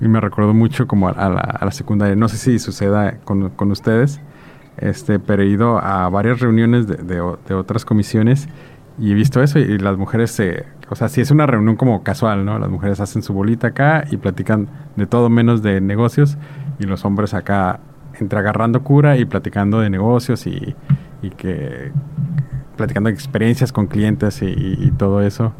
Y 0.00 0.08
me 0.08 0.20
recordó 0.20 0.54
mucho 0.54 0.86
como 0.86 1.08
a, 1.08 1.28
la, 1.28 1.40
a 1.40 1.64
la 1.64 1.70
secundaria. 1.72 2.14
No 2.14 2.28
sé 2.28 2.36
si 2.36 2.58
suceda 2.58 3.18
con, 3.24 3.50
con 3.50 3.72
ustedes 3.72 4.20
este, 4.80 5.18
pero 5.18 5.42
he 5.42 5.46
ido 5.46 5.78
a 5.78 6.08
varias 6.08 6.40
reuniones 6.40 6.86
de, 6.86 6.96
de, 6.96 7.54
otras 7.54 7.84
comisiones 7.84 8.48
y 8.98 9.12
he 9.12 9.14
visto 9.14 9.42
eso 9.42 9.58
y 9.58 9.78
las 9.78 9.96
mujeres 9.96 10.30
se, 10.30 10.64
o 10.88 10.94
sea, 10.94 11.08
si 11.08 11.20
es 11.20 11.30
una 11.30 11.46
reunión 11.46 11.76
como 11.76 12.02
casual, 12.02 12.44
¿no? 12.44 12.58
Las 12.58 12.70
mujeres 12.70 13.00
hacen 13.00 13.22
su 13.22 13.32
bolita 13.32 13.68
acá 13.68 14.04
y 14.10 14.16
platican 14.16 14.68
de 14.96 15.06
todo 15.06 15.28
menos 15.28 15.62
de 15.62 15.80
negocios 15.80 16.36
y 16.78 16.84
los 16.84 17.04
hombres 17.04 17.34
acá 17.34 17.80
entre 18.18 18.38
agarrando 18.38 18.82
cura 18.82 19.16
y 19.16 19.24
platicando 19.24 19.80
de 19.80 19.90
negocios 19.90 20.46
y, 20.46 20.74
y 21.22 21.30
que 21.30 21.92
platicando 22.76 23.08
experiencias 23.08 23.72
con 23.72 23.86
clientes 23.86 24.42
y, 24.42 24.46
y 24.46 24.90
todo 24.92 25.22
eso. 25.22 25.52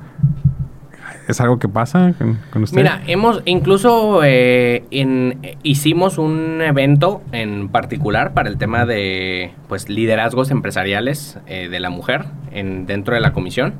¿Es 1.29 1.43
algo 1.43 1.59
que 1.59 1.68
pasa 1.68 2.14
con, 2.18 2.62
usted? 2.62 2.79
Mira, 2.79 3.03
hemos 3.07 3.43
incluso 3.45 4.22
eh, 4.24 4.83
hicimos 5.62 6.16
un 6.16 6.62
evento 6.62 7.20
en 7.33 7.68
particular 7.68 8.33
para 8.33 8.49
el 8.49 8.57
tema 8.57 8.87
de 8.87 9.53
pues 9.68 9.91
liderazgos 9.91 10.51
empresariales 10.51 11.39
eh, 11.47 11.68
de 11.68 11.81
la 11.81 11.91
mujer 11.91 12.24
en, 12.51 12.87
dentro 12.87 13.14
de 13.14 13.20
la 13.20 13.35
comisión 13.35 13.74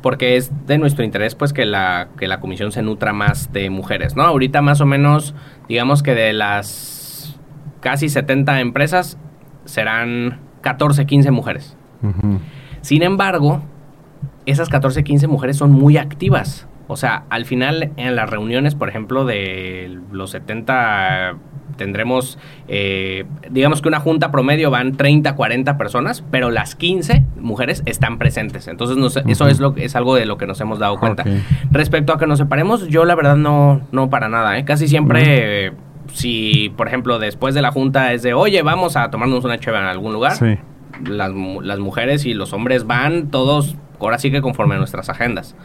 porque 0.00 0.36
es 0.36 0.52
de 0.66 0.78
nuestro 0.78 1.04
interés 1.04 1.34
pues 1.34 1.52
que 1.52 1.64
la, 1.64 2.08
que 2.18 2.28
la 2.28 2.38
comisión 2.38 2.70
se 2.70 2.82
nutra 2.82 3.12
más 3.12 3.52
de 3.52 3.68
mujeres, 3.68 4.14
¿no? 4.14 4.22
Ahorita 4.22 4.62
más 4.62 4.80
o 4.80 4.86
menos, 4.86 5.34
digamos 5.68 6.02
que 6.04 6.14
de 6.14 6.32
las 6.32 7.36
casi 7.80 8.08
70 8.08 8.60
empresas 8.60 9.18
serán 9.64 10.38
14, 10.60 11.06
15 11.06 11.30
mujeres. 11.30 11.76
Sin 12.80 13.02
embargo, 13.02 13.62
esas 14.46 14.68
14, 14.68 15.04
15 15.04 15.26
mujeres 15.28 15.56
son 15.56 15.70
muy 15.70 15.96
activas. 15.96 16.66
O 16.92 16.96
sea, 16.96 17.24
al 17.30 17.44
final 17.46 17.92
en 17.96 18.14
las 18.16 18.28
reuniones, 18.28 18.74
por 18.74 18.88
ejemplo, 18.88 19.24
de 19.24 19.98
los 20.12 20.30
70 20.30 21.36
tendremos, 21.76 22.38
eh, 22.68 23.24
digamos 23.50 23.82
que 23.82 23.88
una 23.88 24.00
junta 24.00 24.30
promedio 24.30 24.70
van 24.70 24.96
30, 24.96 25.34
40 25.34 25.78
personas, 25.78 26.22
pero 26.30 26.50
las 26.50 26.74
15 26.74 27.24
mujeres 27.40 27.82
están 27.86 28.18
presentes. 28.18 28.68
Entonces, 28.68 29.22
eso 29.26 29.48
es, 29.48 29.60
lo, 29.60 29.74
es 29.76 29.96
algo 29.96 30.14
de 30.14 30.26
lo 30.26 30.36
que 30.36 30.46
nos 30.46 30.60
hemos 30.60 30.78
dado 30.78 30.98
cuenta. 30.98 31.24
Respecto 31.70 32.12
a 32.12 32.18
que 32.18 32.26
nos 32.26 32.38
separemos, 32.38 32.88
yo 32.88 33.04
la 33.04 33.14
verdad 33.14 33.36
no, 33.36 33.80
no 33.90 34.10
para 34.10 34.28
nada. 34.28 34.58
¿eh? 34.58 34.64
Casi 34.64 34.88
siempre, 34.88 35.72
si 36.12 36.72
por 36.76 36.88
ejemplo 36.88 37.18
después 37.18 37.54
de 37.54 37.62
la 37.62 37.72
junta 37.72 38.12
es 38.12 38.22
de, 38.22 38.34
oye, 38.34 38.62
vamos 38.62 38.96
a 38.96 39.10
tomarnos 39.10 39.44
una 39.44 39.58
chévere 39.58 39.82
en 39.82 39.88
algún 39.88 40.12
lugar, 40.12 40.34
las, 41.04 41.32
las 41.62 41.78
mujeres 41.78 42.26
y 42.26 42.34
los 42.34 42.52
hombres 42.52 42.86
van 42.86 43.30
todos, 43.30 43.76
ahora 43.98 44.18
sí 44.18 44.30
que 44.30 44.42
conforme 44.42 44.74
a 44.74 44.78
nuestras 44.78 45.08
agendas. 45.08 45.56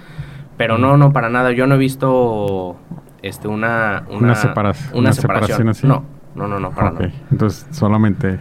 Pero 0.58 0.78
no, 0.78 0.98
no, 0.98 1.14
para 1.14 1.30
nada. 1.30 1.52
Yo 1.52 1.68
no 1.68 1.76
he 1.76 1.78
visto 1.78 2.76
este, 3.22 3.48
una, 3.48 4.04
una, 4.10 4.36
separación. 4.36 5.70
así. 5.70 5.88
No, 5.88 6.04
no, 6.36 6.48
no, 6.48 6.60
no, 6.60 6.72
para 6.72 6.92
nada. 6.92 7.12
Entonces, 7.32 7.68
solamente 7.72 8.40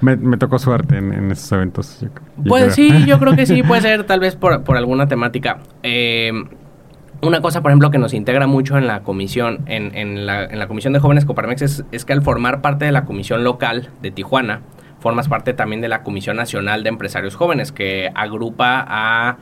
me, 0.00 0.36
tocó 0.36 0.58
suerte 0.58 0.98
en, 0.98 1.30
esos 1.30 1.50
eventos. 1.52 2.04
pues 2.46 2.74
sí, 2.74 3.04
yo 3.06 3.18
creo 3.18 3.34
que 3.34 3.46
sí, 3.46 3.62
puede 3.62 3.82
ser 3.82 4.04
tal 4.04 4.20
vez 4.20 4.36
por, 4.36 4.62
por 4.62 4.76
alguna 4.76 5.08
temática. 5.08 5.58
Eh, 5.82 6.32
una 7.22 7.40
cosa, 7.40 7.62
por 7.62 7.70
ejemplo, 7.70 7.90
que 7.90 7.98
nos 7.98 8.14
integra 8.14 8.48
mucho 8.48 8.76
en 8.76 8.88
la 8.88 9.02
comisión, 9.02 9.60
en, 9.66 9.94
en, 9.94 10.26
la, 10.26 10.44
en 10.44 10.58
la 10.58 10.66
comisión 10.66 10.92
de 10.92 10.98
jóvenes 10.98 11.24
Coparmex, 11.24 11.62
es, 11.62 11.84
es, 11.92 12.04
que 12.04 12.12
al 12.12 12.22
formar 12.22 12.60
parte 12.60 12.84
de 12.84 12.90
la 12.90 13.04
comisión 13.04 13.44
local 13.44 13.90
de 14.02 14.10
Tijuana, 14.10 14.62
formas 14.98 15.28
parte 15.28 15.54
también 15.54 15.80
de 15.80 15.88
la 15.88 16.02
Comisión 16.02 16.36
Nacional 16.36 16.82
de 16.82 16.88
Empresarios 16.88 17.36
Jóvenes, 17.36 17.70
que 17.70 18.10
agrupa 18.14 18.84
a 18.88 19.36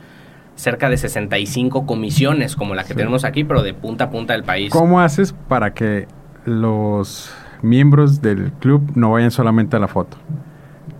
cerca 0.61 0.89
de 0.89 0.97
65 0.97 1.87
comisiones 1.87 2.55
como 2.55 2.75
la 2.75 2.83
que 2.83 2.93
tenemos 2.93 3.25
aquí, 3.25 3.43
pero 3.43 3.63
de 3.63 3.73
punta 3.73 4.05
a 4.05 4.09
punta 4.11 4.33
del 4.33 4.43
país. 4.43 4.71
¿Cómo 4.71 5.01
haces 5.01 5.33
para 5.47 5.73
que 5.73 6.07
los 6.45 7.33
miembros 7.63 8.21
del 8.21 8.51
club 8.53 8.91
no 8.93 9.11
vayan 9.11 9.31
solamente 9.31 9.75
a 9.75 9.79
la 9.79 9.87
foto? 9.87 10.17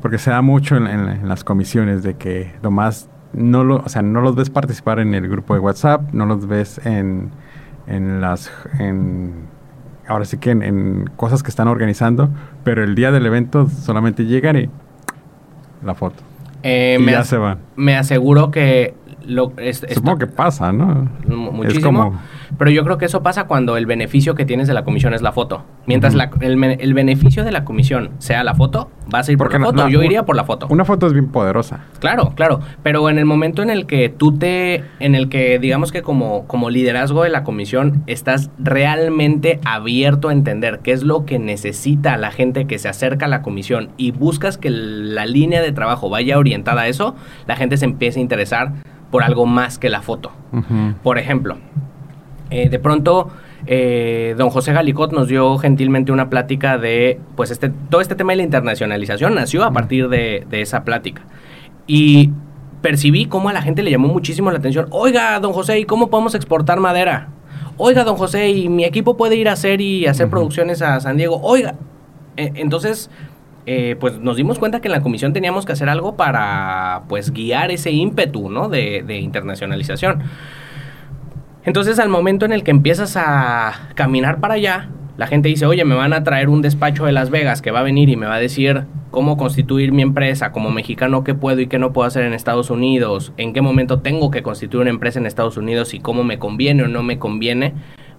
Porque 0.01 0.17
se 0.17 0.31
da 0.31 0.41
mucho 0.41 0.77
en, 0.77 1.27
las 1.27 1.43
comisiones 1.43 2.01
de 2.01 2.15
que 2.15 2.53
nomás 2.63 3.07
no, 3.33 3.63
lo, 3.63 3.77
o 3.77 3.89
sea, 3.89 4.01
no 4.01 4.21
los 4.21 4.35
ves 4.35 4.49
participar 4.49 4.99
en 4.99 5.13
el 5.13 5.29
grupo 5.29 5.53
de 5.53 5.59
WhatsApp, 5.59 6.11
no 6.11 6.25
los 6.25 6.47
ves 6.47 6.81
en, 6.83 7.29
en 7.85 8.19
las... 8.19 8.51
En, 8.79 9.45
ahora 10.07 10.25
sí 10.25 10.37
que 10.37 10.49
en, 10.49 11.07
cosas 11.17 11.43
que 11.43 11.49
están 11.49 11.67
organizando, 11.67 12.29
pero 12.63 12.83
el 12.83 12.95
día 12.95 13.11
del 13.11 13.27
evento 13.27 13.69
solamente 13.69 14.25
llegan 14.25 14.57
y 14.57 14.69
la 15.85 15.93
foto. 15.93 16.23
Eh, 16.63 16.97
y 16.99 17.05
ya 17.05 17.23
se 17.23 17.37
van. 17.37 17.59
Me 17.75 17.95
aseguro 17.95 18.51
que 18.51 18.95
lo, 19.31 19.53
Supongo 19.93 20.17
que 20.17 20.27
pasa, 20.27 20.71
¿no? 20.71 21.09
Muchísimo. 21.27 22.19
Pero 22.57 22.71
yo 22.71 22.83
creo 22.83 22.97
que 22.97 23.05
eso 23.05 23.23
pasa 23.23 23.45
cuando 23.45 23.77
el 23.77 23.85
beneficio 23.85 24.35
que 24.35 24.45
tienes 24.45 24.67
de 24.67 24.73
la 24.73 24.83
comisión 24.83 25.13
es 25.13 25.21
la 25.21 25.31
foto. 25.31 25.63
Mientras 25.85 26.15
el, 26.41 26.93
beneficio 26.93 27.43
de 27.43 27.51
la 27.51 27.63
comisión 27.65 28.11
sea 28.19 28.43
la 28.43 28.53
foto, 28.55 28.89
vas 29.07 29.27
a 29.27 29.31
ir 29.31 29.37
por 29.37 29.51
la 29.51 29.65
foto. 29.65 29.87
yo 29.87 30.03
iría 30.03 30.23
por 30.23 30.35
la 30.35 30.43
foto. 30.43 30.67
Una 30.69 30.85
foto 30.85 31.07
es 31.07 31.13
bien 31.13 31.27
poderosa. 31.27 31.85
Claro, 31.99 32.33
claro. 32.35 32.59
Pero 32.83 33.09
en 33.09 33.17
el 33.17 33.25
momento 33.25 33.61
en 33.61 33.69
el 33.69 33.85
que 33.85 34.09
tú 34.09 34.37
te. 34.37 34.83
En 34.99 35.15
el 35.15 35.29
que, 35.29 35.59
digamos 35.59 35.91
que 35.91 36.01
como, 36.01 36.45
como 36.47 36.69
liderazgo 36.69 37.23
de 37.23 37.29
la 37.29 37.43
comisión, 37.43 38.03
estás 38.07 38.51
realmente 38.59 39.59
abierto 39.65 40.29
a 40.29 40.33
entender 40.33 40.79
qué 40.83 40.91
es 40.91 41.03
lo 41.03 41.25
que 41.25 41.39
necesita 41.39 42.17
la 42.17 42.31
gente 42.31 42.67
que 42.67 42.79
se 42.79 42.89
acerca 42.89 43.25
a 43.25 43.29
la 43.29 43.41
comisión 43.41 43.89
y 43.97 44.11
buscas 44.11 44.57
que 44.57 44.69
la 44.69 45.25
línea 45.25 45.61
de 45.61 45.71
trabajo 45.71 46.09
vaya 46.09 46.37
orientada 46.37 46.81
a 46.81 46.87
eso, 46.87 47.15
la 47.47 47.55
gente 47.55 47.77
se 47.77 47.85
empieza 47.85 48.19
a 48.19 48.21
interesar 48.21 48.73
por 49.11 49.23
algo 49.23 49.45
más 49.45 49.77
que 49.77 49.89
la 49.89 50.01
foto. 50.01 50.31
Por 51.03 51.19
ejemplo, 51.19 51.57
eh, 52.49 52.69
de 52.69 52.79
pronto 52.79 53.29
eh, 53.67 54.35
don 54.37 54.49
José 54.49 54.73
Galicot 54.73 55.11
nos 55.11 55.27
dio 55.27 55.57
gentilmente 55.57 56.11
una 56.11 56.29
plática 56.29 56.77
de, 56.77 57.19
pues 57.35 57.51
este, 57.51 57.69
todo 57.69 58.01
este 58.01 58.15
tema 58.15 58.33
de 58.33 58.37
la 58.37 58.43
internacionalización 58.43 59.35
nació 59.35 59.63
a 59.63 59.71
partir 59.71 60.09
de, 60.09 60.45
esa 60.51 60.83
plática. 60.83 61.21
Y 61.87 62.31
percibí 62.81 63.25
cómo 63.25 63.49
a 63.49 63.53
la 63.53 63.61
gente 63.61 63.83
le 63.83 63.91
llamó 63.91 64.07
muchísimo 64.07 64.51
la 64.51 64.57
atención. 64.57 64.87
Oiga, 64.91 65.39
don 65.39 65.53
José, 65.53 65.79
¿y 65.79 65.85
cómo 65.85 66.09
podemos 66.09 66.33
exportar 66.33 66.79
madera? 66.79 67.29
Oiga, 67.77 68.03
don 68.03 68.15
José, 68.15 68.49
¿y 68.49 68.69
mi 68.69 68.85
equipo 68.85 69.17
puede 69.17 69.35
ir 69.35 69.49
a 69.49 69.53
hacer 69.53 69.81
y 69.81 70.07
hacer 70.07 70.29
producciones 70.29 70.81
a 70.81 70.99
San 70.99 71.17
Diego? 71.17 71.39
Oiga, 71.43 71.75
eh, 72.37 72.51
entonces 72.55 73.09
eh, 73.65 73.95
pues 73.99 74.19
nos 74.19 74.35
dimos 74.37 74.59
cuenta 74.59 74.81
que 74.81 74.87
en 74.87 74.91
la 74.93 75.01
comisión 75.01 75.33
teníamos 75.33 75.65
que 75.65 75.73
hacer 75.73 75.89
algo 75.89 76.15
para 76.15 77.03
pues 77.07 77.31
guiar 77.31 77.71
ese 77.71 77.91
ímpetu 77.91 78.49
¿no? 78.49 78.69
de, 78.69 79.03
de 79.05 79.19
internacionalización. 79.19 80.23
Entonces 81.63 81.99
al 81.99 82.09
momento 82.09 82.45
en 82.45 82.53
el 82.53 82.63
que 82.63 82.71
empiezas 82.71 83.15
a 83.17 83.89
caminar 83.95 84.39
para 84.39 84.55
allá, 84.55 84.89
la 85.17 85.27
gente 85.27 85.49
dice, 85.49 85.65
oye, 85.65 85.85
me 85.85 85.93
van 85.93 86.13
a 86.13 86.23
traer 86.23 86.49
un 86.49 86.61
despacho 86.61 87.05
de 87.05 87.11
Las 87.11 87.29
Vegas 87.29 87.61
que 87.61 87.69
va 87.69 87.81
a 87.81 87.83
venir 87.83 88.09
y 88.09 88.15
me 88.15 88.25
va 88.25 88.35
a 88.35 88.39
decir 88.39 88.85
cómo 89.11 89.37
constituir 89.37 89.91
mi 89.91 90.01
empresa 90.01 90.51
como 90.51 90.71
mexicano, 90.71 91.23
qué 91.23 91.35
puedo 91.35 91.59
y 91.59 91.67
qué 91.67 91.77
no 91.77 91.93
puedo 91.93 92.07
hacer 92.07 92.23
en 92.23 92.33
Estados 92.33 92.71
Unidos, 92.71 93.33
en 93.37 93.53
qué 93.53 93.61
momento 93.61 93.99
tengo 93.99 94.31
que 94.31 94.41
constituir 94.41 94.81
una 94.81 94.89
empresa 94.89 95.19
en 95.19 95.27
Estados 95.27 95.57
Unidos 95.57 95.93
y 95.93 95.99
cómo 95.99 96.23
me 96.23 96.39
conviene 96.39 96.83
o 96.83 96.87
no 96.87 97.03
me 97.03 97.19
conviene. 97.19 97.73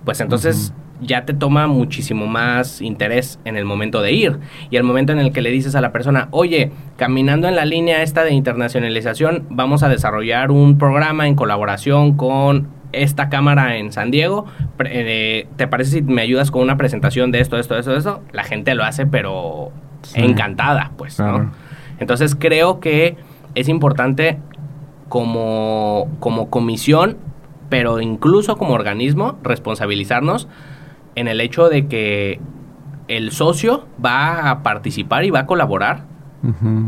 Pues 0.05 0.21
entonces 0.21 0.73
ya 1.03 1.25
te 1.25 1.35
toma 1.35 1.67
muchísimo 1.67 2.27
más 2.27 2.81
interés 2.81 3.39
en 3.45 3.57
el 3.57 3.65
momento 3.65 4.03
de 4.03 4.13
ir. 4.13 4.39
Y 4.71 4.77
el 4.77 4.85
momento 4.85 5.13
en 5.13 5.19
el 5.19 5.33
que 5.33 5.43
le 5.43 5.51
dices 5.51 5.75
a 5.75 5.81
la 5.81 5.93
persona, 5.93 6.29
oye, 6.31 6.71
caminando 6.97 7.49
en 7.49 7.57
la 7.57 7.65
línea 7.65 8.03
esta 8.03 8.25
de 8.25 8.33
internacionalización, 8.33 9.47
vamos 9.51 9.83
a 9.83 9.89
desarrollar 9.89 10.51
un 10.51 10.79
programa 10.79 11.27
en 11.27 11.35
colaboración 11.35 12.17
con 12.17 12.69
esta 12.93 13.29
cámara 13.29 13.77
en 13.77 13.93
San 13.93 14.11
Diego, 14.11 14.45
eh, 14.85 15.47
¿te 15.57 15.67
parece 15.67 15.91
si 15.91 16.03
me 16.03 16.23
ayudas 16.23 16.51
con 16.51 16.63
una 16.63 16.77
presentación 16.77 17.33
de 17.33 17.41
esto, 17.41 17.59
esto, 17.59 17.77
esto, 17.79 17.97
esto? 17.97 18.23
La 18.33 18.45
gente 18.45 18.75
lo 18.75 18.85
hace, 18.85 19.07
pero 19.07 19.73
encantada, 20.15 20.93
pues, 20.97 21.19
¿no? 21.19 21.53
Entonces 21.99 22.35
creo 22.35 22.81
que 22.81 23.17
es 23.55 23.69
importante 23.69 24.39
como, 25.09 26.09
como 26.21 26.51
comisión, 26.51 27.17
pero 27.69 28.01
incluso 28.01 28.57
como 28.57 28.75
organismo, 28.75 29.39
responsabilizarnos 29.43 30.49
en 31.15 31.29
el 31.29 31.41
hecho 31.41 31.69
de 31.69 31.87
que 31.87 32.41
el 33.09 33.33
socio 33.33 33.87
va 34.05 34.51
a 34.51 34.63
participar 34.63 35.25
y 35.25 35.31
va 35.31 35.41
a 35.41 35.47
colaborar 35.47 36.13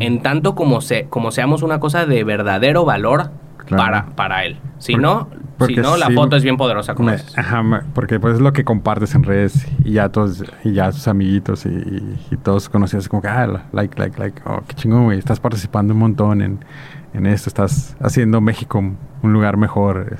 en 0.01 0.20
tanto 0.20 0.57
como, 0.57 0.81
se, 0.81 1.05
como 1.05 1.31
seamos 1.31 1.62
una 1.62 1.79
cosa 1.79 2.07
de 2.07 2.25
verdadero 2.25 2.85
valor 2.85 3.31
para, 3.68 4.07
para 4.16 4.45
él. 4.45 4.59
Si 4.79 4.97
no, 4.97 5.29
si 5.66 5.77
no 5.77 5.97
la 5.97 6.11
foto 6.11 6.37
es 6.37 6.43
bien 6.43 6.57
poderosa 6.57 6.95
como 6.95 7.11
Ajá, 7.11 7.85
porque 7.95 8.18
pues 8.18 8.35
es 8.35 8.41
lo 8.41 8.53
que 8.53 8.64
compartes 8.64 9.14
en 9.14 9.22
redes 9.22 9.66
y 9.85 9.93
ya 9.93 10.09
todos, 10.09 10.43
y 10.64 10.72
ya 10.72 10.91
tus 10.91 11.07
amiguitos 11.07 11.66
y, 11.66 12.37
todos 12.43 12.68
conocidos 12.68 13.09
como 13.09 13.22
que, 13.22 13.29
ah, 13.29 13.64
like, 13.72 13.99
like, 13.99 14.18
like, 14.18 14.43
oh, 14.45 14.62
qué 14.66 14.75
chingón, 14.75 15.05
güey, 15.05 15.18
estás 15.18 15.39
participando 15.39 15.95
un 15.95 16.01
montón 16.01 16.43
en, 16.43 16.64
en 17.14 17.27
esto, 17.27 17.49
estás 17.49 17.97
haciendo 18.01 18.41
México 18.41 18.79
un 18.79 19.33
lugar 19.33 19.57
mejor 19.57 20.09
eh, 20.12 20.16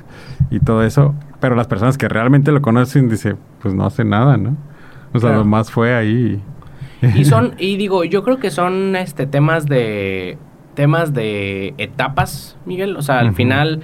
y 0.49 0.59
todo 0.59 0.83
eso. 0.83 1.13
Pero 1.45 1.55
las 1.55 1.67
personas 1.67 1.95
que 1.95 2.07
realmente 2.07 2.51
lo 2.51 2.59
conocen 2.63 3.07
dicen, 3.07 3.37
pues 3.61 3.75
no 3.75 3.85
hace 3.85 4.03
nada, 4.03 4.35
¿no? 4.35 4.57
O 5.13 5.19
sea, 5.19 5.29
lo 5.29 5.45
más 5.45 5.69
fue 5.69 5.93
ahí. 5.93 6.41
Y 7.15 7.23
son, 7.25 7.53
y 7.59 7.77
digo, 7.77 8.03
yo 8.03 8.23
creo 8.23 8.39
que 8.39 8.49
son 8.49 8.95
este 8.95 9.27
temas 9.27 9.67
de 9.67 10.39
temas 10.73 11.13
de 11.13 11.75
etapas, 11.77 12.57
Miguel. 12.65 12.97
O 12.97 13.03
sea, 13.03 13.19
al 13.19 13.35
final, 13.35 13.81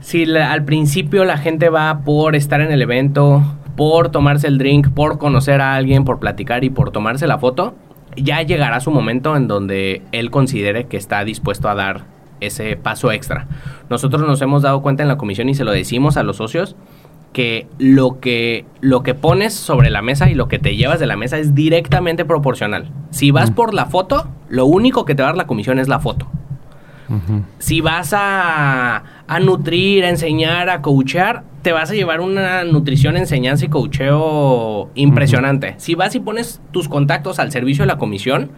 si 0.00 0.24
al 0.34 0.64
principio 0.64 1.26
la 1.26 1.36
gente 1.36 1.68
va 1.68 1.98
por 2.06 2.36
estar 2.36 2.62
en 2.62 2.72
el 2.72 2.80
evento, 2.80 3.42
por 3.76 4.08
tomarse 4.08 4.46
el 4.46 4.56
drink, 4.56 4.88
por 4.88 5.18
conocer 5.18 5.60
a 5.60 5.74
alguien, 5.74 6.06
por 6.06 6.20
platicar 6.20 6.64
y 6.64 6.70
por 6.70 6.90
tomarse 6.90 7.26
la 7.26 7.36
foto, 7.36 7.74
ya 8.16 8.40
llegará 8.40 8.80
su 8.80 8.90
momento 8.90 9.36
en 9.36 9.46
donde 9.46 10.00
él 10.12 10.30
considere 10.30 10.86
que 10.86 10.96
está 10.96 11.22
dispuesto 11.22 11.68
a 11.68 11.74
dar 11.74 12.13
ese 12.40 12.76
paso 12.76 13.12
extra. 13.12 13.46
Nosotros 13.90 14.22
nos 14.22 14.40
hemos 14.42 14.62
dado 14.62 14.82
cuenta 14.82 15.02
en 15.02 15.08
la 15.08 15.16
comisión 15.16 15.48
y 15.48 15.54
se 15.54 15.64
lo 15.64 15.72
decimos 15.72 16.16
a 16.16 16.22
los 16.22 16.36
socios 16.36 16.76
que 17.32 17.66
lo 17.78 18.20
que 18.20 18.64
lo 18.80 19.02
que 19.02 19.12
pones 19.12 19.52
sobre 19.52 19.90
la 19.90 20.02
mesa 20.02 20.30
y 20.30 20.34
lo 20.34 20.48
que 20.48 20.58
te 20.58 20.76
llevas 20.76 21.00
de 21.00 21.06
la 21.06 21.16
mesa 21.16 21.36
es 21.38 21.54
directamente 21.54 22.24
proporcional. 22.24 22.90
Si 23.10 23.30
vas 23.32 23.50
por 23.50 23.74
la 23.74 23.86
foto, 23.86 24.28
lo 24.48 24.66
único 24.66 25.04
que 25.04 25.14
te 25.14 25.22
va 25.22 25.28
a 25.28 25.32
dar 25.32 25.36
la 25.36 25.46
comisión 25.46 25.78
es 25.78 25.88
la 25.88 25.98
foto. 25.98 26.28
Si 27.58 27.82
vas 27.82 28.14
a, 28.14 29.04
a, 29.26 29.40
nutrir, 29.40 30.06
a 30.06 30.08
enseñar, 30.08 30.70
a 30.70 30.80
coachear, 30.80 31.44
te 31.60 31.70
vas 31.70 31.90
a 31.90 31.94
llevar 31.94 32.20
una 32.20 32.64
nutrición, 32.64 33.16
enseñanza 33.18 33.66
y 33.66 33.68
coacheo 33.68 34.88
impresionante. 34.94 35.74
Si 35.76 35.94
vas 35.94 36.14
y 36.14 36.20
pones 36.20 36.62
tus 36.70 36.88
contactos 36.88 37.38
al 37.38 37.52
servicio 37.52 37.82
de 37.82 37.88
la 37.88 37.98
comisión, 37.98 38.50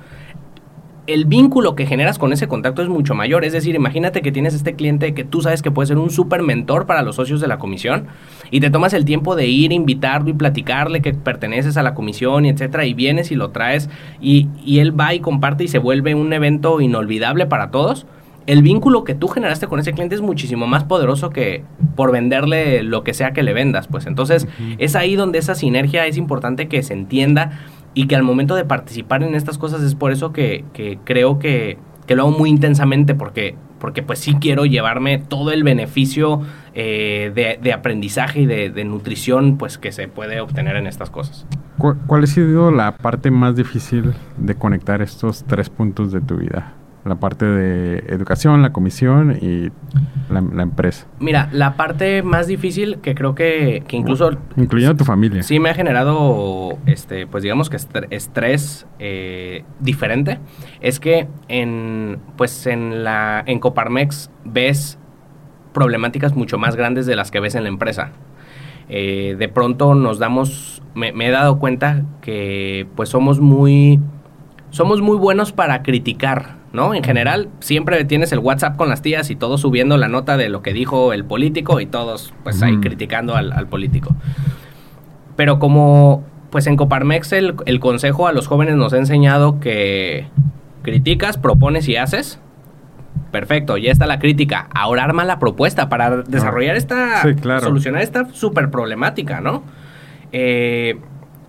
el 1.07 1.25
vínculo 1.25 1.75
que 1.77 1.87
generas 1.87 2.19
con 2.19 2.33
ese 2.33 2.49
contacto 2.49 2.83
es 2.83 2.89
mucho 2.89 3.15
mayor. 3.15 3.45
Es 3.45 3.53
decir, 3.53 3.75
imagínate 3.75 4.23
que 4.23 4.33
tienes 4.33 4.55
este 4.55 4.75
cliente 4.75 5.15
que 5.15 5.25
tú 5.25 5.41
sabes 5.41 5.63
que 5.63 5.71
puede 5.71 5.87
ser 5.87 5.99
un 5.99 6.11
súper 6.11 6.43
mentor 6.43 6.87
para 6.87 7.03
los 7.03 7.17
socios 7.17 7.41
de 7.41 7.49
la 7.49 7.59
comisión 7.59 8.07
y 8.51 8.61
te 8.61 8.71
tomas 8.71 8.93
el 8.93 9.05
tiempo 9.05 9.37
de 9.37 9.47
ir, 9.47 9.73
invitarlo 9.73 10.31
y 10.31 10.35
platicarle 10.35 11.03
que 11.03 11.15
perteneces 11.15 11.77
a 11.77 11.83
la 11.83 11.95
comisión 11.95 12.45
y 12.45 12.49
etcétera, 12.49 12.85
y 12.85 12.95
vienes 12.95 13.31
y 13.31 13.35
lo 13.35 13.51
traes 13.51 13.89
y, 14.21 14.49
y 14.65 14.81
él 14.81 14.99
va 14.99 15.15
y 15.15 15.21
comparte 15.21 15.65
y 15.65 15.69
se 15.69 15.79
vuelve 15.79 16.15
un 16.15 16.33
evento 16.33 16.81
inolvidable 16.81 17.47
para 17.47 17.71
todos 17.71 18.07
el 18.47 18.63
vínculo 18.63 19.05
que 19.05 19.15
tú 19.15 19.29
generaste 19.29 19.67
con 19.67 19.81
ese 19.81 19.93
cliente 19.93 20.15
es 20.15 20.21
muchísimo 20.21 20.67
más 20.67 20.85
poderoso 20.85 21.31
que 21.31 21.65
por 21.97 22.13
venderle 22.13 22.83
lo 22.83 23.03
que 23.03 23.13
sea 23.13 23.33
que 23.33 23.43
le 23.43 23.53
vendas. 23.53 23.89
Pues 23.89 24.07
entonces 24.07 24.47
es 24.79 24.95
ahí 24.95 25.17
donde 25.17 25.39
esa 25.39 25.55
sinergia 25.55 26.07
es 26.07 26.17
importante 26.17 26.69
que 26.69 26.83
se 26.83 26.93
entienda 26.93 27.59
y 27.97 28.09
que 28.09 28.15
al 28.15 28.23
momento 28.23 28.55
de 28.55 28.67
participar 28.67 29.23
en 29.23 29.35
estas 29.35 29.57
cosas 29.57 29.83
es 29.83 29.95
por 29.95 30.13
eso 30.13 30.31
que, 30.31 30.67
creo 31.05 31.39
que, 31.39 31.79
lo 32.09 32.23
hago 32.25 32.39
muy 32.39 32.51
intensamente 32.51 33.15
porque, 33.15 33.57
porque 33.81 34.03
pues 34.03 34.19
sí 34.19 34.37
quiero 34.39 34.67
llevarme 34.67 35.17
todo 35.17 35.51
el 35.51 35.65
beneficio 35.65 36.43
eh, 36.75 37.33
de, 37.35 37.73
aprendizaje 37.73 38.43
y 38.43 38.47
de, 38.47 38.85
nutrición 38.85 39.57
pues 39.57 39.79
que 39.79 39.93
se 39.93 40.09
puede 40.09 40.43
obtener 40.43 40.77
en 40.77 40.87
estas 40.87 41.09
cosas. 41.09 41.47
¿Cuál 41.79 42.25
ha 42.25 42.27
sido 42.27 42.71
la 42.71 42.99
parte 42.99 43.31
más 43.31 43.57
difícil 43.57 44.13
de 44.37 44.55
conectar 44.55 45.01
estos 45.01 45.45
tres 45.45 45.71
puntos 45.71 46.13
de 46.13 46.21
tu 46.21 46.37
vida? 46.37 46.75
La 47.07 47.17
parte 47.17 47.45
de 47.45 47.99
educación, 48.09 48.63
la 48.63 48.73
comisión 48.73 49.39
y 49.41 49.71
la, 50.29 50.63
empresa. 50.63 51.07
Mira, 51.21 51.49
la 51.53 51.77
parte 51.77 52.23
más 52.23 52.47
difícil 52.47 52.99
que 52.99 53.15
creo 53.15 53.35
que, 53.35 53.85
que 53.87 53.97
incluso... 53.97 54.31
Incluyendo 54.57 54.97
tu 54.97 55.05
familia. 55.05 55.43
Sí 55.43 55.61
me 55.61 55.71
ha 55.71 55.75
generado, 55.75 56.79
este, 56.87 57.27
pues 57.27 57.43
digamos 57.43 57.71
que 57.71 57.77
estrés 58.11 58.87
eh, 58.99 59.65
diferente, 59.81 60.39
es 60.81 60.99
que 60.99 61.29
en, 61.49 62.19
pues 62.37 62.67
en, 62.67 63.05
la, 63.05 63.43
en 63.47 63.61
Coparmex 63.61 64.31
ves 64.45 64.99
problemáticas 65.73 66.35
mucho 66.35 66.59
más 66.59 66.75
grandes 66.75 67.07
de 67.07 67.17
las 67.17 67.31
que 67.31 67.41
ves 67.41 67.55
en 67.55 67.63
la 67.63 67.69
empresa. 67.69 68.11
Eh, 68.89 69.37
de 69.39 69.49
pronto 69.49 69.95
nos 69.95 70.19
damos, 70.19 70.83
me, 70.95 71.13
me 71.13 71.29
he 71.29 71.31
dado 71.31 71.59
cuenta 71.59 72.03
que 72.21 72.87
pues 72.97 73.09
somos 73.09 73.41
muy, 73.41 74.01
somos 74.71 75.01
muy 75.01 75.17
buenos 75.17 75.53
para 75.53 75.83
criticar 75.83 76.56
¿no? 76.73 76.95
En 76.95 77.03
general, 77.03 77.49
siempre 77.61 78.05
tienes 78.05 78.33
el 78.33 78.39
WhatsApp 78.39 78.77
con 78.77 78.89
las 78.89 79.03
tías 79.03 79.31
y 79.31 79.37
todos 79.37 79.61
subiendo 79.61 79.97
la 79.97 80.09
nota 80.09 80.37
de 80.37 80.49
lo 80.49 80.63
que 80.63 80.73
dijo 80.73 81.13
el 81.13 81.25
político 81.25 81.81
y 81.81 81.87
todos, 81.87 82.35
pues, 82.43 82.63
ahí 82.63 82.79
criticando 82.79 83.35
al, 83.35 83.67
político. 83.69 84.15
Pero 85.37 85.59
como, 85.59 86.25
pues, 86.51 86.67
en 86.67 86.77
Coparmex 86.77 87.33
el, 87.33 87.55
el 87.67 87.81
consejo 87.81 88.27
a 88.27 88.33
los 88.33 88.47
jóvenes 88.47 88.77
nos 88.77 88.93
ha 88.93 88.99
enseñado 88.99 89.61
que 89.61 90.29
criticas, 90.83 91.39
propones 91.39 91.89
y 91.89 91.97
haces, 91.97 92.41
perfecto, 93.31 93.77
ya 93.77 93.91
está 93.91 94.07
la 94.07 94.19
crítica. 94.19 94.69
Ahora 94.75 95.05
arma 95.05 95.25
la 95.25 95.39
propuesta 95.39 95.89
para 95.89 96.23
desarrollar 96.23 96.77
esta, 96.77 97.23
solucionar 97.61 98.03
esta 98.03 98.29
super 98.33 98.71
problemática, 98.71 99.41
¿no? 99.41 99.63
Eh, 100.33 100.99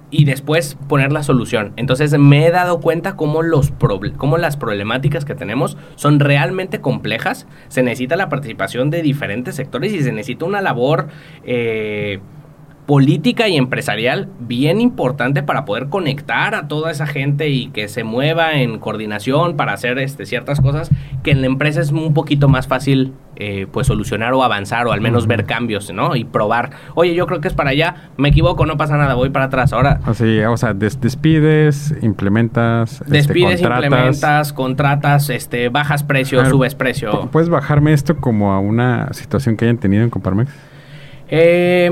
y 0.10 0.26
después 0.26 0.78
poner 0.88 1.12
la 1.12 1.24
solución. 1.24 1.74
Entonces 1.76 2.18
me 2.18 2.46
he 2.46 2.52
dado 2.52 2.80
cuenta 2.80 3.16
cómo, 3.16 3.42
los 3.42 3.74
cómo 4.18 4.38
las 4.38 4.58
problemáticas 4.58 5.26
que 5.26 5.36
tenemos 5.36 5.78
son 5.96 6.20
realmente 6.20 6.80
complejas. 6.80 7.48
Se 7.68 7.84
necesita 7.84 8.16
la 8.16 8.30
participación 8.30 8.90
de 8.90 9.02
diferentes 9.02 9.56
sectores 9.56 9.94
y 9.94 10.02
se 10.02 10.12
necesita 10.12 10.46
una 10.46 10.62
labor 10.62 11.08
eh, 11.44 12.20
política 12.88 13.50
y 13.50 13.58
empresarial 13.58 14.30
bien 14.40 14.80
importante 14.80 15.44
para 15.44 15.66
poder 15.66 15.90
conectar 15.90 16.56
a 16.56 16.70
toda 16.70 16.90
esa 16.90 17.06
gente 17.06 17.50
y 17.50 17.68
que 17.68 17.90
se 17.90 18.06
mueva 18.06 18.54
en 18.54 18.80
coordinación 18.80 19.58
para 19.58 19.74
hacer 19.74 20.00
este, 20.00 20.26
ciertas 20.26 20.62
cosas 20.62 20.90
que 21.22 21.32
en 21.32 21.42
la 21.42 21.48
empresa 21.48 21.82
es 21.82 21.92
un 21.92 22.14
poquito 22.14 22.48
más 22.48 22.66
fácil 22.66 23.14
eh, 23.36 23.68
pues 23.70 23.88
solucionar 23.88 24.34
o 24.34 24.42
avanzar 24.42 24.88
o 24.88 24.94
al 24.94 25.02
menos 25.02 25.28
ver 25.28 25.44
cambios, 25.46 25.92
¿no? 25.92 26.16
Y 26.16 26.24
probar. 26.24 26.72
Oye, 26.96 27.14
yo 27.14 27.28
creo 27.28 27.42
que 27.42 27.50
es 27.50 27.54
para 27.54 27.72
allá, 27.72 28.10
me 28.16 28.30
equivoco, 28.30 28.66
no 28.66 28.78
pasa 28.78 28.96
nada, 28.96 29.16
voy 29.16 29.32
para 29.32 29.46
atrás. 29.46 29.74
Ahora. 29.74 30.00
Así, 30.06 30.40
o 30.40 30.56
sea, 30.56 30.74
despides, 30.74 31.94
implementas. 32.02 33.02
Este, 33.02 33.12
despides, 33.12 33.62
implementas, 33.62 34.54
contratas, 34.54 35.30
este, 35.30 35.68
bajas 35.68 36.04
precio, 36.04 36.46
subes 36.46 36.74
precio. 36.74 37.30
¿Puedes 37.32 37.50
bajarme 37.50 37.92
esto 37.92 38.16
como 38.16 38.54
a 38.54 38.60
una 38.60 39.12
situación 39.12 39.58
que 39.58 39.66
hayan 39.66 39.78
tenido 39.78 40.04
en 40.04 40.10
Comparmex? 40.10 40.50
Eh 41.28 41.92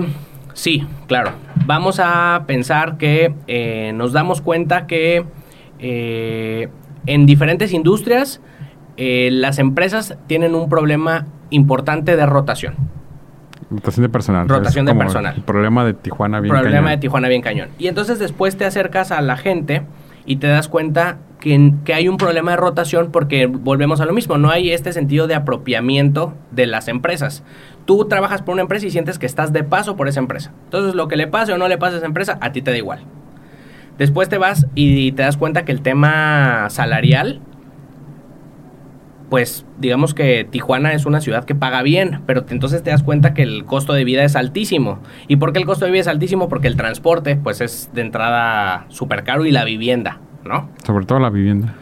Sí, 0.55 0.87
claro. 1.07 1.31
Vamos 1.65 1.99
a 2.01 2.45
pensar 2.47 2.97
que 2.97 3.35
eh, 3.47 3.91
nos 3.93 4.13
damos 4.13 4.41
cuenta 4.41 4.87
que 4.87 5.25
eh, 5.79 6.69
en 7.05 7.25
diferentes 7.25 7.73
industrias 7.73 8.41
eh, 8.95 9.29
las 9.31 9.59
empresas 9.59 10.17
tienen 10.27 10.55
un 10.55 10.69
problema 10.69 11.27
importante 11.49 12.15
de 12.15 12.25
rotación. 12.25 12.75
Rotación 13.69 14.03
de 14.03 14.09
personal. 14.09 14.47
Rotación 14.47 14.85
de 14.85 14.95
personal. 14.95 15.35
El 15.35 15.43
problema 15.43 15.83
de 15.83 15.93
Tijuana 15.93 16.39
bien 16.39 16.55
problema 16.55 16.89
de 16.91 16.97
Tijuana 16.97 17.27
bien 17.27 17.41
cañón. 17.41 17.69
Y 17.77 17.87
entonces 17.87 18.17
después 18.17 18.55
te 18.55 18.63
acercas 18.63 19.11
a 19.11 19.21
la 19.21 19.35
gente 19.35 19.81
y 20.25 20.37
te 20.37 20.47
das 20.47 20.69
cuenta 20.69 21.17
que, 21.41 21.73
que, 21.83 21.93
hay 21.93 22.07
un 22.07 22.15
problema 22.15 22.51
de 22.51 22.57
rotación 22.57 23.11
porque 23.11 23.45
volvemos 23.47 23.99
a 23.99 24.05
lo 24.05 24.13
mismo, 24.13 24.37
no 24.37 24.49
hay 24.49 24.71
este 24.71 24.93
sentido 24.93 25.27
de 25.27 25.35
apropiamiento 25.35 26.33
de 26.51 26.65
las 26.65 26.87
empresas. 26.87 27.43
Tú 27.85 28.05
trabajas 28.05 28.41
por 28.41 28.53
una 28.53 28.63
empresa 28.63 28.87
y 28.87 28.91
sientes 28.91 29.19
que 29.19 29.25
estás 29.25 29.53
de 29.53 29.63
paso 29.63 29.95
por 29.95 30.07
esa 30.07 30.19
empresa. 30.19 30.51
Entonces 30.65 30.95
lo 30.95 31.07
que 31.07 31.17
le 31.17 31.27
pase 31.27 31.53
o 31.53 31.57
no 31.57 31.67
le 31.67 31.77
pase 31.77 31.95
a 31.95 31.97
esa 31.97 32.07
empresa, 32.07 32.37
a 32.41 32.51
ti 32.51 32.61
te 32.61 32.71
da 32.71 32.77
igual. 32.77 33.01
Después 33.97 34.27
te 34.27 34.37
vas 34.37 34.67
y 34.75 35.11
te 35.13 35.21
das 35.21 35.37
cuenta 35.37 35.65
que 35.65 35.71
el 35.71 35.81
tema 35.81 36.69
salarial 36.69 37.41
pues 39.29 39.65
digamos 39.79 40.13
que 40.13 40.47
Tijuana 40.49 40.93
es 40.93 41.05
una 41.05 41.19
ciudad 41.19 41.45
que 41.45 41.55
paga 41.55 41.81
bien, 41.81 42.21
pero 42.25 42.45
entonces 42.49 42.83
te 42.83 42.91
das 42.91 43.03
cuenta 43.03 43.33
que 43.33 43.41
el 43.41 43.65
costo 43.65 43.93
de 43.93 44.03
vida 44.03 44.23
es 44.23 44.35
altísimo. 44.35 44.99
¿Y 45.27 45.37
por 45.37 45.51
qué 45.51 45.59
el 45.59 45.65
costo 45.65 45.85
de 45.85 45.91
vida 45.91 46.01
es 46.01 46.07
altísimo? 46.07 46.47
Porque 46.47 46.67
el 46.67 46.75
transporte 46.75 47.35
pues 47.35 47.61
es 47.61 47.89
de 47.93 48.01
entrada 48.01 48.85
súper 48.89 49.23
caro 49.23 49.45
y 49.45 49.51
la 49.51 49.63
vivienda, 49.63 50.19
¿no? 50.45 50.69
Sobre 50.85 51.05
todo 51.05 51.19
la 51.19 51.29
vivienda. 51.29 51.73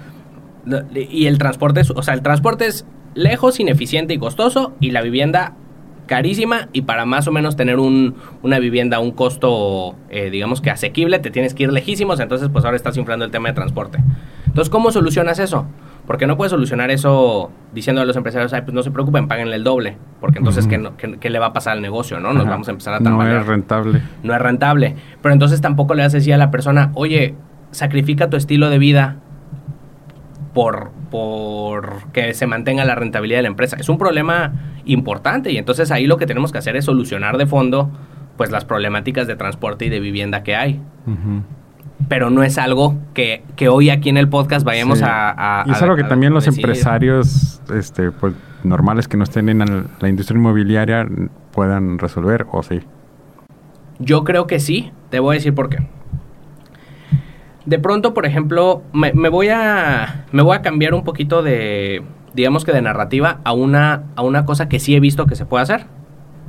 Y 0.93 1.25
el 1.25 1.37
transporte, 1.37 1.81
es, 1.81 1.91
o 1.91 2.01
sea, 2.01 2.13
el 2.13 2.21
transporte 2.21 2.65
es 2.65 2.85
lejos, 3.13 3.59
ineficiente 3.59 4.13
y 4.13 4.17
costoso 4.17 4.73
y 4.79 4.91
la 4.91 5.01
vivienda 5.01 5.53
carísima 6.05 6.69
y 6.73 6.83
para 6.83 7.05
más 7.05 7.27
o 7.27 7.31
menos 7.31 7.55
tener 7.55 7.79
un, 7.79 8.15
una 8.41 8.59
vivienda 8.59 8.97
a 8.97 8.99
un 8.99 9.11
costo, 9.11 9.95
eh, 10.09 10.29
digamos 10.29 10.61
que 10.61 10.69
asequible, 10.69 11.19
te 11.19 11.31
tienes 11.31 11.53
que 11.53 11.63
ir 11.63 11.73
lejísimos, 11.73 12.19
entonces 12.19 12.49
pues 12.49 12.65
ahora 12.65 12.77
estás 12.77 12.97
inflando 12.97 13.25
el 13.25 13.31
tema 13.31 13.49
de 13.49 13.55
transporte. 13.55 13.99
Entonces, 14.45 14.69
¿cómo 14.69 14.91
solucionas 14.91 15.39
eso? 15.39 15.65
Porque 16.05 16.27
no 16.27 16.37
puedes 16.37 16.51
solucionar 16.51 16.91
eso 16.91 17.49
diciendo 17.73 18.01
a 18.01 18.05
los 18.05 18.15
empresarios, 18.15 18.53
Ay, 18.53 18.61
pues 18.61 18.75
no 18.75 18.83
se 18.83 18.91
preocupen, 18.91 19.27
páguenle 19.27 19.55
el 19.55 19.63
doble. 19.63 19.97
Porque 20.19 20.39
entonces, 20.39 20.67
¿qué, 20.67 21.29
le 21.29 21.39
va 21.39 21.47
a 21.47 21.53
pasar 21.53 21.73
al 21.73 21.81
negocio? 21.81 22.19
¿no? 22.19 22.33
Nos 22.33 22.45
vamos 22.45 22.67
a 22.67 22.71
empezar 22.71 22.93
a 22.93 22.99
tambalear. 22.99 23.37
No 23.37 23.41
es 23.41 23.47
rentable. 23.47 24.01
No 24.21 24.35
es 24.35 24.41
rentable. 24.41 24.95
Pero 25.21 25.33
entonces 25.33 25.59
tampoco 25.59 25.95
le 25.95 26.03
vas 26.03 26.13
a 26.13 26.17
decir 26.17 26.33
a 26.33 26.37
la 26.37 26.51
persona, 26.51 26.91
oye, 26.93 27.35
sacrifica 27.71 28.29
tu 28.29 28.37
estilo 28.37 28.69
de 28.69 28.77
vida 28.77 29.17
por, 30.53 30.91
por 31.09 32.11
que 32.11 32.33
se 32.33 32.47
mantenga 32.47 32.85
la 32.85 32.95
rentabilidad 32.95 33.39
de 33.39 33.43
la 33.43 33.49
empresa. 33.49 33.77
Es 33.79 33.89
un 33.89 33.97
problema 33.97 34.53
importante 34.85 35.51
y 35.51 35.57
entonces 35.57 35.91
ahí 35.91 36.07
lo 36.07 36.17
que 36.17 36.25
tenemos 36.25 36.51
que 36.51 36.57
hacer 36.57 36.75
es 36.75 36.85
solucionar 36.85 37.37
de 37.37 37.45
fondo 37.45 37.89
pues 38.37 38.51
las 38.51 38.65
problemáticas 38.65 39.27
de 39.27 39.35
transporte 39.35 39.85
y 39.85 39.89
de 39.89 39.99
vivienda 39.99 40.43
que 40.43 40.55
hay 40.55 40.81
pero 42.07 42.29
no 42.29 42.43
es 42.43 42.57
algo 42.57 42.97
que, 43.13 43.43
hoy 43.69 43.89
aquí 43.89 44.09
en 44.09 44.17
el 44.17 44.27
podcast 44.27 44.65
vayamos 44.65 45.01
a, 45.03 45.63
Y 45.65 45.71
es 45.71 45.81
algo 45.81 45.95
que 45.95 46.03
también 46.03 46.33
los 46.33 46.47
empresarios 46.47 47.61
este, 47.73 48.11
pues, 48.11 48.33
normales 48.63 49.07
que 49.07 49.17
no 49.17 49.23
estén 49.23 49.49
en 49.49 49.87
la 49.99 50.09
industria 50.09 50.37
inmobiliaria 50.37 51.07
puedan 51.51 51.99
resolver, 51.99 52.45
¿o 52.51 52.63
sí? 52.63 52.81
Yo 53.99 54.23
creo 54.23 54.47
que 54.47 54.59
sí, 54.59 54.91
te 55.09 55.19
voy 55.19 55.35
a 55.35 55.37
decir 55.37 55.53
por 55.53 55.69
qué. 55.69 55.87
De 57.65 57.79
pronto, 57.79 58.13
por 58.13 58.25
ejemplo, 58.25 58.83
me, 58.93 59.11
voy 59.29 59.49
a 59.49 60.25
me 60.31 60.41
voy 60.41 60.55
a 60.55 60.61
cambiar 60.61 60.93
un 60.93 61.03
poquito 61.03 61.43
de 61.43 62.03
digamos 62.33 62.65
que 62.65 62.73
de 62.73 62.81
narrativa 62.81 63.39
a 63.43 63.53
una 63.53 64.03
a 64.15 64.21
una 64.23 64.45
cosa 64.45 64.67
que 64.67 64.79
sí 64.79 64.95
he 64.95 64.99
visto 64.99 65.25
que 65.25 65.35
se 65.35 65.45
puede 65.45 65.63
hacer. 65.63 65.85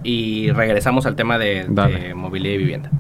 Y 0.03 0.51
regresamos 0.51 1.07
al 1.07 1.17
tema 1.17 1.39
de, 1.39 1.65
de 1.67 2.15
movilidad 2.15 2.55
y 2.55 2.59
vivienda. 2.59 2.91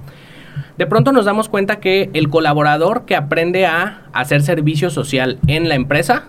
De 0.79 0.87
pronto 0.87 1.13
nos 1.13 1.25
damos 1.25 1.49
cuenta 1.49 1.77
que 1.77 2.11
el 2.15 2.31
colaborador 2.31 3.05
que 3.05 3.15
aprende 3.15 3.67
a 3.67 4.03
hacer 4.13 4.43
servicio 4.43 4.91
social 4.91 5.39
en 5.47 5.69
la 5.69 5.75
empresa 5.75 6.29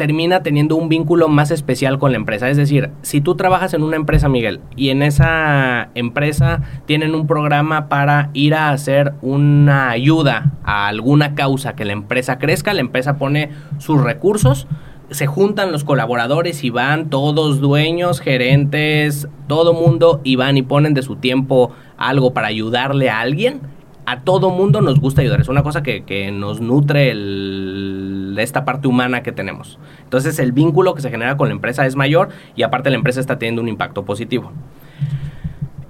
termina 0.00 0.42
teniendo 0.42 0.76
un 0.76 0.88
vínculo 0.88 1.28
más 1.28 1.50
especial 1.50 1.98
con 1.98 2.12
la 2.12 2.16
empresa. 2.16 2.48
Es 2.48 2.56
decir, 2.56 2.88
si 3.02 3.20
tú 3.20 3.34
trabajas 3.34 3.74
en 3.74 3.82
una 3.82 3.96
empresa, 3.96 4.30
Miguel, 4.30 4.60
y 4.74 4.88
en 4.88 5.02
esa 5.02 5.90
empresa 5.94 6.62
tienen 6.86 7.14
un 7.14 7.26
programa 7.26 7.90
para 7.90 8.30
ir 8.32 8.54
a 8.54 8.70
hacer 8.70 9.12
una 9.20 9.90
ayuda 9.90 10.52
a 10.64 10.86
alguna 10.86 11.34
causa 11.34 11.76
que 11.76 11.84
la 11.84 11.92
empresa 11.92 12.38
crezca, 12.38 12.72
la 12.72 12.80
empresa 12.80 13.18
pone 13.18 13.50
sus 13.76 14.02
recursos, 14.02 14.66
se 15.10 15.26
juntan 15.26 15.70
los 15.70 15.84
colaboradores 15.84 16.64
y 16.64 16.70
van 16.70 17.10
todos 17.10 17.60
dueños, 17.60 18.20
gerentes, 18.20 19.28
todo 19.48 19.74
mundo 19.74 20.22
y 20.24 20.36
van 20.36 20.56
y 20.56 20.62
ponen 20.62 20.94
de 20.94 21.02
su 21.02 21.16
tiempo 21.16 21.72
algo 21.98 22.32
para 22.32 22.46
ayudarle 22.48 23.10
a 23.10 23.20
alguien. 23.20 23.60
A 24.10 24.22
todo 24.22 24.50
mundo 24.50 24.80
nos 24.80 24.98
gusta 24.98 25.20
ayudar. 25.20 25.40
Es 25.40 25.48
una 25.48 25.62
cosa 25.62 25.84
que, 25.84 26.32
nos 26.32 26.60
nutre 26.60 27.12
el, 27.12 28.34
esta 28.40 28.64
parte 28.64 28.88
humana 28.88 29.22
que 29.22 29.30
tenemos. 29.30 29.78
Entonces 30.02 30.40
el 30.40 30.50
vínculo 30.50 30.96
que 30.96 31.00
se 31.00 31.10
genera 31.10 31.36
con 31.36 31.46
la 31.46 31.54
empresa 31.54 31.86
es 31.86 31.94
mayor 31.94 32.30
y 32.56 32.64
aparte 32.64 32.90
la 32.90 32.96
empresa 32.96 33.20
está 33.20 33.38
teniendo 33.38 33.62
un 33.62 33.68
impacto 33.68 34.04
positivo. 34.04 34.50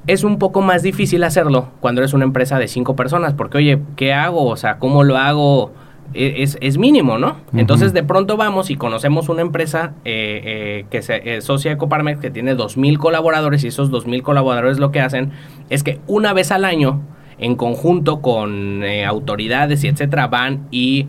Es 0.07 0.23
un 0.23 0.39
poco 0.39 0.61
más 0.61 0.83
difícil 0.83 1.25
hacerlo 1.25 1.71
cuando 1.81 2.03
eres 2.03 2.13
una 2.13 2.25
empresa 2.25 2.59
de 2.59 2.69
cinco 2.69 2.95
personas 2.95 3.33
porque, 3.33 3.57
oye, 3.57 3.81
¿qué 3.97 4.13
hago? 4.13 4.45
O 4.49 4.57
sea, 4.57 4.79
¿cómo 4.79 5.03
lo 5.03 5.17
hago? 5.17 5.73
E, 6.13 6.43
es, 6.43 6.77
mínimo, 6.77 7.17
¿no? 7.17 7.37
Entonces 7.55 7.95
de 7.95 8.03
pronto 8.03 8.37
vamos 8.37 8.69
y 8.69 8.77
conocemos 8.77 9.31
una 9.31 9.41
empresa 9.41 9.95
eh, 10.05 10.43
eh, 10.45 10.87
que 10.91 11.01
se 11.01 11.37
eh, 11.37 11.41
socia 11.41 11.79
Coparmex 11.79 12.21
que 12.21 12.31
tiene 12.31 12.55
2.000 12.55 12.99
colaboradores 12.99 13.65
y 13.65 13.69
esos 13.69 13.91
2.000 13.91 14.21
colaboradores 14.21 14.79
lo 14.79 14.91
que 14.91 15.01
hacen 15.01 15.31
es 15.71 15.83
que 15.83 16.01
una 16.07 16.35
vez 16.35 16.51
al 16.51 16.67
año, 16.67 17.01
en 17.41 17.57
conjunto 17.57 18.21
con 18.21 18.85
autoridades 19.07 19.83
y 19.83 19.89
etcétera, 19.89 20.29
van 20.29 20.69
y 20.71 21.07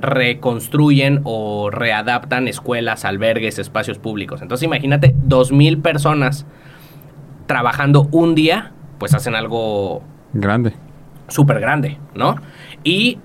reconstruyen 0.00 1.22
o 1.24 1.70
readaptan 1.70 2.46
escuelas, 2.46 3.04
albergues, 3.04 3.58
espacios 3.58 3.98
públicos. 3.98 4.42
Entonces 4.42 4.64
imagínate 4.64 5.14
2.000 5.26 5.80
personas 5.80 6.46
trabajando 7.46 8.08
un 8.12 8.34
día, 8.34 8.72
pues 8.98 9.14
hacen 9.14 9.34
algo... 9.34 10.02
Grande. 10.34 10.74
Súper 11.28 11.58
grande, 11.58 11.98
¿no? 12.14 12.36
Y 12.84 13.18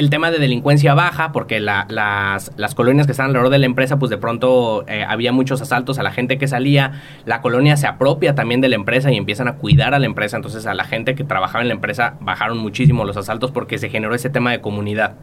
el 0.00 0.08
tema 0.08 0.30
de 0.30 0.38
delincuencia 0.38 0.94
baja, 0.94 1.30
porque 1.30 1.60
las, 1.60 2.50
colonias 2.74 3.06
que 3.06 3.12
están 3.12 3.26
alrededor 3.26 3.50
de 3.50 3.58
la 3.58 3.66
empresa, 3.66 3.98
pues 3.98 4.08
de 4.08 4.16
pronto 4.16 4.84
eh, 4.88 5.04
había 5.06 5.30
muchos 5.30 5.60
asaltos 5.60 5.98
a 5.98 6.02
la 6.02 6.10
gente 6.10 6.38
que 6.38 6.48
salía, 6.48 7.02
la 7.26 7.42
colonia 7.42 7.76
se 7.76 7.86
apropia 7.86 8.34
también 8.34 8.62
de 8.62 8.70
la 8.70 8.76
empresa 8.76 9.12
y 9.12 9.18
empiezan 9.18 9.46
a 9.46 9.56
cuidar 9.56 9.92
a 9.92 9.98
la 9.98 10.06
empresa, 10.06 10.36
entonces 10.36 10.66
a 10.66 10.72
la 10.72 10.84
gente 10.84 11.14
que 11.14 11.22
trabajaba 11.22 11.60
en 11.60 11.68
la 11.68 11.74
empresa 11.74 12.14
bajaron 12.20 12.56
muchísimo 12.56 13.04
los 13.04 13.18
asaltos 13.18 13.50
porque 13.50 13.76
se 13.76 13.90
generó 13.90 14.14
ese 14.14 14.30
tema 14.30 14.52
de 14.52 14.62
comunidad. 14.62 15.16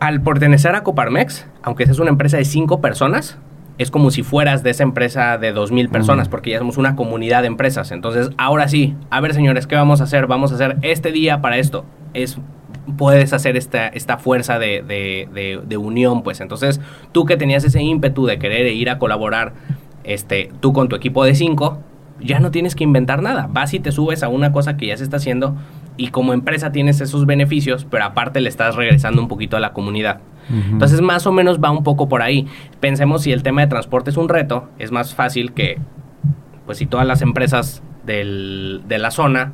Al 0.00 0.20
pertenecer 0.20 0.74
a 0.74 0.82
Coparmex, 0.82 1.46
aunque 1.62 1.84
es 1.84 1.98
una 2.00 2.10
empresa 2.10 2.38
de 2.38 2.44
cinco 2.44 2.80
personas, 2.80 3.38
es 3.78 3.90
como 3.90 4.10
si 4.10 4.22
fueras 4.22 4.62
de 4.62 4.70
esa 4.70 4.82
empresa 4.82 5.38
de 5.38 5.54
2.000 5.54 5.88
personas, 5.88 6.28
porque 6.28 6.50
ya 6.50 6.58
somos 6.58 6.76
una 6.76 6.96
comunidad 6.96 7.42
de 7.42 7.46
empresas. 7.46 7.92
Entonces, 7.92 8.30
ahora 8.36 8.68
sí, 8.68 8.96
a 9.10 9.20
ver 9.20 9.34
señores, 9.34 9.66
¿qué 9.66 9.76
vamos 9.76 10.00
a 10.00 10.04
hacer? 10.04 10.26
Vamos 10.26 10.52
a 10.52 10.56
hacer 10.56 10.76
este 10.82 11.12
día 11.12 11.40
para 11.40 11.58
esto 11.58 11.84
es 12.14 12.38
puedes 12.96 13.32
hacer 13.32 13.56
esta, 13.56 13.88
esta 13.88 14.18
fuerza 14.18 14.58
de, 14.58 15.78
unión, 15.78 16.22
pues. 16.22 16.40
Entonces, 16.40 16.80
tú 17.12 17.24
que 17.24 17.36
tenías 17.36 17.64
ese 17.64 17.82
ímpetu 17.82 18.26
de 18.26 18.38
querer 18.38 18.66
ir 18.68 18.90
a 18.90 18.98
colaborar, 18.98 19.52
este, 20.04 20.50
tú 20.60 20.72
con 20.72 20.88
tu 20.88 20.96
equipo 20.96 21.24
de 21.24 21.34
cinco, 21.34 21.78
ya 22.20 22.40
no 22.40 22.50
tienes 22.50 22.74
que 22.74 22.84
inventar 22.84 23.22
nada. 23.22 23.48
Vas 23.50 23.74
y 23.74 23.80
te 23.80 23.92
subes 23.92 24.22
a 24.22 24.28
una 24.28 24.52
cosa 24.52 24.76
que 24.76 24.86
ya 24.86 24.96
se 24.96 25.04
está 25.04 25.18
haciendo 25.18 25.54
y 25.98 26.08
como 26.08 26.32
empresa 26.32 26.72
tienes 26.72 27.02
esos 27.02 27.26
beneficios, 27.26 27.84
pero 27.84 28.04
aparte 28.04 28.40
le 28.40 28.48
estás 28.48 28.76
regresando 28.76 29.20
un 29.20 29.28
poquito 29.28 29.58
a 29.58 29.60
la 29.60 29.74
comunidad. 29.74 30.20
Entonces, 30.50 31.02
más 31.02 31.26
o 31.26 31.32
menos 31.32 31.62
va 31.62 31.70
un 31.70 31.82
poco 31.82 32.08
por 32.08 32.22
ahí. 32.22 32.46
Pensemos 32.80 33.22
si 33.22 33.32
el 33.32 33.42
tema 33.42 33.60
de 33.60 33.66
transporte 33.66 34.08
es 34.08 34.16
un 34.16 34.30
reto, 34.30 34.70
es 34.78 34.90
más 34.90 35.14
fácil 35.14 35.52
que, 35.52 35.78
pues 36.64 36.78
si 36.78 36.86
todas 36.86 37.06
las 37.06 37.20
empresas 37.20 37.82
del, 38.06 38.82
de 38.88 38.98
la 38.98 39.10
zona 39.10 39.52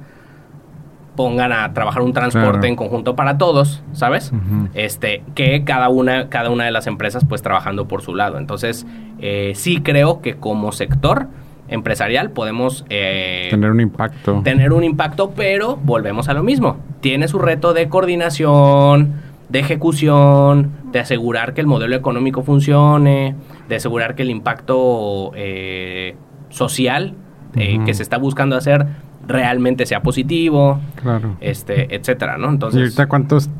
pongan 1.16 1.52
a 1.52 1.72
trabajar 1.72 2.02
un 2.02 2.12
transporte 2.12 2.66
en 2.66 2.76
conjunto 2.76 3.16
para 3.16 3.38
todos, 3.38 3.82
¿sabes? 3.92 4.32
Este, 4.74 5.22
que 5.34 5.64
cada 5.64 5.88
una, 5.88 6.28
cada 6.28 6.50
una 6.50 6.64
de 6.64 6.70
las 6.70 6.86
empresas 6.86 7.24
pues 7.24 7.42
trabajando 7.42 7.88
por 7.88 8.02
su 8.02 8.14
lado. 8.14 8.38
Entonces, 8.38 8.86
eh, 9.18 9.52
sí 9.54 9.80
creo 9.80 10.20
que 10.20 10.36
como 10.36 10.72
sector 10.72 11.28
empresarial 11.68 12.30
podemos 12.30 12.84
eh, 12.90 13.48
tener 13.50 13.70
un 13.70 13.80
impacto. 13.80 14.40
Tener 14.42 14.72
un 14.72 14.84
impacto, 14.84 15.30
pero 15.30 15.76
volvemos 15.76 16.28
a 16.28 16.34
lo 16.34 16.42
mismo. 16.42 16.78
Tiene 17.00 17.28
su 17.28 17.38
reto 17.38 17.72
de 17.72 17.88
coordinación, 17.88 19.14
de 19.48 19.60
ejecución, 19.60 20.70
de 20.92 21.00
asegurar 21.00 21.54
que 21.54 21.60
el 21.60 21.66
modelo 21.66 21.96
económico 21.96 22.42
funcione, 22.42 23.34
de 23.68 23.76
asegurar 23.76 24.14
que 24.14 24.22
el 24.22 24.30
impacto 24.30 25.32
eh, 25.34 26.16
social 26.50 27.14
que 27.54 27.94
se 27.94 28.02
está 28.02 28.18
buscando 28.18 28.56
hacer 28.56 28.84
realmente 29.26 29.86
sea 29.86 30.02
positivo, 30.02 30.80
claro. 31.00 31.36
este, 31.40 31.94
etcétera, 31.94 32.38
¿no? 32.38 32.50
Entonces, 32.50 32.80
¿Y 32.80 32.82
ahorita 32.82 33.06
cuántos, 33.06 33.50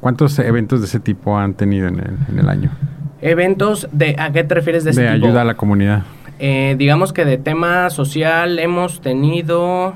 cuántos 0.00 0.38
eventos 0.38 0.80
de 0.80 0.86
ese 0.86 1.00
tipo 1.00 1.38
han 1.38 1.54
tenido 1.54 1.88
en 1.88 2.00
el, 2.36 2.48
año? 2.48 2.70
Eventos 3.20 3.88
de, 3.92 4.16
¿a 4.18 4.32
qué 4.32 4.44
te 4.44 4.54
refieres 4.54 4.84
de 4.84 4.90
ese 4.90 5.02
tipo? 5.02 5.12
De 5.12 5.26
ayuda 5.26 5.42
a 5.42 5.44
la 5.44 5.54
comunidad. 5.54 6.02
Eh, 6.42 6.74
digamos 6.78 7.12
que 7.12 7.24
de 7.24 7.36
tema 7.36 7.90
social 7.90 8.58
hemos 8.58 9.02
tenido 9.02 9.92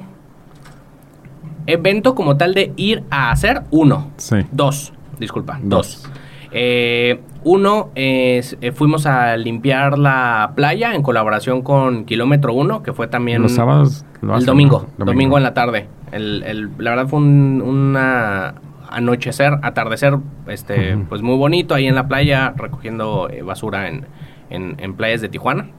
evento 1.66 2.14
como 2.14 2.36
tal 2.36 2.52
de 2.52 2.72
ir 2.76 3.02
a 3.10 3.30
hacer 3.30 3.62
uno. 3.70 4.10
Sí. 4.18 4.36
Dos, 4.52 4.92
disculpa, 5.18 5.58
dos. 5.62 6.06
Eh, 6.52 7.20
uno, 7.42 7.90
es, 7.94 8.56
eh, 8.60 8.72
fuimos 8.72 9.06
a 9.06 9.36
limpiar 9.36 9.98
la 9.98 10.52
playa 10.54 10.94
en 10.94 11.02
colaboración 11.02 11.62
con 11.62 12.04
Kilómetro 12.04 12.54
Uno, 12.54 12.82
que 12.82 12.92
fue 12.92 13.08
también... 13.08 13.42
Los 13.42 13.52
sábados 13.52 14.04
El 14.22 14.46
domingo, 14.46 14.86
domingo, 14.98 15.36
en 15.36 15.42
la 15.42 15.54
tarde. 15.54 15.88
El, 16.12 16.70
la 16.78 16.90
verdad 16.90 17.08
fue 17.08 17.18
un 17.18 17.60
una 17.60 18.54
anochecer, 18.88 19.54
atardecer, 19.62 20.18
este, 20.46 20.96
pues 21.08 21.22
muy 21.22 21.36
bonito 21.36 21.74
ahí 21.74 21.86
en 21.86 21.96
la 21.96 22.06
playa, 22.06 22.54
recogiendo 22.56 23.28
eh, 23.28 23.42
basura 23.42 23.88
en, 23.88 24.06
en, 24.50 24.94
playas 24.94 25.20
de 25.20 25.28
Tijuana. 25.28 25.70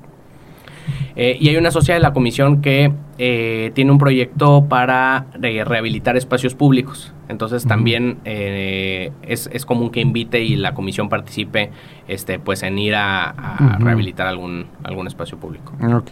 Eh, 1.16 1.38
y 1.40 1.50
hay 1.50 1.58
una 1.58 1.72
socia 1.72 1.94
de 1.94 2.00
la 2.00 2.14
comisión 2.14 2.62
que 2.62 2.92
eh, 3.18 3.72
tiene 3.74 3.92
un 3.92 3.98
proyecto 3.98 4.66
para 4.66 5.28
rehabilitar 5.34 6.18
espacios 6.18 6.56
públicos. 6.56 7.14
Entonces 7.28 7.66
también 7.66 8.18
eh, 8.26 9.12
es, 9.24 9.50
es, 9.52 9.66
común 9.66 9.90
que 9.90 10.00
invite 10.00 10.44
y 10.44 10.56
la 10.56 10.74
comisión 10.74 11.10
participe 11.10 11.72
este, 12.08 12.38
pues 12.38 12.62
en 12.62 12.78
ir 12.78 12.96
a, 12.96 13.78
rehabilitar 13.80 14.28
algún, 14.28 14.68
algún 14.84 15.08
espacio 15.08 15.38
público. 15.40 15.74
Ok. 15.82 16.12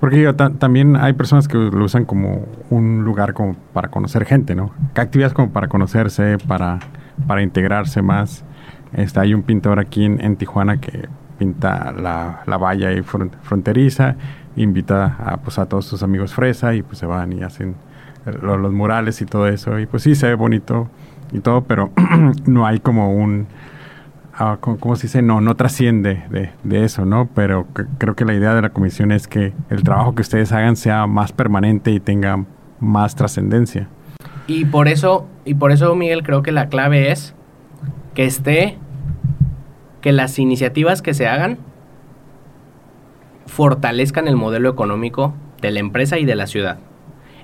Porque 0.00 0.32
también 0.58 0.96
hay 0.96 1.12
personas 1.12 1.46
que 1.46 1.58
lo 1.58 1.84
usan 1.84 2.06
como 2.06 2.46
un 2.70 3.04
lugar 3.04 3.34
como 3.34 3.54
para 3.74 3.88
conocer 3.88 4.24
gente, 4.24 4.54
¿no? 4.54 4.72
Actividades 4.94 5.34
como 5.34 5.50
para 5.50 5.68
conocerse, 5.68 6.38
para, 6.48 6.78
para 7.26 7.42
integrarse 7.42 8.00
más. 8.00 8.44
Este, 8.94 9.20
hay 9.20 9.34
un 9.34 9.42
pintor 9.42 9.78
aquí 9.78 10.04
en, 10.04 10.36
Tijuana 10.36 10.80
que 10.80 11.06
pinta 11.40 11.90
la, 11.92 12.42
la 12.46 12.56
valla 12.58 12.92
y 12.92 13.00
fronteriza, 13.02 14.16
invita 14.56 15.16
a, 15.18 15.38
pues, 15.38 15.58
a 15.58 15.64
todos 15.64 15.86
sus 15.86 16.02
amigos 16.02 16.34
fresa 16.34 16.74
y 16.74 16.82
pues 16.82 16.98
se 16.98 17.06
van 17.06 17.32
y 17.32 17.42
hacen 17.42 17.76
los 18.26 18.72
murales 18.72 19.22
y 19.22 19.24
todo 19.24 19.48
eso. 19.48 19.78
Y 19.78 19.86
pues 19.86 20.02
sí, 20.02 20.14
se 20.14 20.26
ve 20.26 20.34
bonito 20.34 20.90
y 21.32 21.40
todo, 21.40 21.62
pero 21.62 21.92
no 22.46 22.66
hay 22.66 22.80
como 22.80 23.14
un 23.14 23.46
¿cómo 24.60 24.96
se 24.96 25.06
dice? 25.06 25.22
No, 25.22 25.40
no 25.40 25.54
trasciende 25.54 26.22
de, 26.62 26.84
eso, 26.84 27.04
¿no? 27.04 27.28
Pero 27.34 27.66
creo 27.98 28.14
que 28.14 28.24
la 28.24 28.34
idea 28.34 28.54
de 28.54 28.62
la 28.62 28.70
comisión 28.70 29.12
es 29.12 29.28
que 29.28 29.52
el 29.68 29.82
trabajo 29.82 30.14
que 30.14 30.22
ustedes 30.22 30.52
hagan 30.52 30.76
sea 30.76 31.06
más 31.06 31.32
permanente 31.32 31.90
y 31.90 32.00
tenga 32.00 32.44
más 32.78 33.14
trascendencia. 33.14 33.88
Y 34.46 34.64
por 34.64 34.88
eso, 34.88 35.26
y 35.44 35.54
por 35.54 35.72
eso, 35.72 35.94
Miguel, 35.94 36.22
creo 36.22 36.42
que 36.42 36.52
la 36.52 36.68
clave 36.68 37.12
es 37.12 37.34
que 38.14 38.24
esté, 38.24 38.78
que 40.00 40.12
las 40.12 40.38
iniciativas 40.38 41.02
que 41.02 41.14
se 41.14 41.26
hagan 41.26 41.58
fortalezcan 43.46 44.28
el 44.28 44.36
modelo 44.36 44.70
económico 44.70 45.34
de 45.60 45.70
la 45.70 45.80
empresa 45.80 46.18
y 46.18 46.24
de 46.24 46.36
la 46.36 46.46
ciudad. 46.46 46.78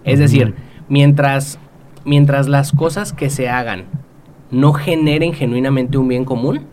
Es 0.05 0.19
decir, 0.19 0.55
mientras, 0.89 1.59
mientras 2.05 2.49
las 2.49 2.73
cosas 2.73 3.13
que 3.13 3.29
se 3.29 3.49
hagan 3.49 3.85
no 4.51 4.73
generen 4.73 5.35
genuinamente 5.35 5.99
un 5.99 6.09
bien 6.09 6.25
común, 6.25 6.67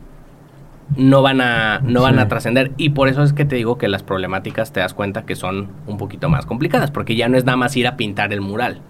no 0.95 1.21
van 1.21 1.41
a, 1.41 1.79
no 1.79 2.03
van 2.03 2.19
a 2.19 2.27
trascender. 2.27 2.71
Y 2.77 2.91
por 2.91 3.07
eso 3.07 3.23
es 3.23 3.33
que 3.33 3.45
te 3.45 3.55
digo 3.55 3.77
que 3.77 3.87
las 3.87 4.03
problemáticas 4.03 4.71
te 4.71 4.79
das 4.79 4.93
cuenta 4.93 5.25
que 5.25 5.35
son 5.35 5.69
un 5.87 5.97
poquito 5.97 6.29
más 6.29 6.45
complicadas, 6.45 6.91
porque 6.91 7.15
ya 7.15 7.27
no 7.27 7.37
es 7.37 7.45
nada 7.45 7.57
más 7.57 7.75
ir 7.75 7.87
a 7.87 7.97
pintar 7.97 8.31
el 8.33 8.41
mural. 8.41 8.81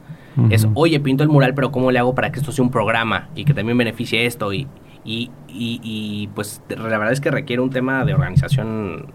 Es, 0.49 0.67
oye, 0.73 0.99
pinto 0.99 1.21
el 1.21 1.29
mural, 1.29 1.53
pero 1.53 1.71
¿cómo 1.71 1.91
le 1.91 1.99
hago 1.99 2.15
para 2.15 2.31
que 2.31 2.39
esto 2.39 2.51
sea 2.51 2.65
un 2.65 2.71
programa 2.71 3.29
y 3.35 3.45
que 3.45 3.53
también 3.53 3.77
beneficie 3.77 4.25
esto? 4.25 4.51
Y, 4.51 4.67
y, 5.05 5.31
y, 5.47 6.29
pues 6.33 6.61
la 6.69 6.97
verdad 6.97 7.11
es 7.11 7.21
que 7.21 7.31
requiere 7.31 7.61
un 7.61 7.69
tema 7.69 8.05
de 8.05 8.13
organización 8.13 9.07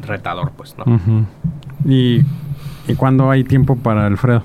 retador, 0.00 0.52
pues, 0.56 0.76
¿no? 0.78 0.84
¿Y, 1.84 2.22
¿Y 2.88 2.94
cuándo 2.96 3.30
hay 3.30 3.44
tiempo 3.44 3.76
para 3.76 4.06
Alfredo? 4.06 4.42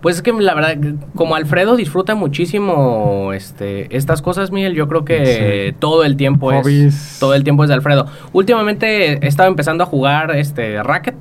Pues 0.00 0.16
es 0.16 0.22
que 0.22 0.32
la 0.32 0.54
verdad, 0.54 0.76
como 1.14 1.34
Alfredo 1.34 1.74
disfruta 1.74 2.14
muchísimo 2.14 3.32
este, 3.32 3.96
estas 3.96 4.22
cosas, 4.22 4.52
Miguel, 4.52 4.74
yo 4.74 4.88
creo 4.88 5.04
que 5.04 5.74
todo 5.78 6.04
el 6.04 6.16
tiempo 6.16 6.52
es 6.52 7.16
todo 7.18 7.34
el 7.34 7.44
tiempo 7.44 7.64
es 7.64 7.68
de 7.68 7.74
Alfredo. 7.74 8.06
Últimamente 8.32 9.24
he 9.24 9.26
estado 9.26 9.48
empezando 9.48 9.84
a 9.84 9.86
jugar 9.86 10.36
este 10.36 10.82
racket. 10.82 11.16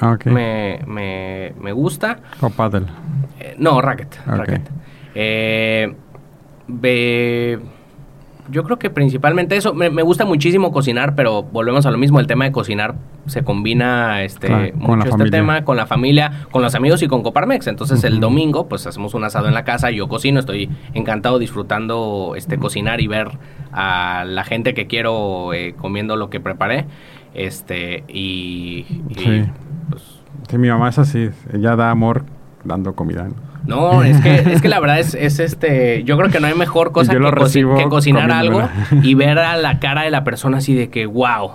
Ah, 0.00 0.18
me, 0.24 0.80
me, 0.86 1.54
me, 1.60 1.72
gusta. 1.72 2.18
¿O 2.40 2.50
paddle? 2.50 2.86
Eh, 3.38 3.54
no, 3.58 3.80
racket. 3.80 4.18
racket. 4.26 4.68
Eh, 5.14 5.94
yo 8.50 8.62
creo 8.64 8.78
que 8.78 8.90
principalmente 8.90 9.56
eso. 9.56 9.74
Me, 9.74 9.88
gusta 10.02 10.24
muchísimo 10.24 10.72
cocinar, 10.72 11.14
pero 11.14 11.42
volvemos 11.42 11.86
a 11.86 11.90
lo 11.90 11.98
mismo. 11.98 12.20
El 12.20 12.26
tema 12.26 12.44
de 12.44 12.52
cocinar 12.52 12.94
se 13.26 13.42
combina 13.42 14.22
este, 14.22 14.72
mucho 14.74 15.08
este 15.08 15.30
tema 15.30 15.64
con 15.64 15.76
la 15.76 15.86
familia, 15.86 16.46
con 16.50 16.62
los 16.62 16.74
amigos 16.74 17.02
y 17.02 17.08
con 17.08 17.22
Coparmex. 17.22 17.66
Entonces 17.66 18.04
el 18.04 18.20
domingo, 18.20 18.68
pues 18.68 18.86
hacemos 18.86 19.14
un 19.14 19.24
asado 19.24 19.48
en 19.48 19.54
la 19.54 19.64
casa, 19.64 19.90
yo 19.90 20.08
cocino, 20.08 20.40
estoy 20.40 20.68
encantado 20.92 21.38
disfrutando 21.38 22.34
este 22.36 22.58
cocinar 22.58 23.00
y 23.00 23.06
ver 23.06 23.38
a 23.72 24.24
la 24.26 24.44
gente 24.44 24.74
que 24.74 24.86
quiero 24.86 25.52
eh, 25.54 25.74
comiendo 25.78 26.16
lo 26.16 26.28
que 26.28 26.40
preparé. 26.40 26.86
Este, 27.32 28.04
y, 28.08 28.84
sí. 29.16 29.44
Pues, 29.90 30.02
sí, 30.48 30.58
mi 30.58 30.68
mamá 30.68 30.90
es 30.90 30.98
así, 30.98 31.30
ella 31.52 31.76
da 31.76 31.90
amor 31.90 32.24
dando 32.62 32.94
comida. 32.94 33.28
No, 33.28 33.34
es 34.04 34.20
que, 34.20 34.52
es 34.52 34.62
que 34.62 34.68
la 34.68 34.80
verdad 34.80 34.98
es, 34.98 35.14
es 35.14 35.38
este, 35.38 36.04
yo 36.04 36.16
creo 36.18 36.30
que 36.30 36.40
no 36.40 36.46
hay 36.46 36.54
mejor 36.54 36.92
cosa 36.92 37.12
que, 37.12 37.88
cocinar 37.88 38.30
algo 38.30 38.68
y 39.02 39.14
ver 39.14 39.38
a 39.38 39.56
la 39.56 39.78
cara 39.78 40.02
de 40.02 40.10
la 40.10 40.24
persona 40.24 40.58
así 40.58 40.74
de 40.74 40.90
que, 40.90 41.06
wow, 41.06 41.52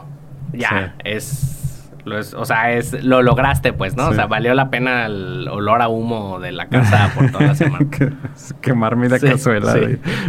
ya, 0.54 0.96
es, 1.04 1.92
o 2.36 2.46
sea, 2.46 2.72
es, 2.72 3.04
lo 3.04 3.22
lograste 3.22 3.74
pues, 3.74 3.96
¿no? 3.96 4.10
O 4.10 4.14
sea, 4.14 4.26
valió 4.26 4.54
la 4.54 4.70
pena 4.70 5.06
el 5.06 5.48
olor 5.48 5.82
a 5.82 5.88
humo 5.88 6.40
de 6.40 6.52
la 6.52 6.68
casa 6.68 7.12
por 7.16 7.32
toda 7.32 7.48
la 7.48 7.56
semana. 7.56 7.86
Quemarme 8.62 9.10
de 9.10 9.20
cazuela. 9.20 9.74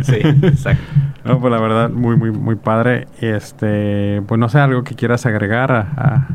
Sí, 0.02 0.18
exacto. 0.22 0.82
No, 1.22 1.38
pues 1.38 1.52
la 1.52 1.60
verdad, 1.60 1.90
muy, 1.90 2.16
muy, 2.16 2.30
muy 2.30 2.56
padre. 2.56 3.06
Este, 3.20 4.22
pues 4.26 4.38
no 4.38 4.48
sé, 4.48 4.58
algo 4.58 4.84
que 4.84 4.94
quieras 4.94 5.26
agregar 5.26 5.70
a 5.70 5.80
a 5.98 6.28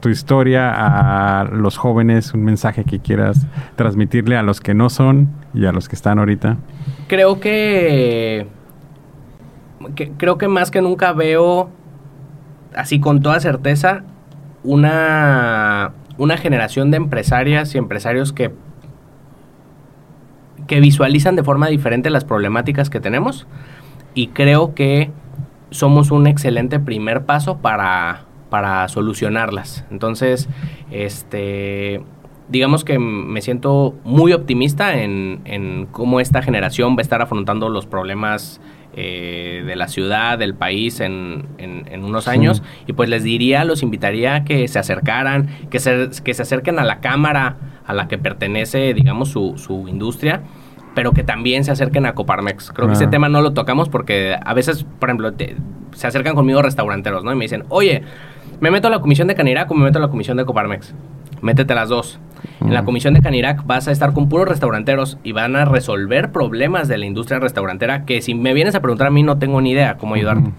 tu 0.00 0.08
historia, 0.08 0.72
a 0.74 1.44
los 1.44 1.76
jóvenes, 1.76 2.34
un 2.34 2.44
mensaje 2.44 2.84
que 2.84 3.00
quieras 3.00 3.46
transmitirle 3.76 4.36
a 4.36 4.42
los 4.42 4.60
que 4.60 4.74
no 4.74 4.90
son 4.90 5.28
y 5.52 5.66
a 5.66 5.72
los 5.72 5.88
que 5.88 5.96
están 5.96 6.18
ahorita? 6.18 6.56
Creo 7.06 7.38
que, 7.38 8.46
creo 10.16 10.38
que 10.38 10.48
más 10.48 10.70
que 10.70 10.80
nunca 10.80 11.12
veo, 11.12 11.70
así 12.74 12.98
con 12.98 13.22
toda 13.22 13.38
certeza, 13.40 14.04
una, 14.62 15.92
una 16.16 16.36
generación 16.38 16.90
de 16.90 16.96
empresarias 16.96 17.74
y 17.74 17.78
empresarios 17.78 18.32
que, 18.32 18.52
que 20.66 20.80
visualizan 20.80 21.36
de 21.36 21.44
forma 21.44 21.68
diferente 21.68 22.08
las 22.10 22.24
problemáticas 22.24 22.88
que 22.88 23.00
tenemos 23.00 23.46
y 24.14 24.28
creo 24.28 24.74
que 24.74 25.10
somos 25.70 26.10
un 26.10 26.26
excelente 26.26 26.78
primer 26.78 27.24
paso 27.24 27.58
para 27.58 28.22
para 28.54 28.86
solucionarlas. 28.86 29.84
Entonces, 29.90 30.48
este, 30.92 32.00
digamos 32.48 32.84
que 32.84 33.00
me 33.00 33.42
siento 33.42 33.96
muy 34.04 34.32
optimista 34.32 35.02
en, 35.02 35.88
cómo 35.90 36.20
esta 36.20 36.40
generación 36.40 36.92
va 36.92 36.98
a 36.98 37.02
estar 37.02 37.20
afrontando 37.20 37.68
los 37.68 37.86
problemas 37.86 38.60
eh, 38.94 39.64
de 39.66 39.74
la 39.74 39.88
ciudad, 39.88 40.38
del 40.38 40.54
país 40.54 41.00
en, 41.00 41.48
unos 42.00 42.28
años. 42.28 42.62
Y 42.86 42.92
pues 42.92 43.08
les 43.08 43.24
diría, 43.24 43.64
los 43.64 43.82
invitaría 43.82 44.44
que 44.44 44.68
se 44.68 44.78
acercaran, 44.78 45.48
que 45.68 45.80
se, 45.80 46.10
que 46.22 46.32
se 46.32 46.42
acerquen 46.42 46.78
a 46.78 46.84
la 46.84 47.00
cámara 47.00 47.56
a 47.84 47.92
la 47.92 48.06
que 48.06 48.18
pertenece, 48.18 48.94
digamos, 48.94 49.30
su, 49.30 49.54
su 49.58 49.88
industria 49.88 50.44
pero 50.94 51.10
que 51.10 51.24
también 51.24 51.64
se 51.64 51.72
acerquen 51.72 52.06
a 52.06 52.14
Coparmex. 52.14 52.70
Creo 52.70 52.86
que 52.86 52.94
ese 52.94 53.08
tema 53.08 53.28
no 53.28 53.42
lo 53.42 53.52
tocamos 53.52 53.88
porque 53.88 54.36
a 54.40 54.54
veces, 54.54 54.86
por 55.00 55.08
ejemplo, 55.08 55.32
se 55.94 56.06
acercan 56.06 56.34
conmigo 56.34 56.62
restauranteros, 56.62 57.24
¿no? 57.24 57.32
Y 57.32 57.36
me 57.36 57.44
dicen, 57.44 57.64
oye, 57.68 58.02
me 58.60 58.70
meto 58.70 58.88
a 58.88 58.90
la 58.90 59.00
comisión 59.00 59.28
de 59.28 59.34
Canirac 59.34 59.70
o 59.70 59.74
me 59.74 59.84
meto 59.84 59.98
a 59.98 60.02
la 60.02 60.08
comisión 60.08 60.36
de 60.36 60.44
Coparmex. 60.44 60.94
Métete 61.40 61.74
las 61.74 61.88
dos. 61.88 62.18
En 62.60 62.72
la 62.72 62.84
comisión 62.84 63.14
de 63.14 63.20
Canirac 63.20 63.66
vas 63.66 63.88
a 63.88 63.92
estar 63.92 64.12
con 64.12 64.28
puros 64.28 64.48
restauranteros 64.48 65.18
y 65.22 65.32
van 65.32 65.56
a 65.56 65.64
resolver 65.64 66.32
problemas 66.32 66.88
de 66.88 66.98
la 66.98 67.06
industria 67.06 67.38
restaurantera 67.38 68.04
que 68.04 68.22
si 68.22 68.34
me 68.34 68.54
vienes 68.54 68.74
a 68.74 68.80
preguntar 68.80 69.08
a 69.08 69.10
mí 69.10 69.22
no 69.22 69.38
tengo 69.38 69.60
ni 69.60 69.72
idea 69.72 69.96
cómo 69.96 70.14
ayudarte. 70.14 70.50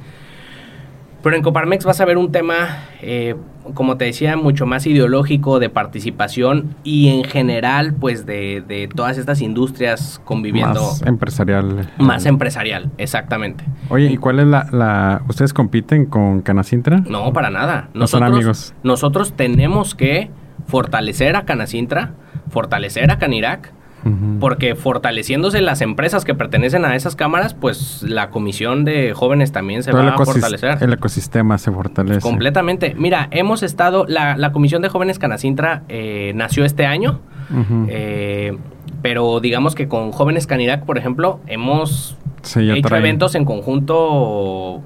Pero 1.26 1.38
en 1.38 1.42
Coparmex 1.42 1.86
vas 1.86 2.00
a 2.02 2.06
ver 2.06 2.20
un 2.20 2.32
tema, 2.32 2.84
eh, 3.02 3.36
como 3.74 3.98
te 3.98 4.06
decía, 4.06 4.38
mucho 4.38 4.68
más 4.68 4.86
ideológico, 4.86 5.58
de 5.58 5.72
participación 5.72 6.76
y 6.84 7.08
en 7.08 7.24
general, 7.24 7.96
pues 7.96 8.28
de, 8.28 8.88
todas 8.96 9.18
estas 9.18 9.42
industrias 9.42 10.22
conviviendo. 10.24 10.82
Más 10.82 11.02
empresarial. 11.02 11.92
Más 11.98 12.28
empresarial, 12.28 12.92
exactamente. 13.00 13.64
Oye, 13.90 14.06
¿y 14.06 14.18
cuál 14.18 14.40
es 14.40 14.46
la, 14.46 15.24
¿Ustedes 15.28 15.52
compiten 15.52 16.06
con 16.06 16.42
Canacintra? 16.42 17.00
No, 17.10 17.34
para 17.34 17.50
nada. 17.50 17.90
Nosotros, 17.96 18.10
son 18.12 18.24
amigos. 18.24 18.76
Nosotros 18.84 19.34
tenemos 19.36 19.96
que 19.96 20.30
fortalecer 20.68 21.36
a 21.36 21.46
Canacintra, 21.46 22.14
fortalecer 22.52 23.10
a 23.10 23.18
Canirac 23.18 23.74
porque 24.39 24.76
fortaleciéndose 24.76 25.62
las 25.62 25.82
empresas 25.82 26.26
que 26.26 26.36
pertenecen 26.36 26.86
a 26.86 26.95
esas 26.95 27.16
cámaras, 27.16 27.53
pues 27.53 28.03
la 28.03 28.30
comisión 28.30 28.86
de 28.86 29.14
jóvenes 29.14 29.51
también 29.51 29.82
se 29.82 29.91
va 29.91 30.08
a 30.08 30.18
fortalecer. 30.18 30.78
El 30.82 30.93
ecosistema 30.93 31.58
se 31.58 31.72
fortalece. 31.72 32.22
Completamente. 32.22 32.93
Mira, 32.97 33.28
hemos 33.32 33.64
estado, 33.64 34.06
la, 34.08 34.38
la 34.38 34.51
comisión 34.51 34.82
de 34.82 34.89
jóvenes 34.89 35.18
Canacintra 35.18 35.84
eh, 35.89 36.34
nació 36.36 36.66
este 36.66 36.86
año, 36.86 37.20
eh, 37.88 38.58
pero 39.01 39.39
digamos 39.39 39.76
que 39.76 39.88
con 39.88 40.12
jóvenes 40.12 40.45
Canidac, 40.45 40.86
por 40.86 40.97
ejemplo, 40.97 41.39
hemos 41.47 42.18
hecho 42.43 42.95
eventos 42.95 43.34
en 43.36 43.45
conjunto 43.45 44.84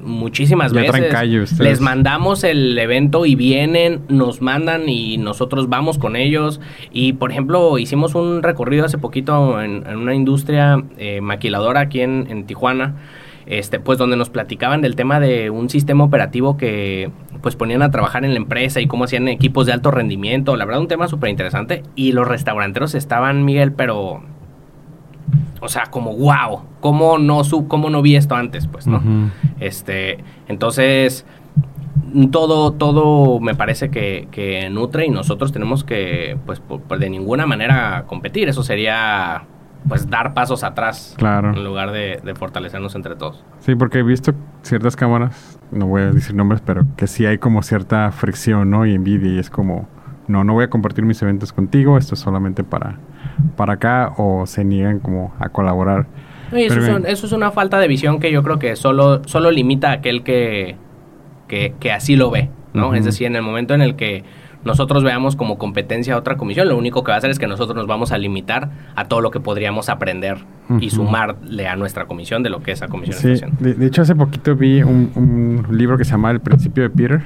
muchísimas 0.00 0.72
veces. 0.72 1.58
Les 1.58 1.80
mandamos 1.80 2.44
el 2.44 2.78
evento 2.78 3.26
y 3.26 3.34
vienen, 3.34 4.02
nos 4.08 4.40
mandan 4.40 4.88
y 4.88 5.18
nosotros 5.18 5.68
vamos 5.68 5.98
con 5.98 6.16
ellos. 6.16 6.60
Y 6.92 7.14
por 7.14 7.30
ejemplo, 7.30 7.78
hicimos 7.78 8.14
un 8.14 8.42
recorrido 8.42 8.84
hace 8.84 8.98
poquito 8.98 9.60
en, 9.62 9.86
una 9.96 10.14
industria 10.14 10.82
eh, 10.98 11.20
maquiladora 11.20 11.80
aquí 11.80 12.00
en, 12.00 12.44
Tijuana. 12.46 12.96
este, 13.46 13.80
pues 13.80 13.98
donde 13.98 14.16
nos 14.16 14.30
platicaban 14.30 14.80
del 14.80 14.96
tema 14.96 15.20
de 15.20 15.50
un 15.50 15.70
sistema 15.70 16.04
operativo 16.04 16.56
que 16.56 17.10
pues 17.42 17.56
ponían 17.56 17.82
a 17.82 17.90
trabajar 17.90 18.24
en 18.24 18.32
la 18.32 18.38
empresa 18.38 18.80
y 18.80 18.86
cómo 18.86 19.04
hacían 19.04 19.28
equipos 19.28 19.66
de 19.66 19.72
alto 19.72 19.90
rendimiento. 19.90 20.56
La 20.56 20.64
verdad, 20.64 20.80
un 20.80 20.88
tema 20.88 21.08
súper 21.08 21.30
interesante. 21.30 21.82
Y 21.94 22.12
los 22.12 22.26
restauranteros 22.26 22.94
estaban, 22.94 23.44
Miguel, 23.44 23.72
pero 23.72 24.22
o 25.60 25.68
sea, 25.68 25.86
como 25.86 26.16
wow, 26.16 26.62
¿cómo 26.80 27.18
no, 27.18 27.44
sub, 27.44 27.68
cómo 27.68 27.90
no 27.90 28.02
vi 28.02 28.16
esto 28.16 28.34
antes? 28.34 28.66
Pues, 28.66 28.86
¿no? 28.86 29.02
Este, 29.60 30.22
entonces, 30.46 31.24
todo, 32.30 32.72
todo 32.72 33.40
me 33.40 33.54
parece 33.54 33.90
que, 33.90 34.28
que, 34.30 34.68
nutre 34.70 35.06
y 35.06 35.10
nosotros 35.10 35.52
tenemos 35.52 35.84
que, 35.84 36.36
pues, 36.46 36.62
de 36.98 37.10
ninguna 37.10 37.46
manera 37.46 38.04
competir. 38.06 38.48
Eso 38.48 38.62
sería, 38.62 39.44
pues, 39.88 40.08
dar 40.08 40.34
pasos 40.34 40.64
atrás. 40.64 41.14
Claro. 41.18 41.52
En 41.54 41.64
lugar 41.64 41.90
de, 41.90 42.20
de, 42.22 42.34
fortalecernos 42.34 42.94
entre 42.94 43.16
todos. 43.16 43.44
Sí, 43.60 43.74
porque 43.74 43.98
he 43.98 44.02
visto 44.02 44.32
ciertas 44.62 44.96
cámaras, 44.96 45.58
no 45.70 45.86
voy 45.86 46.02
a 46.02 46.12
decir 46.12 46.34
nombres, 46.34 46.62
pero 46.64 46.86
que 46.96 47.06
sí 47.06 47.26
hay 47.26 47.38
como 47.38 47.62
cierta 47.62 48.10
fricción, 48.12 48.70
¿no? 48.70 48.86
Y 48.86 48.94
envidia 48.94 49.32
y 49.32 49.38
es 49.38 49.50
como, 49.50 49.88
no, 50.28 50.44
no 50.44 50.52
voy 50.52 50.64
a 50.64 50.70
compartir 50.70 51.04
mis 51.04 51.20
eventos 51.22 51.52
contigo, 51.52 51.98
esto 51.98 52.14
es 52.14 52.20
solamente 52.20 52.64
para 52.64 52.96
para 53.56 53.74
acá 53.74 54.12
o 54.16 54.46
se 54.46 54.64
niegan 54.64 55.00
como 55.00 55.34
a 55.38 55.48
colaborar. 55.48 56.06
eso, 56.52 57.26
es 57.26 57.32
una 57.32 57.50
falta 57.50 57.78
de 57.78 57.88
visión 57.88 58.20
que 58.20 58.32
yo 58.32 58.42
creo 58.42 58.58
que 58.58 58.76
solo, 58.76 59.22
solo 59.26 59.50
limita 59.50 59.90
a 59.90 59.92
aquel 59.94 60.22
que, 60.22 60.76
que, 61.48 61.92
así 61.92 62.16
lo 62.16 62.30
ve, 62.30 62.50
¿no? 62.74 62.94
Es 62.94 63.04
decir, 63.04 63.26
en 63.26 63.36
el 63.36 63.42
momento 63.42 63.74
en 63.74 63.82
el 63.82 63.96
que 63.96 64.24
nosotros 64.64 65.04
veamos 65.04 65.36
como 65.36 65.56
competencia 65.56 66.14
a 66.14 66.18
otra 66.18 66.36
comisión, 66.36 66.68
lo 66.68 66.76
único 66.76 67.04
que 67.04 67.10
va 67.10 67.14
a 67.14 67.18
hacer 67.18 67.30
es 67.30 67.38
que 67.38 67.46
nosotros 67.46 67.76
nos 67.76 67.86
vamos 67.86 68.12
a 68.12 68.18
limitar 68.18 68.70
a 68.96 69.06
todo 69.06 69.20
lo 69.20 69.30
que 69.30 69.40
podríamos 69.40 69.88
aprender 69.88 70.38
y 70.80 70.90
sumarle 70.90 71.68
a 71.68 71.76
nuestra 71.76 72.06
comisión 72.06 72.42
de 72.42 72.50
lo 72.50 72.60
que 72.60 72.72
esa 72.72 72.88
comisión 72.88 73.36
sí, 73.36 73.44
de, 73.60 73.86
hecho, 73.86 74.02
hace 74.02 74.14
poquito 74.14 74.54
vi 74.54 74.82
un, 74.82 75.66
libro 75.70 75.96
que 75.96 76.04
se 76.04 76.10
llama 76.10 76.30
El 76.30 76.40
principio 76.40 76.82
de 76.82 76.90
Peter, 76.90 77.22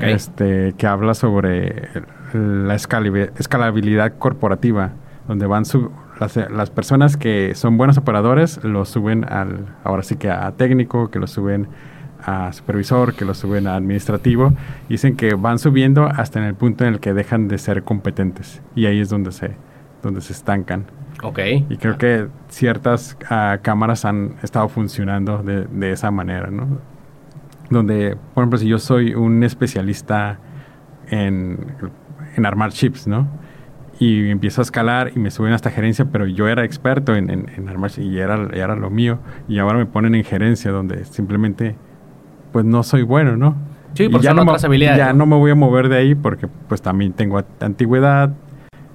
este, 0.00 0.74
que 0.76 0.86
habla 0.86 1.14
sobre 1.14 1.88
la 2.32 2.74
escalabilidad 2.74 4.18
corporativa 4.18 4.92
donde 5.28 5.46
van 5.46 5.64
su, 5.64 5.90
las, 6.20 6.70
personas 6.70 7.16
que 7.16 7.54
son 7.54 7.76
buenos 7.76 7.98
operadores 7.98 8.62
lo 8.64 8.84
suben 8.84 9.24
al, 9.24 9.66
ahora 9.84 10.02
sí 10.02 10.16
que 10.16 10.30
a 10.30 10.50
técnico, 10.52 11.10
que 11.10 11.18
lo 11.18 11.26
suben 11.26 11.68
a 12.22 12.52
supervisor, 12.52 13.14
que 13.14 13.24
lo 13.24 13.34
suben 13.34 13.66
a 13.66 13.76
administrativo. 13.76 14.52
Dicen 14.88 15.16
que 15.16 15.34
van 15.34 15.58
subiendo 15.58 16.06
hasta 16.06 16.38
en 16.38 16.46
el 16.46 16.54
punto 16.54 16.84
en 16.84 16.94
el 16.94 17.00
que 17.00 17.12
dejan 17.12 17.48
de 17.48 17.58
ser 17.58 17.82
competentes. 17.82 18.62
Y 18.74 18.86
ahí 18.86 19.00
es 19.00 19.08
donde 19.08 19.32
se, 19.32 19.52
donde 20.02 20.20
se 20.20 20.32
estancan. 20.32 20.86
Ok. 21.22 21.38
Y 21.68 21.76
creo 21.76 21.98
que 21.98 22.28
ciertas 22.48 23.16
ah, 23.30 23.58
cámaras 23.62 24.04
han 24.04 24.36
estado 24.42 24.68
funcionando 24.68 25.42
de, 25.42 25.66
de, 25.66 25.92
esa 25.92 26.10
manera, 26.10 26.50
¿no? 26.50 26.78
Donde, 27.70 28.16
por 28.34 28.42
ejemplo, 28.42 28.58
si 28.58 28.68
yo 28.68 28.78
soy 28.78 29.14
un 29.14 29.42
especialista 29.42 30.38
en, 31.08 31.58
en 32.36 32.46
armar 32.46 32.70
chips, 32.70 33.06
¿no? 33.06 33.28
y 33.98 34.28
empiezo 34.30 34.60
a 34.60 34.64
escalar 34.64 35.12
y 35.14 35.18
me 35.18 35.30
suben 35.30 35.52
hasta 35.52 35.70
gerencia, 35.70 36.06
pero 36.12 36.26
yo 36.26 36.48
era 36.48 36.64
experto 36.64 37.14
en, 37.14 37.30
en, 37.30 37.68
armar 37.68 37.90
y 37.96 38.18
era, 38.18 38.48
era 38.52 38.76
lo 38.76 38.90
mío. 38.90 39.18
Y 39.48 39.58
ahora 39.58 39.78
me 39.78 39.86
ponen 39.86 40.14
en 40.14 40.24
gerencia 40.24 40.70
donde 40.70 41.04
simplemente 41.04 41.76
pues 42.52 42.64
no 42.64 42.82
soy 42.82 43.02
bueno, 43.02 43.36
¿no? 43.36 43.56
Sí, 43.94 44.08
porque 44.08 44.24
ya 44.24 44.34
no 44.34 44.42
otras 44.42 44.64
habilidades. 44.64 44.98
Ya 44.98 45.12
¿no? 45.12 45.24
me 45.24 45.36
voy 45.36 45.50
a 45.50 45.54
mover 45.54 45.88
de 45.88 45.96
ahí 45.96 46.14
porque 46.14 46.48
pues 46.68 46.82
también 46.82 47.12
tengo 47.12 47.42
antigüedad 47.60 48.34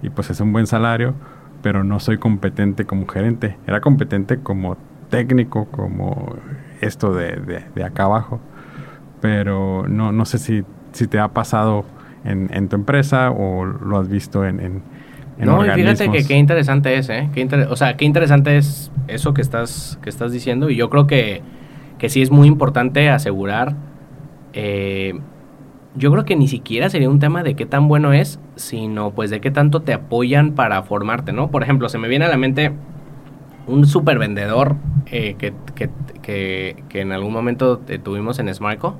y 0.04 0.10
pues 0.10 0.30
es 0.30 0.40
un 0.40 0.54
buen 0.54 0.68
salario, 0.68 1.16
pero 1.64 1.84
no 1.84 2.00
soy 2.00 2.18
competente 2.18 2.86
como 2.86 3.08
gerente. 3.08 3.58
Era 3.66 3.82
competente 3.82 4.40
como 4.40 4.78
técnico, 5.10 5.66
como 5.66 6.36
esto 6.82 7.14
de, 7.14 7.64
de, 7.74 7.84
acá 7.84 8.04
abajo. 8.04 8.40
Pero 9.20 9.88
no, 9.88 10.12
no 10.12 10.26
sé 10.26 10.38
si, 10.38 10.64
si 10.92 11.08
te 11.08 11.20
ha 11.20 11.30
pasado 11.30 11.86
en, 12.24 12.50
en 12.54 12.70
tu 12.70 12.76
empresa 12.76 13.32
o 13.32 13.66
lo 13.66 13.98
has 13.98 14.08
visto 14.10 14.46
en, 14.46 14.60
en, 14.60 14.84
no, 15.46 15.66
y 15.66 15.70
fíjate 15.70 16.12
que 16.12 16.26
qué 16.26 16.36
interesante 16.36 16.96
es, 16.98 17.10
¿eh? 17.10 17.30
Qué 17.34 17.48
o 17.70 17.76
sea, 17.76 17.98
qué 17.98 18.06
interesante 18.06 18.58
es 18.58 18.92
eso 19.08 19.34
que 19.34 19.42
estás, 19.42 19.98
que 20.02 20.10
estás 20.10 20.32
diciendo 20.32 20.70
y 20.70 20.76
yo 20.76 20.90
creo 20.90 21.08
que, 21.08 21.42
que 21.98 22.10
sí 22.10 22.22
es 22.22 22.32
muy 22.32 22.48
importante 22.48 23.10
asegurar, 23.10 23.76
eh, 24.54 25.20
yo 25.96 26.12
creo 26.12 26.26
que 26.26 26.36
ni 26.36 26.48
siquiera 26.48 26.90
sería 26.90 27.10
un 27.10 27.20
tema 27.20 27.44
de 27.44 27.56
qué 27.56 27.66
tan 27.66 27.88
bueno 27.88 28.14
es, 28.14 28.40
sino 28.56 29.12
pues 29.12 29.30
de 29.30 29.42
qué 29.42 29.52
tanto 29.52 29.82
te 29.82 29.94
apoyan 29.94 30.54
para 30.54 30.84
formarte, 30.84 31.34
¿no? 31.34 31.50
Por 31.50 31.64
ejemplo, 31.64 31.90
se 31.90 31.98
me 31.98 32.08
viene 32.08 32.26
a 32.26 32.30
la 32.30 32.38
mente 32.38 32.72
un 33.68 33.86
super 33.86 34.20
vendedor 34.20 34.76
eh, 35.08 35.36
que, 35.38 35.54
que, 35.76 35.90
que, 36.22 36.84
que, 36.88 37.02
en 37.02 37.12
algún 37.12 37.34
momento 37.34 37.80
tuvimos 38.04 38.40
en 38.40 38.54
Smarco 38.54 38.98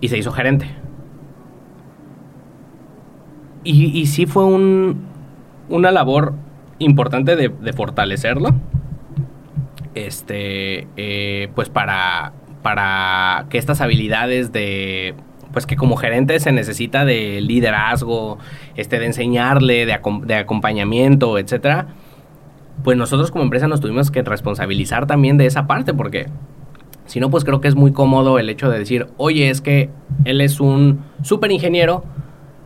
y 0.00 0.08
se 0.08 0.18
hizo 0.18 0.32
gerente. 0.32 0.66
Y, 3.62 3.98
y 3.98 4.06
sí 4.06 4.26
fue 4.26 4.44
un, 4.44 5.02
una 5.68 5.90
labor 5.90 6.34
importante 6.78 7.36
de, 7.36 7.72
fortalecerlo. 7.72 8.54
Este, 9.94 10.86
eh, 10.96 11.48
pues 11.54 11.68
para, 11.68 12.32
para 12.62 13.46
que 13.50 13.58
estas 13.58 13.80
habilidades 13.80 14.52
de, 14.52 15.14
pues 15.52 15.66
que 15.66 15.76
como 15.76 15.96
gerente 15.96 16.38
se 16.40 16.52
necesita 16.52 17.04
de 17.04 17.40
liderazgo, 17.40 18.38
este, 18.76 18.98
de 18.98 19.06
enseñarle, 19.06 19.86
de, 19.86 19.98
de 20.24 20.34
acompañamiento, 20.34 21.38
etcétera. 21.38 21.88
Pues 22.82 22.96
nosotros 22.96 23.30
como 23.30 23.44
empresa 23.44 23.68
nos 23.68 23.80
tuvimos 23.80 24.10
que 24.10 24.22
responsabilizar 24.22 25.06
también 25.06 25.36
de 25.36 25.46
esa 25.46 25.66
parte, 25.66 25.92
porque 25.92 26.26
si 27.04 27.20
no, 27.20 27.28
pues 27.28 27.44
creo 27.44 27.60
que 27.60 27.68
es 27.68 27.74
muy 27.74 27.92
cómodo 27.92 28.38
el 28.38 28.48
hecho 28.48 28.70
de 28.70 28.78
decir, 28.78 29.08
oye, 29.16 29.50
es 29.50 29.60
que 29.60 29.90
él 30.24 30.40
es 30.40 30.60
un 30.60 31.00
súper 31.22 31.50
ingeniero, 31.50 32.04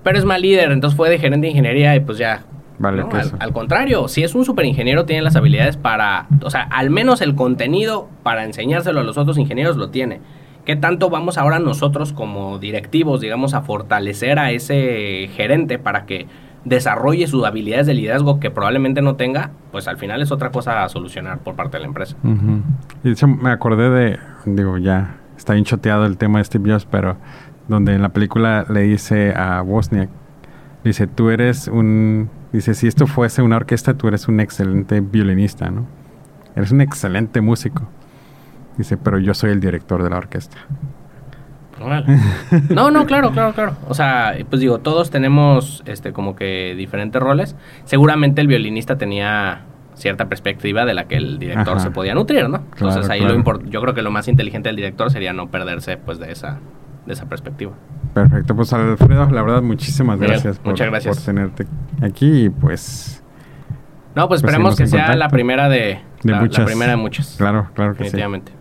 pero 0.05 0.19
es 0.19 0.25
mal 0.25 0.43
líder, 0.43 0.71
entonces 0.71 0.97
fue 0.97 1.11
de 1.11 1.19
gerente 1.19 1.47
de 1.47 1.51
ingeniería 1.51 1.97
y 1.97 2.01
pues 2.01 2.19
ya. 2.19 2.45
Vale, 2.79 3.05
al, 3.39 3.53
contrario, 3.53 4.09
si 4.09 4.25
es 4.25 4.35
un 4.35 4.45
super 4.45 4.65
ingeniero, 4.65 5.05
tiene 5.05 5.23
las 5.23 5.37
habilidades 5.37 5.77
para, 5.77 6.27
o 6.43 6.51
sea, 6.51 6.63
al 6.63 6.91
menos 6.91 7.21
el 7.21 7.37
contenido 7.37 8.09
para 8.25 8.45
enseñárselo 8.45 9.01
a 9.01 9.05
los 9.05 9.17
otros 9.17 9.39
ingenieros 9.39 9.77
lo 9.77 9.91
tiene. 9.91 10.21
¿Qué 10.65 10.77
tanto 10.77 11.09
vamos 11.09 11.39
ahora 11.39 11.61
nosotros 11.61 12.13
como 12.13 12.59
directivos, 12.59 13.21
digamos, 13.21 13.55
a 13.55 13.63
fortalecer 13.63 14.39
a 14.39 14.51
ese 14.51 15.31
gerente 15.35 15.79
para 15.79 16.05
que 16.05 16.27
desarrolle 16.65 17.27
sus 17.27 17.45
habilidades 17.45 17.87
de 17.87 17.95
liderazgo 17.95 18.41
que 18.41 18.51
probablemente 18.51 19.03
no 19.03 19.15
tenga? 19.15 19.53
Pues 19.71 19.87
al 19.87 19.97
final 19.97 20.21
es 20.21 20.33
otra 20.33 20.51
cosa 20.51 20.83
a 20.83 20.89
solucionar 20.89 21.39
por 21.39 21.55
parte 21.55 21.77
de 21.77 21.83
la 21.83 21.87
empresa. 21.87 22.17
Y 22.25 23.09
de 23.09 23.13
hecho 23.13 23.29
me 23.29 23.51
acordé 23.51 23.89
de, 23.89 24.19
digo, 24.47 24.79
ya 24.79 25.19
está 25.37 25.53
bien 25.53 25.65
choteado 25.65 26.07
el 26.07 26.17
tema 26.17 26.39
de 26.39 26.45
Steve 26.45 26.73
Jobs, 26.73 26.87
pero 26.87 27.19
donde 27.69 27.95
en 27.95 28.03
la 28.03 28.11
película 28.11 28.67
le 28.69 28.83
dice 28.83 29.35
a 29.35 29.63
Wozniak, 29.63 30.11
dice, 30.85 31.07
tú 31.07 31.31
eres 31.31 31.69
un, 31.69 32.31
dice, 32.53 32.75
si 32.75 32.87
esto 32.87 33.07
fuese 33.07 33.43
una 33.43 33.57
orquesta, 33.57 33.95
tú 33.95 34.09
eres 34.09 34.29
un 34.29 34.41
excelente 34.41 35.01
violinista, 35.01 35.71
¿no? 35.71 35.87
Eres 36.55 36.71
un 36.71 36.81
excelente 36.81 37.41
músico. 37.41 37.89
Dice, 38.77 38.97
pero 38.97 39.19
yo 39.19 39.35
soy 39.35 39.51
el 39.51 39.61
director 39.61 40.03
de 40.03 40.11
la 40.11 40.19
orquesta. 40.19 40.57
No, 42.71 42.91
no, 42.91 43.05
claro, 43.05 43.33
claro, 43.33 43.53
claro. 43.53 43.77
O 43.89 43.95
sea, 43.95 44.35
pues 44.49 44.61
digo, 44.61 44.79
todos 44.79 45.11
tenemos 45.11 45.83
este 45.87 46.13
como 46.13 46.37
que 46.37 46.75
diferentes 46.77 47.21
roles. 47.21 47.57
Seguramente 47.85 48.41
el 48.41 48.47
violinista 48.47 48.97
tenía 48.97 49.63
cierta 49.95 50.29
perspectiva 50.29 50.85
de 50.85 50.95
la 50.95 51.05
que 51.05 51.17
el 51.17 51.39
director 51.39 51.81
se 51.81 51.91
podía 51.91 52.15
nutrir, 52.15 52.49
¿no? 52.49 52.63
Entonces 52.73 53.09
ahí 53.11 53.21
lo 53.21 53.61
yo 53.65 53.81
creo 53.81 53.95
que 53.95 54.03
lo 54.03 54.11
más 54.11 54.29
inteligente 54.29 54.69
del 54.69 54.77
director 54.77 55.11
sería 55.11 55.33
no 55.33 55.51
perderse 55.51 55.97
pues 55.97 56.19
de 56.19 56.33
esa 56.33 56.59
de 57.07 57.13
esa 57.13 57.27
perspectiva. 57.27 57.73
Perfecto, 58.13 58.55
pues 58.55 58.73
Alfredo, 58.73 59.31
la 59.31 59.43
verdad, 59.43 59.63
muchísimas 59.63 60.19
gracias, 60.19 60.59
por, 60.59 60.73
muchas 60.73 60.89
gracias 60.89 61.17
por 61.17 61.25
tenerte 61.25 61.67
aquí 62.03 62.45
y 62.45 62.49
pues... 62.51 63.23
No, 64.15 64.29
pues, 64.29 64.43
pues 64.43 64.53
esperemos 64.53 64.77
que 64.77 64.87
sea 64.87 65.17
la 65.17 65.29
primera 65.29 65.69
de, 65.69 66.01
de 66.23 66.35
muchas. 66.35 66.61
La 66.61 66.67
primera 66.67 66.91
de 66.93 66.97
muchas. 66.97 67.35
Claro, 67.37 67.69
claro 67.75 67.95
que 67.95 68.05
definitivamente. 68.05 68.53
sí. 68.53 68.59